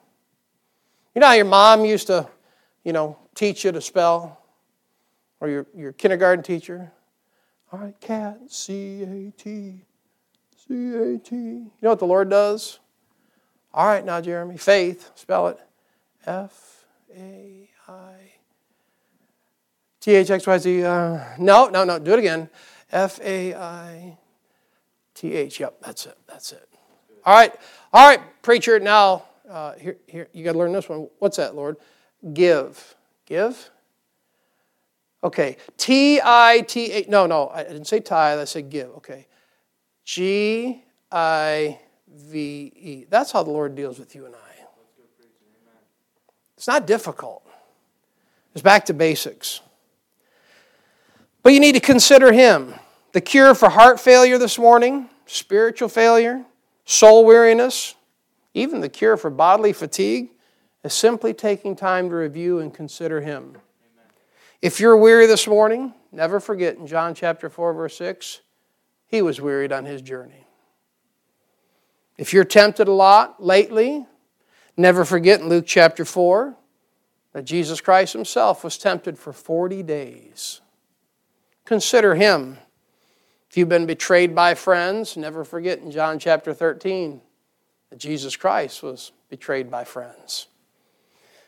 You 1.14 1.20
know 1.20 1.28
how 1.28 1.34
your 1.34 1.44
mom 1.44 1.84
used 1.84 2.08
to, 2.08 2.28
you 2.84 2.92
know, 2.92 3.16
teach 3.34 3.64
you 3.64 3.72
to 3.72 3.80
spell, 3.80 4.40
or 5.40 5.48
your, 5.48 5.66
your 5.74 5.92
kindergarten 5.92 6.42
teacher. 6.42 6.92
All 7.72 7.78
right, 7.78 8.00
cat, 8.00 8.38
C 8.48 9.02
A 9.02 9.32
T, 9.40 9.84
C 10.56 10.94
A 10.94 11.18
T. 11.18 11.34
You 11.36 11.70
know 11.80 11.90
what 11.90 11.98
the 11.98 12.06
Lord 12.06 12.28
does? 12.28 12.78
All 13.74 13.86
right, 13.86 14.04
now, 14.04 14.20
Jeremy, 14.20 14.58
faith, 14.58 15.10
spell 15.14 15.48
it 15.48 15.58
F 16.26 16.84
A 17.16 17.68
I 17.88 18.14
T 20.00 20.14
H 20.14 20.30
X 20.30 20.46
Y 20.46 20.58
Z. 20.58 20.84
Uh, 20.84 21.24
no, 21.38 21.68
no, 21.68 21.84
no, 21.84 21.98
do 21.98 22.12
it 22.12 22.18
again. 22.18 22.50
F 22.90 23.18
A 23.20 23.54
I 23.54 24.18
T 25.14 25.32
H. 25.32 25.58
Yep, 25.58 25.78
that's 25.80 26.06
it, 26.06 26.18
that's 26.26 26.52
it. 26.52 26.68
All 27.24 27.34
right, 27.34 27.54
all 27.92 28.08
right, 28.08 28.20
preacher, 28.42 28.78
now, 28.78 29.24
uh, 29.48 29.74
here, 29.74 29.96
here, 30.06 30.28
you 30.32 30.44
got 30.44 30.52
to 30.52 30.58
learn 30.58 30.72
this 30.72 30.88
one. 30.88 31.08
What's 31.20 31.38
that, 31.38 31.54
Lord? 31.54 31.76
Give. 32.32 32.94
Give? 33.26 33.70
Okay. 35.24 35.56
T 35.76 36.20
I 36.22 36.64
T 36.66 36.92
A. 36.92 37.06
No, 37.08 37.26
no, 37.26 37.48
I 37.48 37.62
didn't 37.62 37.86
say 37.86 38.00
tithe. 38.00 38.38
I 38.38 38.44
said 38.44 38.70
give. 38.70 38.90
Okay. 38.96 39.26
G 40.04 40.84
I 41.10 41.78
V 42.08 42.72
E. 42.76 43.06
That's 43.08 43.32
how 43.32 43.42
the 43.42 43.50
Lord 43.50 43.74
deals 43.74 43.98
with 43.98 44.14
you 44.14 44.26
and 44.26 44.34
I. 44.34 44.38
It's 46.56 46.68
not 46.68 46.86
difficult. 46.86 47.44
It's 48.54 48.62
back 48.62 48.84
to 48.86 48.94
basics. 48.94 49.60
But 51.42 51.52
you 51.54 51.60
need 51.60 51.72
to 51.72 51.80
consider 51.80 52.32
Him. 52.32 52.74
The 53.12 53.20
cure 53.20 53.54
for 53.54 53.68
heart 53.68 53.98
failure 53.98 54.38
this 54.38 54.58
morning, 54.58 55.08
spiritual 55.26 55.88
failure, 55.88 56.44
soul 56.84 57.24
weariness, 57.24 57.94
even 58.54 58.80
the 58.80 58.88
cure 58.88 59.16
for 59.16 59.28
bodily 59.28 59.72
fatigue 59.72 60.30
is 60.84 60.92
simply 60.92 61.32
taking 61.32 61.76
time 61.76 62.08
to 62.08 62.16
review 62.16 62.58
and 62.58 62.74
consider 62.74 63.20
Him. 63.20 63.50
Amen. 63.50 64.10
If 64.60 64.80
you're 64.80 64.96
weary 64.96 65.26
this 65.26 65.46
morning, 65.46 65.94
never 66.10 66.40
forget 66.40 66.76
in 66.76 66.86
John 66.86 67.14
chapter 67.14 67.48
4, 67.48 67.72
verse 67.74 67.96
6, 67.96 68.40
He 69.06 69.22
was 69.22 69.40
wearied 69.40 69.72
on 69.72 69.84
His 69.84 70.02
journey. 70.02 70.46
If 72.18 72.32
you're 72.32 72.44
tempted 72.44 72.88
a 72.88 72.92
lot 72.92 73.42
lately, 73.42 74.06
never 74.76 75.04
forget 75.04 75.40
in 75.40 75.48
Luke 75.48 75.66
chapter 75.66 76.04
4 76.04 76.54
that 77.32 77.44
Jesus 77.44 77.80
Christ 77.80 78.12
Himself 78.12 78.64
was 78.64 78.76
tempted 78.76 79.18
for 79.18 79.32
40 79.32 79.82
days. 79.82 80.60
Consider 81.64 82.14
Him. 82.14 82.58
If 83.48 83.56
you've 83.56 83.68
been 83.68 83.86
betrayed 83.86 84.34
by 84.34 84.54
friends, 84.54 85.16
never 85.16 85.44
forget 85.44 85.78
in 85.78 85.90
John 85.90 86.18
chapter 86.18 86.54
13 86.54 87.20
that 87.90 87.98
Jesus 87.98 88.34
Christ 88.34 88.82
was 88.82 89.12
betrayed 89.28 89.70
by 89.70 89.84
friends. 89.84 90.48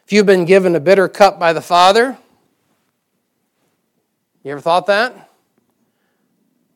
If 0.05 0.13
you've 0.13 0.27
been 0.27 0.45
given 0.45 0.77
a 0.77 0.81
bitter 0.81 1.09
cup 1.09 1.39
by 1.39 1.55
the 1.55 1.63
Father, 1.63 2.19
you 4.43 4.53
ever 4.53 4.61
thought 4.61 4.87
that? 4.87 5.31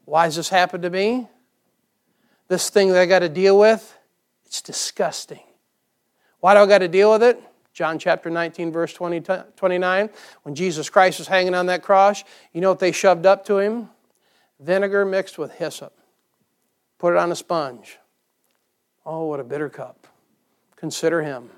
Why 0.06 0.24
has 0.24 0.36
this 0.36 0.48
happened 0.48 0.84
to 0.84 0.90
me? 0.90 1.28
This 2.48 2.70
thing 2.70 2.88
that 2.88 2.98
I 2.98 3.04
got 3.04 3.18
to 3.18 3.28
deal 3.28 3.58
with, 3.58 3.94
it's 4.46 4.62
disgusting. 4.62 5.42
Why 6.40 6.54
do 6.54 6.60
I 6.60 6.66
got 6.66 6.78
to 6.78 6.88
deal 6.88 7.12
with 7.12 7.22
it? 7.22 7.42
John 7.74 7.98
chapter 7.98 8.30
19, 8.30 8.72
verse 8.72 8.94
20, 8.94 9.20
29. 9.54 10.10
When 10.44 10.54
Jesus 10.54 10.88
Christ 10.88 11.18
was 11.18 11.28
hanging 11.28 11.54
on 11.54 11.66
that 11.66 11.82
cross, 11.82 12.24
you 12.54 12.62
know 12.62 12.70
what 12.70 12.78
they 12.78 12.92
shoved 12.92 13.26
up 13.26 13.44
to 13.44 13.58
him? 13.58 13.90
Vinegar 14.58 15.04
mixed 15.04 15.36
with 15.36 15.52
hyssop. 15.52 15.92
Put 16.98 17.12
it 17.12 17.18
on 17.18 17.30
a 17.30 17.36
sponge. 17.36 17.98
Oh, 19.04 19.26
what 19.26 19.38
a 19.38 19.44
bitter 19.44 19.68
cup. 19.68 20.06
Consider 20.76 21.20
him. 21.20 21.50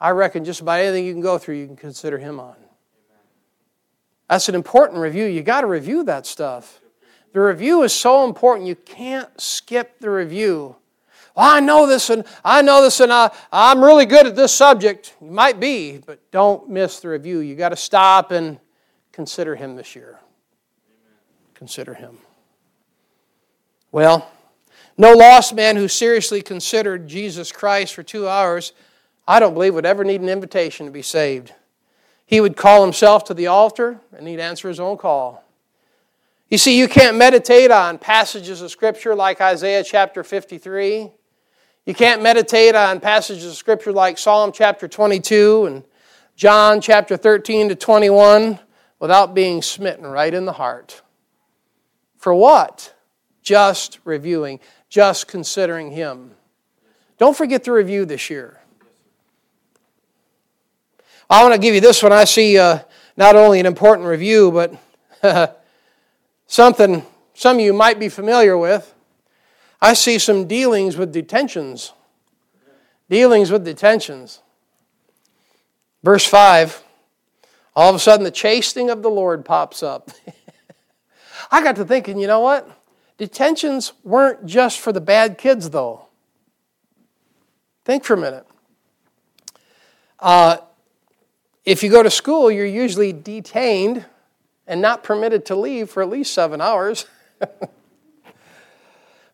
I 0.00 0.10
reckon 0.10 0.44
just 0.44 0.60
about 0.60 0.80
anything 0.80 1.04
you 1.04 1.12
can 1.12 1.22
go 1.22 1.38
through, 1.38 1.56
you 1.56 1.66
can 1.66 1.76
consider 1.76 2.18
him 2.18 2.38
on. 2.38 2.56
That's 4.28 4.48
an 4.48 4.54
important 4.54 5.00
review. 5.00 5.24
You 5.24 5.42
got 5.42 5.62
to 5.62 5.66
review 5.66 6.04
that 6.04 6.26
stuff. 6.26 6.80
The 7.32 7.40
review 7.40 7.82
is 7.82 7.92
so 7.92 8.24
important. 8.24 8.68
You 8.68 8.74
can't 8.74 9.28
skip 9.40 9.98
the 10.00 10.10
review. 10.10 10.76
Well, 11.34 11.46
I 11.46 11.60
know 11.60 11.86
this 11.86 12.10
and 12.10 12.24
I 12.44 12.62
know 12.62 12.82
this 12.82 13.00
and 13.00 13.12
I, 13.12 13.30
I'm 13.52 13.82
really 13.82 14.06
good 14.06 14.26
at 14.26 14.36
this 14.36 14.52
subject. 14.52 15.14
You 15.20 15.30
might 15.30 15.60
be, 15.60 15.98
but 15.98 16.30
don't 16.30 16.68
miss 16.68 17.00
the 17.00 17.08
review. 17.08 17.38
You 17.40 17.54
got 17.54 17.68
to 17.70 17.76
stop 17.76 18.32
and 18.32 18.58
consider 19.12 19.54
him 19.54 19.76
this 19.76 19.94
year. 19.94 20.18
Consider 21.54 21.94
him. 21.94 22.18
Well, 23.92 24.30
no 24.96 25.12
lost 25.12 25.54
man 25.54 25.76
who 25.76 25.88
seriously 25.88 26.42
considered 26.42 27.08
Jesus 27.08 27.52
Christ 27.52 27.94
for 27.94 28.02
two 28.02 28.28
hours, 28.28 28.72
I 29.28 29.40
don't 29.40 29.52
believe 29.52 29.74
would 29.74 29.84
ever 29.84 30.04
need 30.04 30.22
an 30.22 30.30
invitation 30.30 30.86
to 30.86 30.92
be 30.92 31.02
saved. 31.02 31.52
He 32.24 32.40
would 32.40 32.56
call 32.56 32.82
himself 32.82 33.24
to 33.24 33.34
the 33.34 33.46
altar 33.46 34.00
and 34.16 34.26
he'd 34.26 34.40
answer 34.40 34.68
his 34.68 34.80
own 34.80 34.96
call. 34.96 35.44
You 36.48 36.56
see, 36.56 36.78
you 36.78 36.88
can't 36.88 37.18
meditate 37.18 37.70
on 37.70 37.98
passages 37.98 38.62
of 38.62 38.70
Scripture 38.70 39.14
like 39.14 39.42
Isaiah 39.42 39.84
chapter 39.84 40.24
53. 40.24 41.12
You 41.84 41.94
can't 41.94 42.22
meditate 42.22 42.74
on 42.74 43.00
passages 43.00 43.44
of 43.44 43.54
Scripture 43.54 43.92
like 43.92 44.16
Psalm 44.16 44.50
chapter 44.50 44.88
22 44.88 45.66
and 45.66 45.84
John 46.34 46.80
chapter 46.80 47.18
13 47.18 47.68
to 47.68 47.74
21 47.74 48.58
without 48.98 49.34
being 49.34 49.60
smitten 49.60 50.06
right 50.06 50.32
in 50.32 50.46
the 50.46 50.52
heart. 50.52 51.02
For 52.16 52.32
what? 52.32 52.94
Just 53.42 53.98
reviewing 54.04 54.60
just 54.88 55.28
considering 55.28 55.90
Him. 55.90 56.30
Don't 57.18 57.36
forget 57.36 57.64
to 57.64 57.72
review 57.72 58.06
this 58.06 58.30
year. 58.30 58.58
I 61.30 61.42
want 61.42 61.54
to 61.54 61.60
give 61.60 61.74
you 61.74 61.80
this 61.80 62.02
one. 62.02 62.12
I 62.12 62.24
see 62.24 62.58
uh, 62.58 62.80
not 63.16 63.36
only 63.36 63.60
an 63.60 63.66
important 63.66 64.08
review, 64.08 64.50
but 64.50 65.60
something 66.46 67.04
some 67.34 67.56
of 67.58 67.62
you 67.62 67.72
might 67.72 67.98
be 67.98 68.08
familiar 68.08 68.56
with. 68.56 68.94
I 69.80 69.92
see 69.92 70.18
some 70.18 70.46
dealings 70.46 70.96
with 70.96 71.12
detentions. 71.12 71.92
Dealings 73.08 73.50
with 73.50 73.64
detentions. 73.64 74.40
Verse 76.02 76.26
5 76.26 76.84
all 77.78 77.90
of 77.90 77.94
a 77.94 78.00
sudden 78.00 78.24
the 78.24 78.32
chastening 78.32 78.90
of 78.90 79.02
the 79.02 79.08
Lord 79.08 79.44
pops 79.44 79.84
up. 79.84 80.10
I 81.52 81.62
got 81.62 81.76
to 81.76 81.84
thinking, 81.84 82.18
you 82.18 82.26
know 82.26 82.40
what? 82.40 82.68
Detentions 83.18 83.92
weren't 84.02 84.46
just 84.46 84.80
for 84.80 84.90
the 84.90 85.00
bad 85.00 85.38
kids, 85.38 85.70
though. 85.70 86.06
Think 87.84 88.02
for 88.02 88.14
a 88.14 88.16
minute. 88.16 88.44
Uh, 90.18 90.56
if 91.64 91.82
you 91.82 91.90
go 91.90 92.02
to 92.02 92.10
school, 92.10 92.50
you're 92.50 92.66
usually 92.66 93.12
detained 93.12 94.04
and 94.66 94.80
not 94.80 95.02
permitted 95.02 95.46
to 95.46 95.56
leave 95.56 95.90
for 95.90 96.02
at 96.02 96.08
least 96.08 96.34
seven 96.34 96.60
hours. 96.60 97.06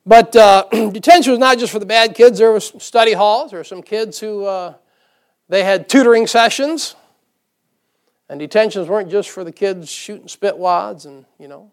but 0.06 0.34
uh, 0.36 0.64
detention 0.70 1.32
was 1.32 1.38
not 1.38 1.58
just 1.58 1.72
for 1.72 1.78
the 1.78 1.86
bad 1.86 2.14
kids. 2.14 2.38
There 2.38 2.52
was 2.52 2.72
study 2.82 3.12
halls. 3.12 3.50
There 3.50 3.60
were 3.60 3.64
some 3.64 3.82
kids 3.82 4.18
who 4.18 4.44
uh, 4.44 4.74
they 5.48 5.64
had 5.64 5.88
tutoring 5.88 6.26
sessions, 6.26 6.94
and 8.28 8.40
detentions 8.40 8.88
weren't 8.88 9.10
just 9.10 9.30
for 9.30 9.44
the 9.44 9.52
kids 9.52 9.90
shooting 9.90 10.28
spit 10.28 10.56
wads 10.56 11.06
and 11.06 11.24
you 11.38 11.48
know 11.48 11.70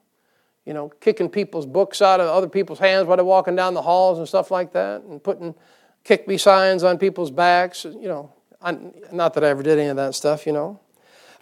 you 0.65 0.73
know, 0.73 0.89
kicking 0.89 1.29
people's 1.29 1.65
books 1.65 2.01
out 2.01 2.19
of 2.19 2.27
other 2.27 2.47
people's 2.47 2.79
hands 2.79 3.07
while 3.07 3.17
they're 3.17 3.25
walking 3.25 3.55
down 3.55 3.73
the 3.73 3.81
halls 3.81 4.19
and 4.19 4.27
stuff 4.27 4.51
like 4.51 4.73
that, 4.73 5.01
and 5.03 5.23
putting 5.23 5.55
kick 6.03 6.27
me 6.27 6.37
signs 6.37 6.83
on 6.83 6.97
people's 6.97 7.31
backs. 7.31 7.85
You 7.85 8.07
know, 8.07 8.33
I, 8.61 8.77
not 9.11 9.33
that 9.33 9.43
I 9.43 9.49
ever 9.49 9.63
did 9.63 9.79
any 9.79 9.89
of 9.89 9.95
that 9.97 10.15
stuff, 10.15 10.45
you 10.45 10.53
know. 10.53 10.79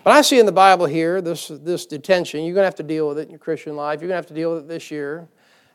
But 0.03 0.11
I 0.11 0.21
see 0.21 0.39
in 0.39 0.45
the 0.45 0.51
Bible 0.51 0.85
here 0.85 1.21
this, 1.21 1.49
this 1.49 1.85
detention. 1.85 2.43
You're 2.43 2.53
going 2.53 2.63
to 2.63 2.67
have 2.67 2.75
to 2.75 2.83
deal 2.83 3.09
with 3.09 3.19
it 3.19 3.23
in 3.23 3.29
your 3.29 3.39
Christian 3.39 3.75
life. 3.75 3.99
You're 3.99 4.07
going 4.07 4.21
to 4.21 4.23
have 4.23 4.27
to 4.27 4.33
deal 4.33 4.53
with 4.53 4.63
it 4.63 4.67
this 4.67 4.89
year. 4.89 5.27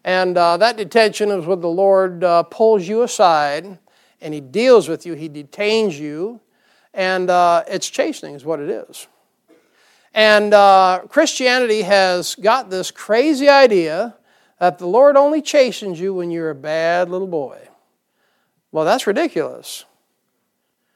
And 0.04 0.36
uh, 0.38 0.56
that 0.56 0.76
detention 0.76 1.30
is 1.30 1.46
when 1.46 1.60
the 1.60 1.68
Lord 1.68 2.24
uh, 2.24 2.42
pulls 2.44 2.88
you 2.88 3.02
aside 3.02 3.78
and 4.20 4.34
He 4.34 4.40
deals 4.40 4.88
with 4.88 5.04
you, 5.04 5.14
He 5.14 5.28
detains 5.28 5.98
you, 5.98 6.40
and 6.94 7.28
uh, 7.28 7.64
it's 7.68 7.90
chastening, 7.90 8.34
is 8.34 8.44
what 8.44 8.60
it 8.60 8.70
is. 8.70 9.06
And 10.14 10.54
uh, 10.54 11.02
Christianity 11.08 11.82
has 11.82 12.34
got 12.36 12.70
this 12.70 12.90
crazy 12.90 13.48
idea 13.48 14.16
that 14.60 14.78
the 14.78 14.86
Lord 14.86 15.16
only 15.16 15.42
chastens 15.42 16.00
you 16.00 16.14
when 16.14 16.30
you're 16.30 16.50
a 16.50 16.54
bad 16.54 17.10
little 17.10 17.26
boy. 17.26 17.68
Well, 18.72 18.84
that's 18.84 19.06
ridiculous. 19.06 19.84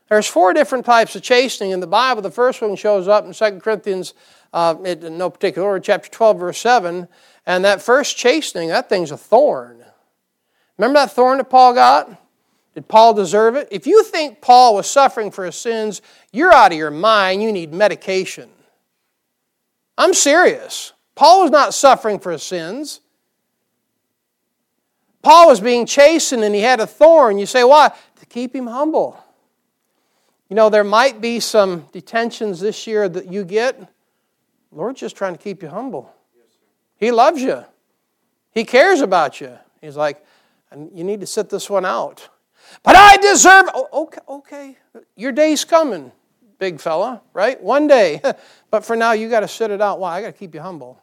There's 0.09 0.26
four 0.26 0.54
different 0.54 0.86
types 0.86 1.14
of 1.16 1.22
chastening 1.22 1.72
in 1.72 1.80
the 1.80 1.86
Bible. 1.86 2.22
The 2.22 2.30
first 2.30 2.62
one 2.62 2.76
shows 2.76 3.09
up 3.09 3.26
in 3.26 3.32
2 3.32 3.61
Corinthians, 3.61 4.14
uh, 4.52 4.74
in 4.84 5.18
no 5.18 5.28
particular 5.28 5.68
order, 5.68 5.80
chapter 5.80 6.11
12, 6.11 6.38
verse 6.38 6.59
7. 6.59 7.09
And 7.46 7.64
that 7.64 7.82
first 7.82 8.16
chastening, 8.16 8.68
that 8.68 8.88
thing's 8.88 9.11
a 9.11 9.18
thorn. 9.18 9.84
Remember 10.78 11.00
that 11.00 11.12
thorn 11.12 11.38
that 11.38 11.50
Paul 11.50 11.74
got? 11.74 12.11
Did 12.74 12.88
Paul 12.88 13.12
deserve 13.12 13.56
it? 13.56 13.68
If 13.70 13.86
you 13.86 14.02
think 14.04 14.40
Paul 14.40 14.76
was 14.76 14.88
suffering 14.88 15.30
for 15.30 15.44
his 15.44 15.56
sins, 15.56 16.00
you're 16.32 16.52
out 16.52 16.72
of 16.72 16.78
your 16.78 16.90
mind. 16.90 17.42
You 17.42 17.52
need 17.52 17.72
medication. 17.72 18.48
I'm 19.98 20.14
serious. 20.14 20.92
Paul 21.16 21.42
was 21.42 21.50
not 21.50 21.74
suffering 21.74 22.20
for 22.20 22.30
his 22.30 22.44
sins. 22.44 23.00
Paul 25.22 25.48
was 25.48 25.61
being 25.61 25.84
chastened 25.84 26.44
and 26.44 26.54
he 26.54 26.61
had 26.61 26.78
a 26.80 26.86
thorn. 26.86 27.38
You 27.38 27.46
say, 27.46 27.64
why? 27.64 27.90
To 28.20 28.26
keep 28.26 28.54
him 28.54 28.68
humble. 28.68 29.22
You 30.49 30.57
know, 30.57 30.70
there 30.70 30.84
might 30.84 31.20
be 31.20 31.40
some 31.40 31.86
detentions 31.92 32.61
this 32.61 32.86
year 32.86 33.09
that 33.09 33.30
you 33.30 33.44
get. 33.44 33.78
Lord's 34.72 35.01
just 35.01 35.16
trying 35.16 35.36
to 35.36 35.42
keep 35.42 35.62
you 35.62 35.68
humble. 35.68 36.12
He 36.96 37.11
loves 37.11 37.40
you, 37.40 37.64
He 38.53 38.64
cares 38.64 39.01
about 39.01 39.40
you. 39.40 39.57
He's 39.80 39.96
like, 39.96 40.24
you 40.92 41.05
need 41.05 41.20
to 41.20 41.26
sit 41.26 41.49
this 41.49 41.70
one 41.70 41.84
out. 41.84 42.28
But 42.82 42.96
I 42.96 43.16
deserve. 43.16 43.66
Oh, 43.72 43.88
okay, 43.92 44.20
okay. 44.28 44.78
Your 45.16 45.32
day's 45.32 45.64
coming 45.64 46.12
big 46.59 46.80
fella, 46.80 47.22
right? 47.32 47.62
One 47.62 47.86
day. 47.86 48.20
but 48.70 48.84
for 48.84 48.96
now, 48.96 49.12
you 49.12 49.28
got 49.28 49.40
to 49.40 49.49
sit 49.49 49.70
it 49.70 49.80
out. 49.80 50.01
Why? 50.01 50.16
I 50.16 50.20
got 50.20 50.28
to 50.28 50.32
keep 50.38 50.55
you 50.55 50.61
humble. 50.61 51.01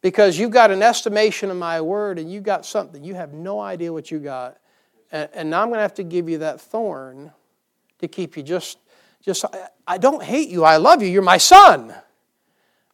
Because 0.00 0.38
you've 0.38 0.52
got 0.52 0.70
an 0.70 0.82
estimation 0.82 1.50
of 1.50 1.56
my 1.56 1.80
word 1.80 2.18
and 2.18 2.30
you 2.30 2.40
got 2.40 2.64
something. 2.64 3.02
You 3.02 3.14
have 3.14 3.32
no 3.32 3.60
idea 3.60 3.92
what 3.92 4.10
you 4.10 4.20
got. 4.20 4.58
And, 5.10 5.28
and 5.34 5.50
now 5.50 5.62
I'm 5.62 5.68
going 5.68 5.78
to 5.78 5.82
have 5.82 5.94
to 5.94 6.04
give 6.04 6.28
you 6.28 6.38
that 6.38 6.60
thorn 6.60 7.32
to 7.98 8.08
keep 8.08 8.36
you 8.36 8.42
just, 8.42 8.78
just, 9.22 9.44
I 9.86 9.98
don't 9.98 10.22
hate 10.22 10.48
you. 10.48 10.64
I 10.64 10.76
love 10.76 11.02
you. 11.02 11.08
You're 11.08 11.22
my 11.22 11.38
son. 11.38 11.94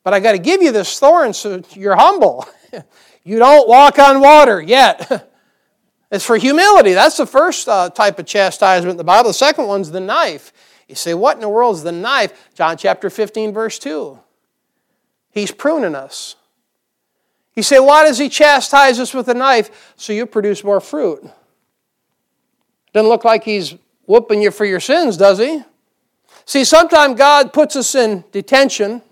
But 0.03 0.15
I 0.15 0.21
got 0.21 0.33
to 0.33 0.39
give 0.39 0.63
you 0.63 0.71
this 0.71 0.99
thorn 0.99 1.33
so 1.33 1.63
you're 1.71 1.97
humble. 1.97 2.47
you 3.25 3.39
don't 3.39 3.69
walk 3.69 3.99
on 3.99 4.21
water 4.21 4.61
yet. 4.61 5.31
it's 6.11 6.25
for 6.25 6.37
humility. 6.37 6.93
That's 6.93 7.17
the 7.17 7.27
first 7.27 7.69
uh, 7.69 7.91
type 7.91 8.19
of 8.19 8.27
chastisement 8.27 8.93
in 8.93 8.97
the 8.99 9.05
Bible. 9.05 9.31
The 9.31 9.35
second 9.35 9.67
one's 9.67 9.91
the 9.91 10.01
knife. 10.01 10.53
You 10.89 10.95
say, 10.95 11.15
What 11.15 11.37
in 11.37 11.41
the 11.41 11.49
world 11.49 11.77
is 11.77 11.83
the 11.83 11.93
knife? 11.93 12.51
John 12.55 12.77
chapter 12.77 13.09
15, 13.09 13.53
verse 13.53 13.79
2. 13.79 14.19
He's 15.31 15.51
pruning 15.51 15.95
us. 15.95 16.37
You 17.57 17.63
say, 17.63 17.79
Why 17.79 18.05
does 18.05 18.19
he 18.19 18.29
chastise 18.29 19.01
us 19.01 19.15
with 19.15 19.29
a 19.29 19.35
knife? 19.35 19.95
So 19.97 20.13
you 20.13 20.27
produce 20.27 20.63
more 20.63 20.81
fruit. 20.81 21.25
Doesn't 22.93 23.09
look 23.09 23.25
like 23.25 23.43
he's 23.43 23.75
whooping 24.07 24.43
you 24.43 24.51
for 24.51 24.65
your 24.65 24.81
sins, 24.81 25.17
does 25.17 25.39
he? 25.39 25.63
See, 26.45 26.65
sometimes 26.65 27.17
God 27.19 27.53
puts 27.53 27.77
us 27.77 27.95
in 27.95 28.25
detention. 28.33 29.03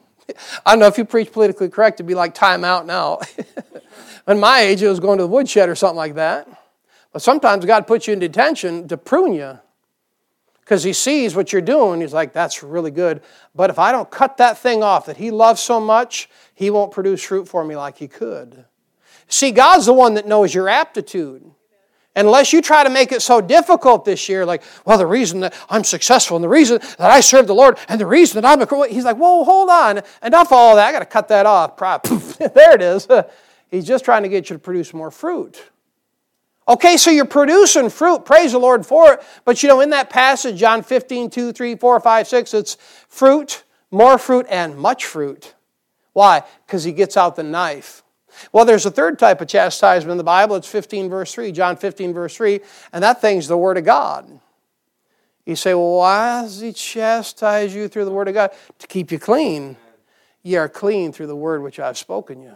I 0.66 0.72
don't 0.72 0.80
know 0.80 0.86
if 0.86 0.98
you 0.98 1.04
preach 1.04 1.32
politically 1.32 1.68
correct, 1.68 1.96
it'd 1.96 2.06
be 2.06 2.14
like 2.14 2.34
time 2.34 2.64
out 2.64 2.86
now. 2.86 3.20
In 4.28 4.38
my 4.38 4.60
age, 4.60 4.82
it 4.82 4.88
was 4.88 5.00
going 5.00 5.18
to 5.18 5.24
the 5.24 5.28
woodshed 5.28 5.68
or 5.68 5.74
something 5.74 5.96
like 5.96 6.14
that. 6.14 6.48
But 7.12 7.22
sometimes 7.22 7.64
God 7.64 7.86
puts 7.86 8.06
you 8.06 8.14
in 8.14 8.20
detention 8.20 8.88
to 8.88 8.96
prune 8.96 9.34
you 9.34 9.58
because 10.60 10.82
he 10.82 10.92
sees 10.92 11.34
what 11.34 11.52
you're 11.52 11.60
doing. 11.60 12.00
He's 12.00 12.14
like, 12.14 12.32
that's 12.32 12.62
really 12.62 12.90
good. 12.90 13.20
But 13.54 13.68
if 13.68 13.78
I 13.78 13.92
don't 13.92 14.10
cut 14.10 14.38
that 14.38 14.56
thing 14.56 14.82
off 14.82 15.06
that 15.06 15.16
he 15.18 15.30
loves 15.30 15.60
so 15.60 15.80
much, 15.80 16.30
he 16.54 16.70
won't 16.70 16.92
produce 16.92 17.22
fruit 17.22 17.48
for 17.48 17.64
me 17.64 17.76
like 17.76 17.98
he 17.98 18.08
could. 18.08 18.64
See, 19.28 19.50
God's 19.50 19.86
the 19.86 19.92
one 19.92 20.14
that 20.14 20.26
knows 20.26 20.54
your 20.54 20.68
aptitude. 20.68 21.50
Unless 22.14 22.52
you 22.52 22.60
try 22.60 22.84
to 22.84 22.90
make 22.90 23.10
it 23.10 23.22
so 23.22 23.40
difficult 23.40 24.04
this 24.04 24.28
year, 24.28 24.44
like, 24.44 24.62
well, 24.84 24.98
the 24.98 25.06
reason 25.06 25.40
that 25.40 25.54
I'm 25.70 25.82
successful 25.82 26.36
and 26.36 26.44
the 26.44 26.48
reason 26.48 26.78
that 26.98 27.10
I 27.10 27.20
serve 27.20 27.46
the 27.46 27.54
Lord 27.54 27.78
and 27.88 27.98
the 27.98 28.06
reason 28.06 28.40
that 28.40 28.46
I'm 28.46 28.60
a. 28.60 28.88
He's 28.88 29.04
like, 29.04 29.16
whoa, 29.16 29.44
hold 29.44 29.70
on. 29.70 30.02
Enough 30.22 30.52
all 30.52 30.76
that. 30.76 30.88
I 30.88 30.92
got 30.92 30.98
to 30.98 31.06
cut 31.06 31.28
that 31.28 31.46
off. 31.46 31.76
there 32.38 32.74
it 32.74 32.82
is. 32.82 33.08
He's 33.70 33.86
just 33.86 34.04
trying 34.04 34.24
to 34.24 34.28
get 34.28 34.50
you 34.50 34.56
to 34.56 34.60
produce 34.60 34.92
more 34.92 35.10
fruit. 35.10 35.62
Okay, 36.68 36.96
so 36.96 37.10
you're 37.10 37.24
producing 37.24 37.88
fruit. 37.88 38.24
Praise 38.24 38.52
the 38.52 38.58
Lord 38.58 38.84
for 38.86 39.14
it. 39.14 39.22
But 39.44 39.62
you 39.62 39.68
know, 39.68 39.80
in 39.80 39.90
that 39.90 40.10
passage, 40.10 40.56
John 40.56 40.82
15, 40.82 41.30
2, 41.30 41.52
3, 41.52 41.76
4, 41.76 42.00
5, 42.00 42.28
6, 42.28 42.54
it's 42.54 42.76
fruit, 43.08 43.64
more 43.90 44.18
fruit, 44.18 44.46
and 44.48 44.76
much 44.76 45.06
fruit. 45.06 45.54
Why? 46.12 46.42
Because 46.66 46.84
he 46.84 46.92
gets 46.92 47.16
out 47.16 47.36
the 47.36 47.42
knife. 47.42 48.01
Well, 48.52 48.64
there's 48.64 48.86
a 48.86 48.90
third 48.90 49.18
type 49.18 49.40
of 49.40 49.48
chastisement 49.48 50.12
in 50.12 50.18
the 50.18 50.24
Bible. 50.24 50.56
It's 50.56 50.68
15, 50.68 51.08
verse 51.08 51.32
3, 51.34 51.52
John 51.52 51.76
15, 51.76 52.12
verse 52.12 52.36
3, 52.36 52.60
and 52.92 53.02
that 53.02 53.20
thing's 53.20 53.48
the 53.48 53.58
Word 53.58 53.78
of 53.78 53.84
God. 53.84 54.40
You 55.44 55.56
say, 55.56 55.74
well, 55.74 55.96
why 55.96 56.42
does 56.42 56.60
he 56.60 56.72
chastise 56.72 57.74
you 57.74 57.88
through 57.88 58.04
the 58.04 58.12
Word 58.12 58.28
of 58.28 58.34
God? 58.34 58.52
To 58.78 58.86
keep 58.86 59.10
you 59.10 59.18
clean. 59.18 59.76
Ye 60.42 60.56
are 60.56 60.68
clean 60.68 61.12
through 61.12 61.26
the 61.26 61.36
Word 61.36 61.62
which 61.62 61.80
I've 61.80 61.98
spoken 61.98 62.42
you. 62.42 62.54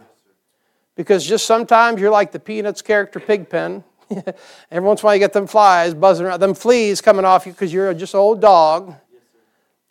Because 0.95 1.25
just 1.25 1.45
sometimes 1.45 2.01
you're 2.01 2.11
like 2.11 2.31
the 2.31 2.39
Peanuts 2.39 2.81
character 2.81 3.19
Pigpen. 3.19 3.83
Every 4.71 4.87
once 4.87 5.01
in 5.01 5.05
a 5.05 5.07
while 5.07 5.15
you 5.15 5.19
get 5.19 5.33
them 5.33 5.47
flies 5.47 5.93
buzzing 5.93 6.25
around, 6.25 6.39
them 6.39 6.53
fleas 6.53 7.01
coming 7.01 7.25
off 7.25 7.45
you 7.45 7.51
because 7.51 7.73
you're 7.73 7.93
just 7.93 8.13
an 8.13 8.19
old 8.19 8.41
dog. 8.41 8.95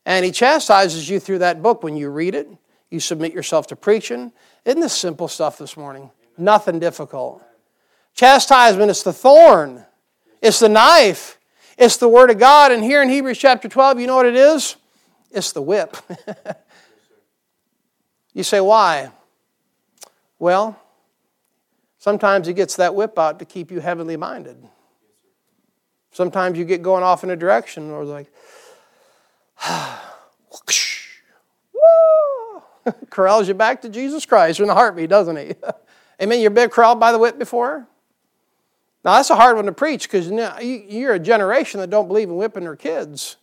And 0.07 0.24
he 0.24 0.30
chastises 0.30 1.09
you 1.09 1.20
through 1.20 1.39
that 1.39 1.62
book 1.62 1.82
when 1.82 1.97
you 1.97 2.11
read 2.11 2.34
it. 2.34 2.49
You 2.91 3.01
submit 3.01 3.34
yourself 3.34 3.66
to 3.68 3.76
preaching. 3.76 4.32
Isn't 4.67 4.81
this 4.81 4.99
simple 4.99 5.29
stuff 5.29 5.59
this 5.59 5.77
morning? 5.77 6.11
Nothing 6.37 6.81
difficult. 6.81 7.41
Chastisement 8.14 8.91
is 8.91 9.05
the 9.05 9.12
thorn, 9.12 9.87
it's 10.43 10.59
the 10.59 10.69
knife, 10.69 11.39
it's 11.79 11.99
the 11.99 12.09
Word 12.09 12.31
of 12.31 12.39
God. 12.39 12.73
And 12.73 12.83
here 12.83 13.01
in 13.01 13.09
Hebrews 13.09 13.39
chapter 13.39 13.69
12, 13.69 14.01
you 14.01 14.09
know 14.09 14.17
what 14.17 14.27
it 14.27 14.35
is? 14.35 14.77
It's 15.31 15.53
the 15.53 15.62
whip. 15.62 15.97
you 18.35 18.43
say, 18.43 18.61
why? 18.61 19.11
Well, 20.39 20.79
sometimes 21.99 22.49
He 22.49 22.53
gets 22.53 22.77
that 22.77 22.95
whip 22.95 23.19
out 23.19 23.39
to 23.39 23.45
keep 23.45 23.71
you 23.71 23.81
heavenly 23.81 24.17
minded. 24.17 24.57
Sometimes 26.11 26.59
you 26.59 26.64
get 26.64 26.83
going 26.83 27.05
off 27.05 27.23
in 27.23 27.31
a 27.31 27.37
direction 27.37 27.91
or 27.91 28.05
like, 28.05 28.33
corrals 33.11 33.49
you 33.49 33.55
back 33.55 33.82
to 33.82 33.89
Jesus 33.89 34.26
Christ 34.26 34.61
in 34.61 34.68
a 34.68 34.74
heartbeat, 34.74 35.11
doesn't 35.11 35.37
he? 35.37 35.55
Amen. 36.22 36.41
You've 36.41 36.55
been 36.55 36.70
corralled 36.70 37.01
by 37.01 37.12
the 37.12 37.18
whip 37.18 37.39
before? 37.39 37.87
Now, 39.05 39.16
that's 39.16 39.30
a 39.30 39.37
hard 39.37 39.57
one 39.57 39.66
to 39.66 39.72
preach 39.72 40.11
because 40.11 40.28
you're 40.28 41.14
a 41.14 41.18
generation 41.18 41.80
that 41.80 41.91
don't 41.91 42.09
believe 42.09 42.28
in 42.28 42.37
whipping 42.37 42.64
their 42.64 42.74
kids. 42.74 43.37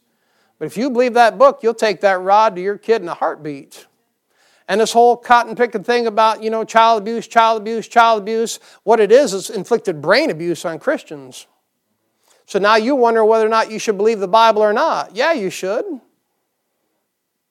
But 0.60 0.66
if 0.66 0.78
you 0.78 0.90
believe 0.90 1.14
that 1.14 1.38
book, 1.38 1.60
you'll 1.64 1.74
take 1.74 2.02
that 2.02 2.20
rod 2.22 2.56
to 2.56 2.62
your 2.62 2.78
kid 2.78 3.02
in 3.02 3.08
a 3.08 3.14
heartbeat. 3.14 3.88
And 4.68 4.82
this 4.82 4.94
whole 4.94 5.18
cotton 5.18 5.56
picking 5.56 5.84
thing 5.84 6.08
about, 6.08 6.42
you 6.42 6.50
know, 6.50 6.64
child 6.64 7.02
abuse, 7.02 7.28
child 7.28 7.62
abuse, 7.62 7.88
child 7.88 8.22
abuse, 8.22 8.60
what 8.84 9.00
it 9.00 9.12
is 9.12 9.34
is 9.34 9.50
inflicted 9.50 10.02
brain 10.02 10.30
abuse 10.30 10.66
on 10.66 10.80
Christians. 10.80 11.48
So 12.46 12.60
now 12.60 12.76
you 12.76 12.96
wonder 12.96 13.24
whether 13.24 13.46
or 13.46 13.50
not 13.50 13.72
you 13.72 13.80
should 13.80 13.98
believe 13.98 14.20
the 14.20 14.28
Bible 14.28 14.62
or 14.62 14.74
not. 14.74 15.16
Yeah, 15.16 15.34
you 15.34 15.50
should. 15.50 15.86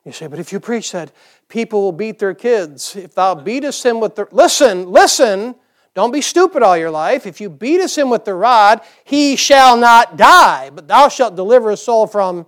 You 0.05 0.13
say, 0.13 0.27
but 0.27 0.39
if 0.39 0.53
you 0.53 0.61
preach 0.61 0.93
that, 0.93 1.13
people 1.53 1.83
will 1.83 1.93
beat 1.93 2.19
their 2.19 2.33
kids. 2.33 2.97
If 2.97 3.15
thou 3.15 3.35
beatest 3.35 3.85
him 3.85 4.01
with 4.01 4.17
the. 4.17 4.27
Listen, 4.33 4.91
listen. 4.91 5.55
Don't 5.95 6.11
be 6.11 6.23
stupid 6.23 6.63
all 6.63 6.79
your 6.79 6.91
life. 6.91 7.27
If 7.27 7.39
you 7.39 7.51
beatest 7.51 7.99
him 7.99 8.09
with 8.09 8.25
the 8.25 8.33
rod, 8.33 8.81
he 9.05 9.37
shall 9.37 9.77
not 9.77 10.17
die, 10.17 10.71
but 10.71 10.89
thou 10.89 11.09
shalt 11.11 11.37
deliver 11.37 11.71
his 11.71 11.83
soul 11.83 12.07
from 12.07 12.47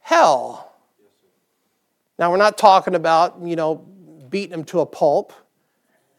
hell. 0.00 0.74
Now, 2.18 2.32
we're 2.32 2.38
not 2.38 2.58
talking 2.58 2.96
about, 2.96 3.40
you 3.40 3.54
know, 3.54 3.76
beating 4.28 4.52
him 4.52 4.64
to 4.64 4.80
a 4.80 4.86
pulp. 4.86 5.32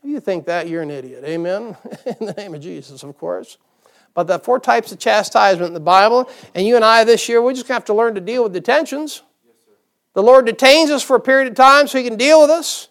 If 0.02 0.10
you 0.10 0.22
think 0.22 0.46
that, 0.46 0.70
you're 0.70 0.84
an 0.84 0.92
idiot. 0.92 1.26
Amen? 1.26 1.76
in 2.06 2.26
the 2.26 2.34
name 2.38 2.56
of 2.56 2.62
Jesus, 2.62 3.04
of 3.04 3.18
course. 3.18 3.58
But 4.14 4.28
the 4.28 4.40
four 4.40 4.62
types 4.62 4.94
of 4.94 5.00
chastisement 5.00 5.68
in 5.68 5.74
the 5.74 5.82
Bible, 5.82 6.30
and 6.56 6.66
you 6.66 6.78
and 6.78 6.86
I 6.86 7.04
this 7.04 7.28
year, 7.28 7.42
we're 7.42 7.54
just 7.54 7.68
have 7.68 7.84
to 7.86 7.94
learn 7.94 8.16
to 8.16 8.22
deal 8.22 8.44
with 8.44 8.54
detentions. 8.54 9.22
The 10.18 10.24
Lord 10.24 10.48
detains 10.48 10.90
us 10.90 11.04
for 11.04 11.16
a 11.16 11.20
period 11.20 11.48
of 11.48 11.54
time 11.54 11.86
so 11.86 12.00
He 12.00 12.04
can 12.04 12.18
deal 12.18 12.42
with 12.42 12.50
us. 12.50 12.88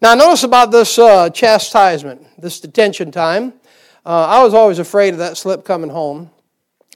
Now, 0.00 0.14
notice 0.14 0.44
about 0.44 0.70
this 0.70 0.98
uh, 0.98 1.28
chastisement, 1.28 2.22
this 2.40 2.58
detention 2.58 3.10
time. 3.10 3.52
Uh, 4.06 4.24
I 4.24 4.42
was 4.42 4.54
always 4.54 4.78
afraid 4.78 5.12
of 5.12 5.18
that 5.18 5.36
slip 5.36 5.62
coming 5.62 5.90
home, 5.90 6.30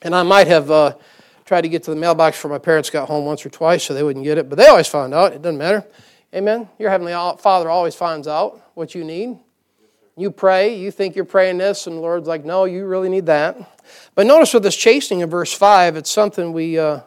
and 0.01 0.15
I 0.15 0.23
might 0.23 0.47
have 0.47 0.71
uh, 0.71 0.95
tried 1.45 1.61
to 1.61 1.69
get 1.69 1.83
to 1.83 1.91
the 1.91 1.97
mailbox 1.97 2.39
before 2.39 2.51
my 2.51 2.57
parents 2.57 2.89
got 2.89 3.09
home 3.09 3.27
once 3.27 3.45
or 3.45 3.51
twice 3.51 3.85
so 3.85 3.93
they 3.93 4.03
wouldn't 4.03 4.25
get 4.25 4.39
it, 4.39 4.49
but 4.49 4.57
they 4.57 4.69
always 4.69 4.87
found 4.87 5.13
out. 5.13 5.35
It 5.35 5.43
doesn't 5.43 5.59
matter. 5.59 5.85
Amen. 6.35 6.67
Your 6.79 6.89
Heavenly 6.89 7.13
Father 7.13 7.69
always 7.69 7.95
finds 7.95 8.27
out 8.27 8.59
what 8.73 8.95
you 8.95 9.05
need. 9.05 9.39
You 10.17 10.31
pray, 10.31 10.79
you 10.79 10.91
think 10.91 11.15
you're 11.15 11.27
praying 11.27 11.59
this, 11.59 11.87
and 11.87 11.99
the 11.99 12.01
Lord's 12.01 12.27
like, 12.27 12.47
no, 12.47 12.65
you 12.65 12.87
really 12.87 13.11
need 13.11 13.27
that. 13.27 13.83
But 14.15 14.27
notice 14.27 14.55
with 14.55 14.63
this 14.63 14.77
chastening 14.77 15.21
in 15.21 15.29
verse 15.29 15.53
5, 15.53 15.99
it's 15.99 16.11
something 16.11 16.55
we, 16.55 16.79
uh, 16.79 17.01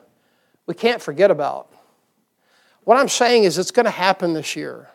we 0.67 0.75
can't 0.75 1.01
forget 1.01 1.31
about. 1.31 1.71
What 2.85 2.97
I'm 2.97 3.09
saying 3.09 3.43
is 3.43 3.57
it's 3.57 3.71
going 3.71 3.85
to 3.85 3.91
happen 3.91 4.33
this 4.33 4.55
year. 4.55 4.89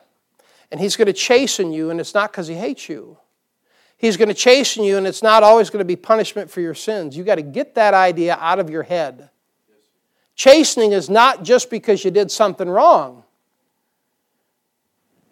And 0.71 0.81
He's 0.81 0.97
going 0.97 1.07
to 1.07 1.13
chasten 1.13 1.73
you, 1.73 1.91
and 1.91 2.01
it's 2.01 2.15
not 2.15 2.33
because 2.33 2.49
He 2.49 2.55
hates 2.55 2.89
you. 2.89 3.19
He's 3.99 4.17
going 4.17 4.29
to 4.29 4.35
chasten 4.35 4.83
you, 4.83 4.97
and 4.97 5.07
it's 5.07 5.23
not 5.23 5.43
always 5.43 5.69
going 5.69 5.81
to 5.81 5.85
be 5.85 5.97
punishment 5.97 6.51
for 6.51 6.63
your 6.63 6.75
sins. 6.75 7.17
You've 7.17 7.27
got 7.27 7.35
to 7.35 7.43
get 7.43 7.75
that 7.75 7.93
idea 7.93 8.39
out 8.41 8.59
of 8.59 8.71
your 8.71 8.85
head. 8.85 9.29
Chastening 10.35 10.93
is 10.93 11.11
not 11.11 11.43
just 11.43 11.69
because 11.69 12.03
you 12.03 12.11
did 12.11 12.31
something 12.31 12.69
wrong. 12.69 13.25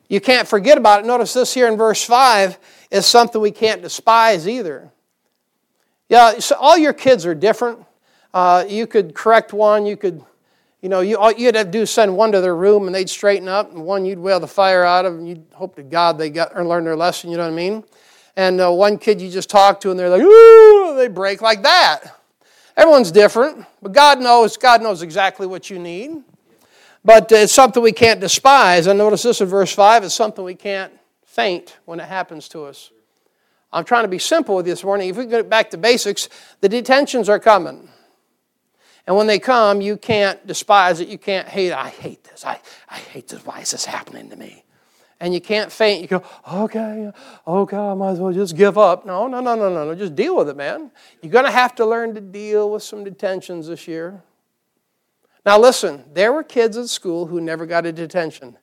You 0.09 0.21
can't 0.21 0.49
forget 0.49 0.77
about 0.77 1.01
it. 1.01 1.07
Notice 1.07 1.33
this 1.33 1.55
here 1.55 1.69
in 1.69 1.77
verse 1.77 2.05
5 2.05 2.59
is 2.91 3.07
something 3.07 3.41
we 3.41 3.51
can't 3.51 3.81
despise 3.81 4.49
either. 4.49 4.91
Yeah, 6.09 6.39
so 6.39 6.57
all 6.57 6.77
your 6.77 6.93
kids 6.93 7.25
are 7.25 7.35
different. 7.35 7.85
Uh, 8.35 8.65
you 8.69 8.87
could 8.87 9.15
correct 9.15 9.53
one, 9.53 9.87
you 9.87 9.97
could 9.97 10.25
you 10.81 10.89
know, 10.89 11.01
you, 11.01 11.18
you'd 11.37 11.57
have 11.57 11.66
to 11.66 11.72
do 11.72 11.87
send 11.87 12.16
one 12.16 12.33
to 12.33 12.41
their 12.41 12.55
room 12.55 12.87
and 12.87 12.95
they'd 12.95 13.11
straighten 13.11 13.49
up, 13.49 13.72
and 13.72 13.85
one 13.85 14.05
you'd 14.05 14.18
wail 14.18 14.39
the 14.39 14.47
fire 14.47 14.85
out 14.85 15.05
of, 15.05 15.14
and 15.14 15.29
you'd 15.29 15.45
hope 15.53 15.76
to 15.76 15.83
God 15.83 16.18
they 16.18 16.31
got 16.31 16.53
or 16.55 16.64
learned 16.64 16.87
their 16.87 16.97
lesson, 16.97 17.31
you 17.31 17.37
know 17.37 17.45
what 17.45 17.53
I 17.53 17.57
mean? 17.57 17.85
And 18.37 18.61
uh, 18.61 18.70
one 18.70 18.99
kid 18.99 19.20
you 19.20 19.29
just 19.31 19.51
talk 19.51 19.81
to, 19.81 19.91
and 19.91 19.99
they're 19.99 20.09
like, 20.09 20.22
ooh, 20.22 20.95
they 20.97 21.09
break 21.09 21.43
like 21.43 21.62
that. 21.62 22.14
Everyone's 22.76 23.11
different, 23.11 23.66
but 23.83 23.93
God 23.93 24.20
knows, 24.20 24.57
God 24.57 24.81
knows 24.81 25.03
exactly 25.03 25.49
what 25.49 25.68
you 25.68 25.81
need. 25.81 26.22
But 27.05 27.33
it's 27.33 27.53
something 27.53 27.83
we 27.83 27.93
can't 27.93 28.20
despise. 28.20 28.87
And 28.87 28.99
notice 28.99 29.22
this 29.22 29.41
in 29.41 29.49
verse 29.49 29.72
5 29.72 30.05
it's 30.05 30.14
something 30.14 30.45
we 30.45 30.55
can't 30.55 30.93
faint 31.24 31.76
when 31.87 31.99
it 31.99 32.07
happens 32.07 32.49
to 32.51 32.64
us. 32.64 32.91
I'm 33.72 33.85
trying 33.85 34.05
to 34.05 34.09
be 34.09 34.18
simple 34.18 34.57
with 34.57 34.66
you 34.66 34.72
this 34.72 34.85
morning. 34.85 35.09
If 35.09 35.16
we 35.16 35.26
get 35.26 35.49
back 35.49 35.70
to 35.70 35.76
basics, 35.76 36.29
the 36.61 36.68
detentions 36.68 37.29
are 37.29 37.39
coming. 37.39 37.89
And 39.09 39.17
when 39.17 39.27
they 39.27 39.39
come, 39.39 39.81
you 39.81 39.97
can't 39.97 40.47
despise 40.47 41.01
it. 41.01 41.09
You 41.09 41.17
can't 41.17 41.49
hate. 41.49 41.73
I 41.73 41.89
hate 41.89 42.25
this. 42.25 42.45
I, 42.45 42.61
I 42.91 42.99
hate 42.99 43.29
this. 43.29 43.45
Why 43.47 43.61
is 43.61 43.71
this 43.71 43.87
happening 43.87 44.29
to 44.29 44.37
me? 44.37 44.65
And 45.19 45.33
you 45.33 45.41
can't 45.41 45.73
faint. 45.73 46.03
You 46.03 46.09
go, 46.09 46.23
okay, 46.53 47.11
okay, 47.47 47.77
I 47.79 47.95
might 47.95 48.11
as 48.11 48.19
well 48.19 48.35
just 48.35 48.55
give 48.55 48.77
up. 48.77 49.07
No, 49.07 49.27
no, 49.27 49.41
no, 49.41 49.55
no, 49.55 49.71
no, 49.71 49.87
no. 49.87 49.95
Just 49.95 50.15
deal 50.15 50.37
with 50.37 50.51
it, 50.51 50.59
man. 50.59 50.91
You're 51.23 51.33
going 51.33 51.47
to 51.47 51.51
have 51.51 51.75
to 51.77 51.87
learn 51.87 52.15
to 52.17 52.21
deal 52.21 52.71
with 52.71 52.83
some 52.83 53.03
detentions 53.03 53.69
this 53.69 53.89
year. 53.89 54.23
Now 55.47 55.59
listen, 55.59 56.05
there 56.13 56.31
were 56.31 56.43
kids 56.43 56.77
at 56.77 56.91
school 56.91 57.25
who 57.25 57.41
never 57.41 57.65
got 57.65 57.87
a 57.87 57.93
detention, 57.93 58.59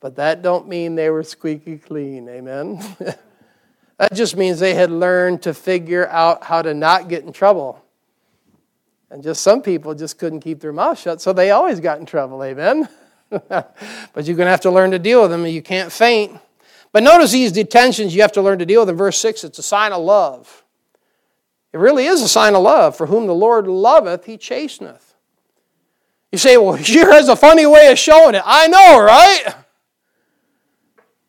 but 0.00 0.16
that 0.16 0.42
don't 0.42 0.66
mean 0.66 0.96
they 0.96 1.10
were 1.10 1.22
squeaky 1.22 1.78
clean. 1.78 2.28
Amen. 2.28 2.82
that 3.98 4.12
just 4.12 4.36
means 4.36 4.58
they 4.58 4.74
had 4.74 4.90
learned 4.90 5.42
to 5.42 5.54
figure 5.54 6.08
out 6.08 6.42
how 6.42 6.60
to 6.60 6.74
not 6.74 7.08
get 7.08 7.22
in 7.22 7.32
trouble. 7.32 7.85
And 9.10 9.22
just 9.22 9.42
some 9.42 9.62
people 9.62 9.94
just 9.94 10.18
couldn't 10.18 10.40
keep 10.40 10.60
their 10.60 10.72
mouth 10.72 10.98
shut, 10.98 11.20
so 11.20 11.32
they 11.32 11.50
always 11.50 11.80
got 11.80 12.00
in 12.00 12.06
trouble. 12.06 12.42
Amen. 12.42 12.88
but 13.30 13.74
you're 14.16 14.36
going 14.36 14.46
to 14.46 14.50
have 14.50 14.60
to 14.62 14.70
learn 14.70 14.90
to 14.90 14.98
deal 14.98 15.22
with 15.22 15.30
them. 15.30 15.44
And 15.44 15.54
you 15.54 15.62
can't 15.62 15.92
faint. 15.92 16.38
But 16.92 17.02
notice 17.02 17.32
these 17.32 17.52
detentions 17.52 18.14
you 18.14 18.22
have 18.22 18.32
to 18.32 18.42
learn 18.42 18.58
to 18.58 18.66
deal 18.66 18.82
with. 18.82 18.88
In 18.88 18.96
verse 18.96 19.18
6, 19.18 19.44
it's 19.44 19.58
a 19.58 19.62
sign 19.62 19.92
of 19.92 20.02
love. 20.02 20.64
It 21.72 21.78
really 21.78 22.06
is 22.06 22.22
a 22.22 22.28
sign 22.28 22.54
of 22.54 22.62
love. 22.62 22.96
For 22.96 23.06
whom 23.06 23.26
the 23.26 23.34
Lord 23.34 23.66
loveth, 23.66 24.24
he 24.24 24.36
chasteneth. 24.38 25.14
You 26.32 26.38
say, 26.38 26.56
well, 26.56 26.76
sure 26.82 27.12
has 27.12 27.28
a 27.28 27.36
funny 27.36 27.66
way 27.66 27.90
of 27.90 27.98
showing 27.98 28.34
it. 28.34 28.42
I 28.44 28.68
know, 28.68 29.00
right? 29.00 29.54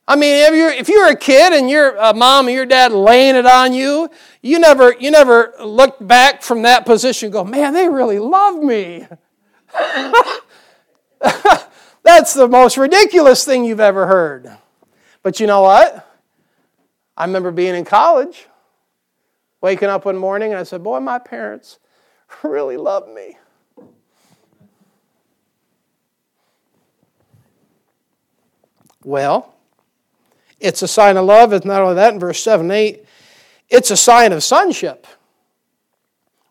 I 0.08 0.16
mean, 0.16 0.36
if 0.45 0.53
you're, 0.55 0.70
if 0.70 0.88
you're 0.88 1.10
a 1.10 1.16
kid 1.16 1.51
and 1.51 1.70
your 1.70 1.99
uh, 2.01 2.14
mom 2.14 2.47
and 2.47 2.55
your 2.55 2.66
dad 2.66 2.93
laying 2.93 3.36
it 3.36 3.45
on 3.45 3.74
you, 3.74 4.10
you 4.41 4.58
never, 4.58 4.95
you 4.97 5.12
never 5.12 5.53
look 5.62 5.97
back 5.99 6.41
from 6.41 6.62
that 6.62 6.86
position 6.86 7.30
go, 7.30 7.43
man, 7.43 7.74
they 7.74 7.89
really 7.89 8.20
love 8.20 8.55
me. 8.64 9.05
That's 12.03 12.34
the 12.34 12.47
most 12.47 12.78
ridiculous 12.78 13.43
thing 13.43 13.66
you've 13.66 13.82
ever 13.82 14.08
heard. 14.08 14.58
But 15.24 15.41
you 15.41 15.47
know 15.47 15.64
what? 15.64 16.08
I 17.18 17.26
remember 17.26 17.51
being 17.51 17.76
in 17.76 17.84
college, 17.84 18.47
waking 19.60 19.89
up 19.89 20.05
one 20.05 20.18
morning, 20.18 20.51
and 20.51 20.60
I 20.60 20.64
said, 20.64 20.84
Boy, 20.84 21.01
my 21.01 21.20
parents 21.20 21.80
really 22.43 22.78
love 22.78 23.10
me. 23.10 23.38
Well, 29.03 29.57
it's 30.60 30.82
a 30.82 30.88
sign 30.88 31.18
of 31.18 31.26
love. 31.26 31.53
It's 31.53 31.66
not 31.66 31.82
only 31.82 31.95
that, 31.95 32.14
in 32.14 32.20
verse 32.20 32.41
7 32.41 32.66
and 32.66 32.72
8, 32.72 33.05
it's 33.70 33.91
a 33.91 33.97
sign 33.97 34.34
of 34.34 34.43
sonship. 34.43 35.05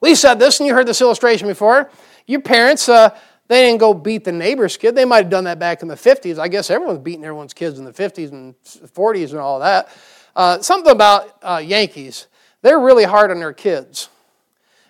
We 0.01 0.15
said 0.15 0.39
this, 0.39 0.61
and 0.61 0.67
you 0.67 0.75
heard 0.75 0.87
this 0.87 1.01
illustration 1.01 1.49
before. 1.49 1.91
Your 2.27 2.41
parents, 2.41 2.89
uh, 2.89 3.17
they 3.49 3.67
didn't 3.67 3.79
go 3.79 3.95
beat 3.95 4.25
the 4.25 4.33
neighbor's 4.33 4.77
kid. 4.77 4.95
They 4.95 5.05
might 5.05 5.25
have 5.25 5.31
done 5.31 5.45
that 5.45 5.59
back 5.59 5.83
in 5.83 5.89
the 5.89 5.95
50s. 5.95 6.39
I 6.39 6.49
guess 6.49 6.71
everyone's 6.71 6.99
beating 6.99 7.25
everyone's 7.25 7.55
kids 7.55 7.79
in 7.79 7.85
the 7.85 7.93
50s 7.93 8.33
and 8.33 8.55
40s 8.65 9.31
and 9.31 9.41
all 9.41 9.61
that. 9.61 9.89
Uh, 10.35 10.61
something 10.61 10.93
about 10.93 11.39
uh, 11.43 11.63
Yankees. 11.65 12.27
They're 12.63 12.81
really 12.81 13.05
hard 13.05 13.31
on 13.31 13.39
their 13.39 13.53
kids. 13.53 14.09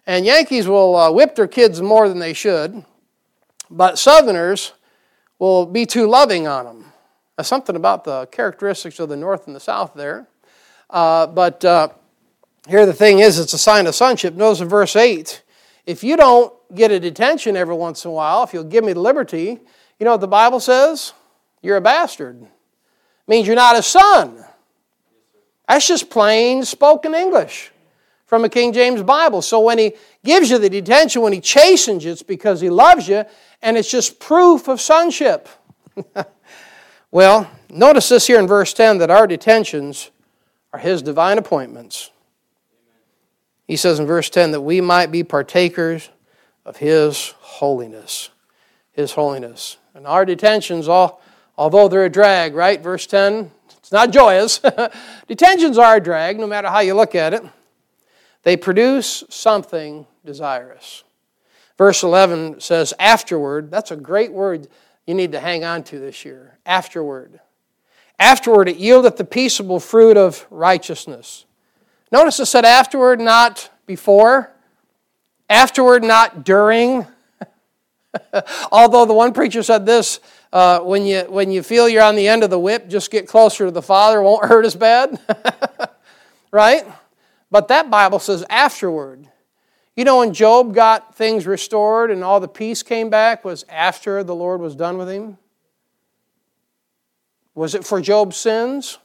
And 0.07 0.25
Yankees 0.25 0.67
will 0.67 0.97
uh, 0.97 1.11
whip 1.11 1.35
their 1.35 1.49
kids 1.49 1.83
more 1.83 2.09
than 2.09 2.19
they 2.19 2.33
should, 2.33 2.85
but 3.69 3.99
Southerners 3.99 4.73
will 5.39 5.67
be 5.67 5.85
too 5.85 6.07
loving 6.09 6.47
on 6.47 6.65
them. 6.65 6.86
That's 7.37 7.49
something 7.49 7.77
about 7.77 8.05
the 8.05 8.27
characteristics 8.27 8.99
of 8.99 9.09
the 9.09 9.17
North 9.17 9.47
and 9.47 9.55
the 9.55 9.61
South 9.61 9.93
there. 9.95 10.27
Uh, 10.89 11.27
but 11.27 11.65
uh, 11.65 11.89
here 12.69 12.87
the 12.87 12.95
thing 12.95 13.19
is, 13.19 13.39
it's 13.39 13.53
a 13.53 13.59
sign 13.59 13.87
of 13.87 13.95
sonship. 13.95 14.35
Notice 14.35 14.61
in 14.61 14.69
verse 14.69 14.97
8 14.97 15.43
if 15.85 16.03
you 16.03 16.17
don't 16.17 16.53
get 16.75 16.91
a 16.91 16.99
detention 16.99 17.57
every 17.57 17.75
once 17.75 18.05
in 18.05 18.11
a 18.11 18.15
while, 18.15 18.43
if 18.43 18.53
you'll 18.53 18.65
give 18.65 18.83
me 18.85 18.93
the 18.93 19.01
liberty, 19.01 19.61
you 20.01 20.05
know 20.05 20.13
what 20.13 20.21
the 20.21 20.29
Bible 20.29 20.59
says? 20.59 21.13
You're 21.63 21.77
a 21.77 21.81
bastard. 21.81 22.43
It 22.43 22.49
means 23.29 23.47
you're 23.47 23.55
not 23.55 23.79
a 23.79 23.83
son. 23.83 24.45
That's 25.69 25.87
just 25.87 26.11
plain 26.11 26.65
spoken 26.65 27.15
English 27.15 27.71
from 28.25 28.45
a 28.45 28.49
King 28.49 28.73
James 28.73 29.03
Bible. 29.03 29.43
So 29.43 29.61
when 29.61 29.79
he 29.79 29.93
gives 30.25 30.51
you 30.51 30.59
the 30.59 30.71
detention, 30.71 31.23
when 31.23 31.33
he 31.33 31.41
chastens 31.41 32.05
you, 32.05 32.13
it's 32.13 32.23
because 32.23 32.61
he 32.61 32.71
loves 32.71 33.09
you, 33.09 33.25
and 33.63 33.77
it's 33.77 33.91
just 33.91 34.19
proof 34.19 34.69
of 34.69 34.81
sonship. 34.81 35.49
well, 37.17 37.51
notice 37.71 38.11
this 38.11 38.27
here 38.27 38.39
in 38.39 38.47
verse 38.47 38.75
10 38.75 38.99
that 38.99 39.09
our 39.11 39.27
detentions 39.27 40.11
are 40.75 40.79
his 40.79 41.01
divine 41.01 41.39
appointments. 41.39 42.11
He 43.67 43.77
says 43.77 43.99
in 43.99 44.05
verse 44.05 44.29
10 44.29 44.51
that 44.51 44.61
we 44.61 44.83
might 44.83 45.11
be 45.11 45.25
partakers 45.25 46.11
of 46.67 46.77
his 46.77 47.33
holiness. 47.39 48.29
His 48.93 49.13
holiness. 49.13 49.79
And 49.95 50.07
our 50.07 50.27
detentions, 50.27 50.89
all, 50.89 51.23
although 51.57 51.89
they're 51.89 52.05
a 52.05 52.11
drag, 52.11 52.55
right? 52.55 52.83
Verse 52.83 53.07
10, 53.07 53.51
it's 53.79 53.93
not 53.93 54.11
joyous. 54.11 54.61
detentions 55.27 55.79
are 55.79 55.97
a 55.97 56.01
drag, 56.01 56.39
no 56.39 56.47
matter 56.47 56.69
how 56.69 56.81
you 56.81 56.93
look 56.93 57.15
at 57.15 57.33
it. 57.33 57.43
They 58.43 58.59
produce 58.59 59.25
something 59.31 60.07
desirous. 60.23 61.03
Verse 61.79 62.03
11 62.03 62.61
says, 62.61 62.93
afterward. 62.99 63.71
That's 63.71 63.91
a 63.91 63.97
great 63.97 64.33
word 64.33 64.69
you 65.07 65.15
need 65.15 65.33
to 65.33 65.41
hang 65.41 65.65
on 65.65 65.83
to 65.85 65.99
this 65.99 66.25
year. 66.25 66.59
Afterward. 66.67 67.41
Afterward, 68.19 68.69
it 68.69 68.79
yieldeth 68.79 69.17
the 69.17 69.25
peaceable 69.25 69.79
fruit 69.79 70.17
of 70.17 70.47
righteousness. 70.51 71.45
Notice 72.11 72.41
it 72.41 72.47
said 72.47 72.65
afterward, 72.65 73.21
not 73.21 73.71
before. 73.87 74.53
Afterward, 75.51 76.03
not 76.03 76.45
during. 76.45 77.07
Although 78.73 79.05
the 79.05 79.15
one 79.15 79.33
preacher 79.33 79.63
said 79.63 79.87
this 79.87 80.21
uh, 80.53 80.81
when, 80.81 81.05
you, 81.05 81.21
when 81.29 81.51
you 81.51 81.63
feel 81.63 81.89
you're 81.89 82.03
on 82.03 82.17
the 82.17 82.27
end 82.27 82.43
of 82.43 82.51
the 82.51 82.59
whip, 82.59 82.89
just 82.89 83.11
get 83.11 83.29
closer 83.29 83.67
to 83.67 83.71
the 83.71 83.83
Father, 83.83 84.23
won't 84.23 84.47
hurt 84.47 84.65
as 84.65 84.75
bad. 84.75 85.19
right? 86.51 86.85
But 87.51 87.69
that 87.69 87.91
Bible 87.91 88.19
says 88.19 88.45
afterward. 88.49 89.29
You 89.97 90.05
know, 90.05 90.19
when 90.19 90.35
Job 90.35 90.75
got 90.75 91.15
things 91.15 91.47
restored 91.47 92.11
and 92.11 92.23
all 92.23 92.39
the 92.39 92.49
peace 92.49 92.83
came 92.83 93.09
back, 93.09 93.45
was 93.45 93.65
after 93.69 94.23
the 94.23 94.35
Lord 94.35 94.61
was 94.61 94.77
done 94.77 94.99
with 94.99 95.09
him? 95.09 95.39
Was 97.55 97.75
it 97.75 97.85
for 97.87 98.03
Job's 98.03 98.37
sins? 98.37 98.99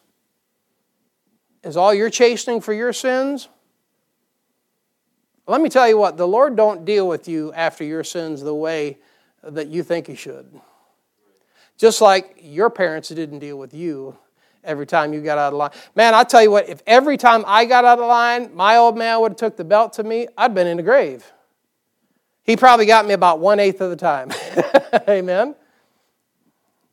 Is 1.63 1.77
all 1.77 1.93
your 1.93 2.09
chastening 2.09 2.59
for 2.59 2.73
your 2.73 2.91
sins? 2.91 3.47
Let 5.47 5.61
me 5.61 5.69
tell 5.69 5.87
you 5.87 5.97
what, 5.97 6.17
the 6.17 6.27
Lord 6.27 6.57
don't 6.57 6.83
deal 6.83 7.07
with 7.07 7.27
you 7.27 7.53
after 7.53 7.85
your 7.85 8.03
sins 8.03 8.41
the 8.41 8.53
way 8.53 8.97
that 9.43 9.67
you 9.67 9.83
think 9.83 10.07
he 10.07 10.15
should. 10.15 10.59
Just 11.77 12.01
like 12.01 12.37
your 12.41 12.69
parents 12.69 13.09
didn't 13.09 13.39
deal 13.39 13.57
with 13.57 13.73
you 13.73 14.17
every 14.63 14.85
time 14.85 15.13
you 15.13 15.21
got 15.21 15.37
out 15.37 15.53
of 15.53 15.57
line. 15.57 15.71
Man, 15.95 16.13
I 16.13 16.23
tell 16.23 16.41
you 16.41 16.51
what, 16.51 16.69
if 16.69 16.81
every 16.85 17.17
time 17.17 17.43
I 17.47 17.65
got 17.65 17.85
out 17.85 17.99
of 17.99 18.07
line, 18.07 18.55
my 18.55 18.77
old 18.77 18.97
man 18.97 19.21
would 19.21 19.31
have 19.31 19.37
took 19.37 19.57
the 19.57 19.63
belt 19.63 19.93
to 19.93 20.03
me, 20.03 20.27
I'd 20.37 20.53
been 20.53 20.67
in 20.67 20.77
the 20.77 20.83
grave. 20.83 21.31
He 22.43 22.57
probably 22.57 22.85
got 22.85 23.05
me 23.05 23.13
about 23.13 23.39
one 23.39 23.59
eighth 23.59 23.81
of 23.81 23.89
the 23.89 23.95
time. 23.95 24.31
Amen. 25.09 25.55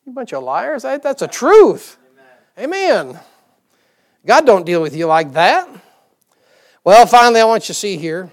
You 0.07 0.13
bunch 0.13 0.33
of 0.33 0.43
liars. 0.43 0.83
That's 0.83 1.23
a 1.23 1.29
truth. 1.29 1.99
Amen. 2.57 2.75
Amen. 3.13 3.21
God 4.27 4.47
don't 4.47 4.65
deal 4.65 4.83
with 4.83 4.95
you 4.95 5.07
like 5.07 5.33
that. 5.33 5.69
Well, 6.85 7.07
finally, 7.07 7.41
I 7.41 7.45
want 7.45 7.65
you 7.65 7.69
to 7.69 7.75
see 7.75 7.97
here. 7.97 8.31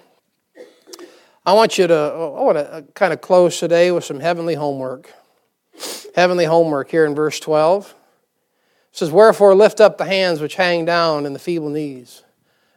I 1.45 1.53
want 1.53 1.77
you 1.77 1.87
to, 1.87 1.93
I 1.93 2.41
want 2.41 2.57
to 2.57 2.73
uh, 2.73 2.81
kind 2.93 3.13
of 3.13 3.21
close 3.21 3.59
today 3.59 3.91
with 3.91 4.03
some 4.03 4.19
heavenly 4.19 4.55
homework. 4.55 5.13
Heavenly 6.15 6.45
homework 6.45 6.89
here 6.89 7.05
in 7.05 7.13
verse 7.13 7.39
12. 7.39 7.93
It 8.95 8.99
says, 8.99 9.11
Wherefore 9.11 9.53
lift 9.55 9.81
up 9.81 9.97
the 9.97 10.05
hands 10.05 10.39
which 10.39 10.55
hang 10.55 10.85
down 10.85 11.25
and 11.25 11.35
the 11.35 11.39
feeble 11.39 11.67
knees. 11.67 12.23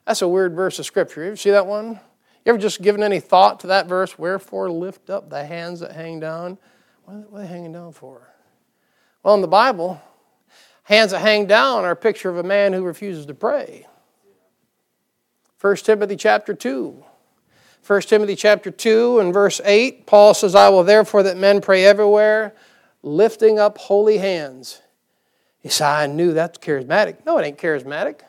That's 0.05 0.21
a 0.21 0.27
weird 0.27 0.53
verse 0.53 0.81
of 0.81 0.85
scripture. 0.85 1.21
You 1.21 1.29
ever 1.29 1.37
see 1.37 1.53
that 1.53 1.69
one? 1.69 1.91
You 1.91 2.01
ever 2.47 2.59
just 2.59 2.83
given 2.83 3.05
any 3.05 3.21
thought 3.21 3.61
to 3.61 3.69
that 3.69 3.87
verse? 3.87 4.19
Wherefore 4.19 4.69
lift 4.69 5.11
up 5.11 5.31
the 5.31 5.45
hands 5.45 5.79
that 5.79 5.93
hang 5.93 6.19
down? 6.19 6.59
What 7.05 7.15
are 7.15 7.39
they 7.39 7.47
hanging 7.47 7.71
down 7.71 7.93
for? 7.93 8.21
Well, 9.23 9.37
in 9.37 9.43
the 9.43 9.47
Bible, 9.47 10.03
hands 10.83 11.13
that 11.13 11.21
hang 11.21 11.47
down 11.47 11.85
are 11.85 11.93
a 11.93 11.97
picture 11.97 12.29
of 12.29 12.37
a 12.37 12.43
man 12.43 12.73
who 12.73 12.83
refuses 12.83 13.25
to 13.27 13.35
pray. 13.35 13.87
1 15.61 15.77
Timothy 15.77 16.17
chapter 16.17 16.53
2. 16.53 17.05
1 17.87 18.01
Timothy 18.03 18.35
chapter 18.35 18.73
2 18.73 19.21
and 19.21 19.33
verse 19.33 19.61
8, 19.65 20.05
Paul 20.05 20.35
says, 20.35 20.57
I 20.57 20.69
will 20.69 20.83
therefore 20.83 21.23
that 21.23 21.37
men 21.37 21.61
pray 21.61 21.85
everywhere, 21.85 22.57
lifting 23.05 23.61
up 23.61 23.79
holy 23.79 24.19
hands 24.19 24.83
say, 25.65 25.85
I 25.85 26.07
knew 26.07 26.33
that's 26.33 26.59
charismatic. 26.59 27.25
No, 27.27 27.39
it 27.39 27.45
ain't 27.45 27.59
charismatic. 27.59 28.21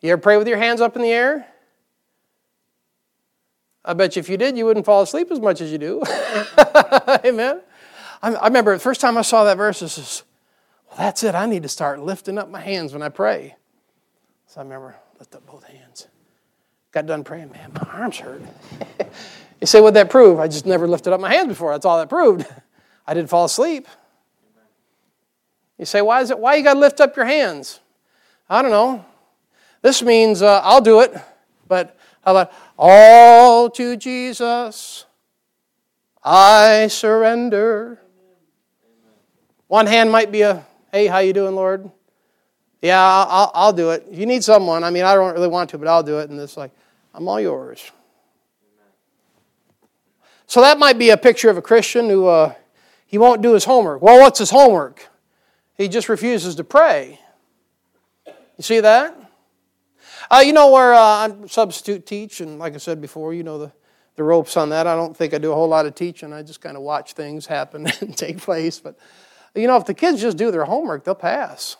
You 0.00 0.12
ever 0.12 0.20
pray 0.20 0.36
with 0.36 0.48
your 0.48 0.58
hands 0.58 0.80
up 0.80 0.96
in 0.96 1.02
the 1.02 1.10
air? 1.10 1.46
I 3.84 3.94
bet 3.94 4.16
you 4.16 4.20
if 4.20 4.28
you 4.28 4.36
did, 4.36 4.56
you 4.56 4.66
wouldn't 4.66 4.86
fall 4.86 5.02
asleep 5.02 5.30
as 5.30 5.40
much 5.40 5.60
as 5.60 5.72
you 5.72 5.78
do. 5.78 6.02
Amen. 7.24 7.60
I 8.22 8.46
remember 8.46 8.74
the 8.74 8.80
first 8.80 9.00
time 9.00 9.16
I 9.16 9.22
saw 9.22 9.44
that 9.44 9.56
verse, 9.56 9.80
it 9.80 9.88
says, 9.88 10.24
well, 10.88 10.98
that's 10.98 11.22
it. 11.22 11.34
I 11.34 11.46
need 11.46 11.62
to 11.62 11.68
start 11.68 12.00
lifting 12.00 12.38
up 12.38 12.50
my 12.50 12.60
hands 12.60 12.92
when 12.92 13.02
I 13.02 13.08
pray. 13.08 13.54
So 14.46 14.60
I 14.60 14.64
remember, 14.64 14.96
lift 15.18 15.34
up 15.34 15.46
both 15.46 15.64
hands. 15.64 16.08
Got 16.90 17.06
done 17.06 17.22
praying, 17.22 17.50
man, 17.52 17.72
my 17.74 17.88
arms 17.92 18.18
hurt. 18.18 18.42
you 19.60 19.66
say, 19.66 19.80
what'd 19.80 19.94
that 19.94 20.10
prove? 20.10 20.40
I 20.40 20.48
just 20.48 20.66
never 20.66 20.88
lifted 20.88 21.12
up 21.12 21.20
my 21.20 21.32
hands 21.32 21.48
before. 21.48 21.72
That's 21.72 21.86
all 21.86 21.98
that 21.98 22.08
proved. 22.08 22.46
I 23.06 23.14
didn't 23.14 23.30
fall 23.30 23.44
asleep. 23.44 23.86
You 25.78 25.84
say, 25.84 26.02
why 26.02 26.20
is 26.20 26.30
it? 26.30 26.38
Why 26.38 26.56
you 26.56 26.64
got 26.64 26.74
to 26.74 26.80
lift 26.80 27.00
up 27.00 27.16
your 27.16 27.24
hands? 27.24 27.80
I 28.50 28.62
don't 28.62 28.70
know. 28.70 29.04
This 29.82 30.02
means 30.02 30.42
uh, 30.42 30.60
I'll 30.64 30.80
do 30.80 31.00
it, 31.00 31.14
but 31.68 31.96
how 32.22 32.32
about 32.32 32.52
all 32.76 33.70
to 33.70 33.96
Jesus 33.96 35.06
I 36.22 36.88
surrender. 36.88 37.98
One 39.68 39.86
hand 39.86 40.10
might 40.10 40.32
be 40.32 40.42
a, 40.42 40.64
hey, 40.92 41.06
how 41.06 41.18
you 41.18 41.32
doing, 41.32 41.54
Lord? 41.54 41.90
Yeah, 42.82 43.00
I'll, 43.00 43.50
I'll 43.54 43.72
do 43.72 43.90
it. 43.90 44.06
You 44.10 44.26
need 44.26 44.44
someone, 44.44 44.84
I 44.84 44.90
mean, 44.90 45.04
I 45.04 45.14
don't 45.14 45.32
really 45.32 45.48
want 45.48 45.70
to, 45.70 45.78
but 45.78 45.88
I'll 45.88 46.02
do 46.02 46.18
it. 46.18 46.30
And 46.30 46.38
it's 46.40 46.56
like, 46.56 46.70
I'm 47.14 47.26
all 47.28 47.40
yours. 47.40 47.90
So 50.46 50.60
that 50.60 50.78
might 50.78 50.98
be 50.98 51.10
a 51.10 51.16
picture 51.16 51.50
of 51.50 51.56
a 51.56 51.62
Christian 51.62 52.08
who 52.08 52.26
uh, 52.26 52.54
he 53.06 53.18
won't 53.18 53.42
do 53.42 53.54
his 53.54 53.64
homework. 53.64 54.00
Well, 54.00 54.18
what's 54.18 54.38
his 54.38 54.50
homework? 54.50 55.08
He 55.78 55.86
just 55.86 56.08
refuses 56.08 56.56
to 56.56 56.64
pray. 56.64 57.20
You 58.26 58.62
see 58.62 58.80
that? 58.80 59.16
Uh, 60.30 60.42
you 60.44 60.52
know 60.52 60.72
where 60.72 60.92
uh, 60.92 60.98
I 61.00 61.32
substitute 61.46 62.04
teach, 62.04 62.40
and 62.40 62.58
like 62.58 62.74
I 62.74 62.78
said 62.78 63.00
before, 63.00 63.32
you 63.32 63.44
know 63.44 63.58
the, 63.58 63.72
the 64.16 64.24
ropes 64.24 64.56
on 64.56 64.70
that. 64.70 64.88
I 64.88 64.96
don't 64.96 65.16
think 65.16 65.32
I 65.32 65.38
do 65.38 65.52
a 65.52 65.54
whole 65.54 65.68
lot 65.68 65.86
of 65.86 65.94
teaching. 65.94 66.32
I 66.32 66.42
just 66.42 66.60
kind 66.60 66.76
of 66.76 66.82
watch 66.82 67.12
things 67.12 67.46
happen 67.46 67.86
and 68.00 68.16
take 68.16 68.38
place. 68.38 68.80
But 68.80 68.98
you 69.54 69.68
know, 69.68 69.76
if 69.76 69.86
the 69.86 69.94
kids 69.94 70.20
just 70.20 70.36
do 70.36 70.50
their 70.50 70.64
homework, 70.64 71.04
they'll 71.04 71.14
pass. 71.14 71.76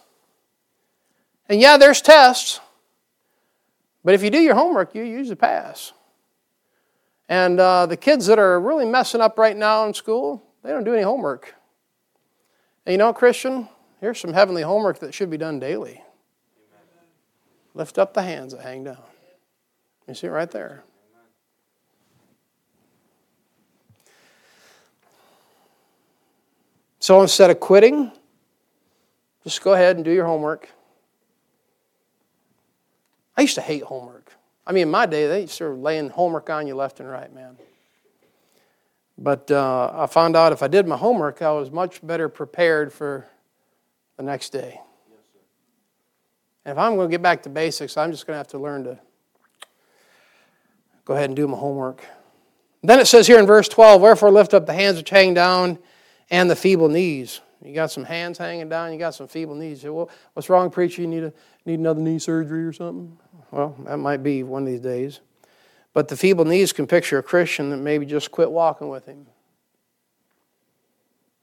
And 1.49 1.61
yeah, 1.61 1.77
there's 1.77 2.01
tests, 2.01 2.61
but 4.05 4.15
if 4.15 4.23
you 4.23 4.31
do 4.31 4.39
your 4.39 4.55
homework, 4.55 4.95
you 4.95 5.03
usually 5.03 5.35
pass. 5.35 5.93
And 7.29 7.59
uh, 7.59 7.87
the 7.87 7.97
kids 7.97 8.27
that 8.27 8.39
are 8.39 8.61
really 8.61 8.87
messing 8.87 9.21
up 9.21 9.39
right 9.39 9.57
now 9.57 9.85
in 9.87 9.93
school, 9.93 10.43
they 10.63 10.71
don't 10.71 10.85
do 10.85 10.95
any 10.95 11.03
homework. 11.03 11.55
And 12.87 12.93
you 12.93 12.99
know, 12.99 13.13
Christian, 13.13 13.69
Here's 14.01 14.21
some 14.21 14.33
heavenly 14.33 14.63
homework 14.63 15.01
that 15.01 15.13
should 15.13 15.31
be 15.31 15.39
done 15.39 15.59
daily. 15.59 16.03
Lift 17.75 17.99
up 17.99 18.15
the 18.15 18.23
hands 18.23 18.53
that 18.53 18.63
hang 18.63 18.85
down. 18.85 18.99
You 20.07 20.15
see 20.15 20.27
it 20.27 20.31
right 20.31 20.51
there. 20.51 20.85
So 27.01 27.23
instead 27.23 27.51
of 27.51 27.61
quitting, 27.61 28.13
just 29.45 29.63
go 29.63 29.73
ahead 29.73 29.97
and 29.97 30.05
do 30.05 30.11
your 30.11 30.27
homework. 30.27 30.69
I 33.37 33.43
used 33.43 33.55
to 33.55 33.61
hate 33.61 33.85
homework. 33.85 34.33
I 34.67 34.73
mean, 34.73 34.83
in 34.83 34.91
my 34.91 35.07
day, 35.07 35.27
they 35.27 35.43
used 35.43 35.57
to 35.59 35.69
laying 35.69 36.11
homework 36.11 36.51
on 36.51 36.67
you 36.67 36.75
left 36.75 37.01
and 37.01 37.09
right, 37.09 37.33
man. 37.33 37.57
But 39.17 39.51
uh, 39.51 39.91
I 39.95 40.07
found 40.07 40.37
out 40.37 40.53
if 40.53 40.63
I 40.63 40.69
did 40.69 40.87
my 40.87 40.97
homework, 40.97 41.41
I 41.41 41.53
was 41.53 41.71
much 41.71 42.07
better 42.07 42.29
prepared 42.29 42.93
for 42.93 43.27
the 44.19 44.23
next 44.23 44.51
day. 44.51 44.79
And 46.67 46.73
if 46.73 46.79
I'm 46.79 46.97
going 46.97 47.09
to 47.09 47.11
get 47.11 47.23
back 47.23 47.43
to 47.45 47.49
basics, 47.49 47.97
I'm 47.97 48.11
just 48.11 48.27
going 48.27 48.35
to 48.35 48.39
have 48.39 48.49
to 48.49 48.59
learn 48.59 48.85
to 48.85 48.99
go 51.07 51.15
ahead 51.15 51.31
and 51.31 51.37
do 51.37 51.49
my 51.49 51.57
homework. 51.57 52.05
Then 52.83 53.01
it 53.01 53.07
says 53.07 53.27
here 53.27 53.39
in 53.39 53.47
verse 53.47 53.69
12, 53.69 54.03
Wherefore 54.03 54.31
lift 54.31 54.53
up 54.53 54.67
the 54.67 54.75
hands 54.75 54.99
which 54.99 55.09
hang 55.09 55.33
down 55.33 55.79
and 56.31 56.51
the 56.51 56.57
feeble 56.57 56.89
knees. 56.91 57.41
You 57.65 57.75
got 57.75 57.91
some 57.91 58.05
hands 58.05 58.39
hanging 58.39 58.69
down. 58.69 58.93
You 58.93 58.99
got 58.99 59.15
some 59.15 59.27
feeble 59.27 59.55
knees. 59.55 59.81
Say, 59.81 59.89
well, 59.89 60.11
what's 60.35 60.51
wrong, 60.51 60.71
preacher? 60.71 61.01
You 61.01 61.09
need 61.09 61.25
a 61.25 61.33
need 61.65 61.81
another 61.81 62.01
knee 62.01 62.19
surgery 62.19 62.65
or 62.65 62.73
something? 62.73 63.19
Well, 63.51 63.75
that 63.85 63.97
might 63.97 64.23
be 64.23 64.43
one 64.43 64.63
of 64.63 64.69
these 64.69 64.81
days. 64.81 65.21
But 65.93 66.09
the 66.09 66.17
feeble 66.17 66.45
knees 66.45 66.73
can 66.73 66.87
picture 66.87 67.19
a 67.19 67.23
Christian 67.23 67.71
that 67.71 67.79
maybe 67.79 68.07
just 68.07 68.31
quit 68.31 68.51
walking 68.51 68.89
with 68.89 69.07
him. 69.07 69.27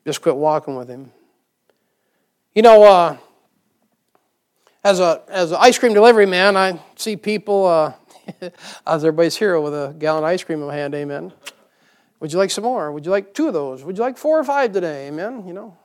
Just 0.05 0.21
quit 0.21 0.35
walking 0.35 0.75
with 0.75 0.87
him. 0.87 1.11
You 2.55 2.61
know, 2.61 2.83
uh, 2.83 3.17
as 4.81 5.01
a 5.01 5.21
as 5.27 5.51
an 5.51 5.57
ice 5.59 5.77
cream 5.77 5.93
delivery 5.93 6.25
man, 6.25 6.55
I 6.55 6.79
see 6.95 7.17
people. 7.17 7.65
Uh, 7.65 7.93
I 8.87 8.95
was 8.95 9.03
everybody's 9.03 9.35
hero 9.35 9.61
with 9.61 9.73
a 9.73 9.93
gallon 9.99 10.23
of 10.23 10.29
ice 10.29 10.41
cream 10.41 10.61
in 10.61 10.67
my 10.67 10.73
hand. 10.73 10.95
Amen. 10.95 11.33
Would 12.21 12.31
you 12.31 12.39
like 12.39 12.49
some 12.49 12.63
more? 12.63 12.93
Would 12.93 13.03
you 13.03 13.11
like 13.11 13.33
two 13.33 13.47
of 13.49 13.53
those? 13.53 13.83
Would 13.83 13.97
you 13.97 14.03
like 14.03 14.17
four 14.17 14.39
or 14.39 14.43
five 14.45 14.71
today? 14.71 15.09
Amen. 15.09 15.45
You 15.45 15.51
know, 15.51 15.77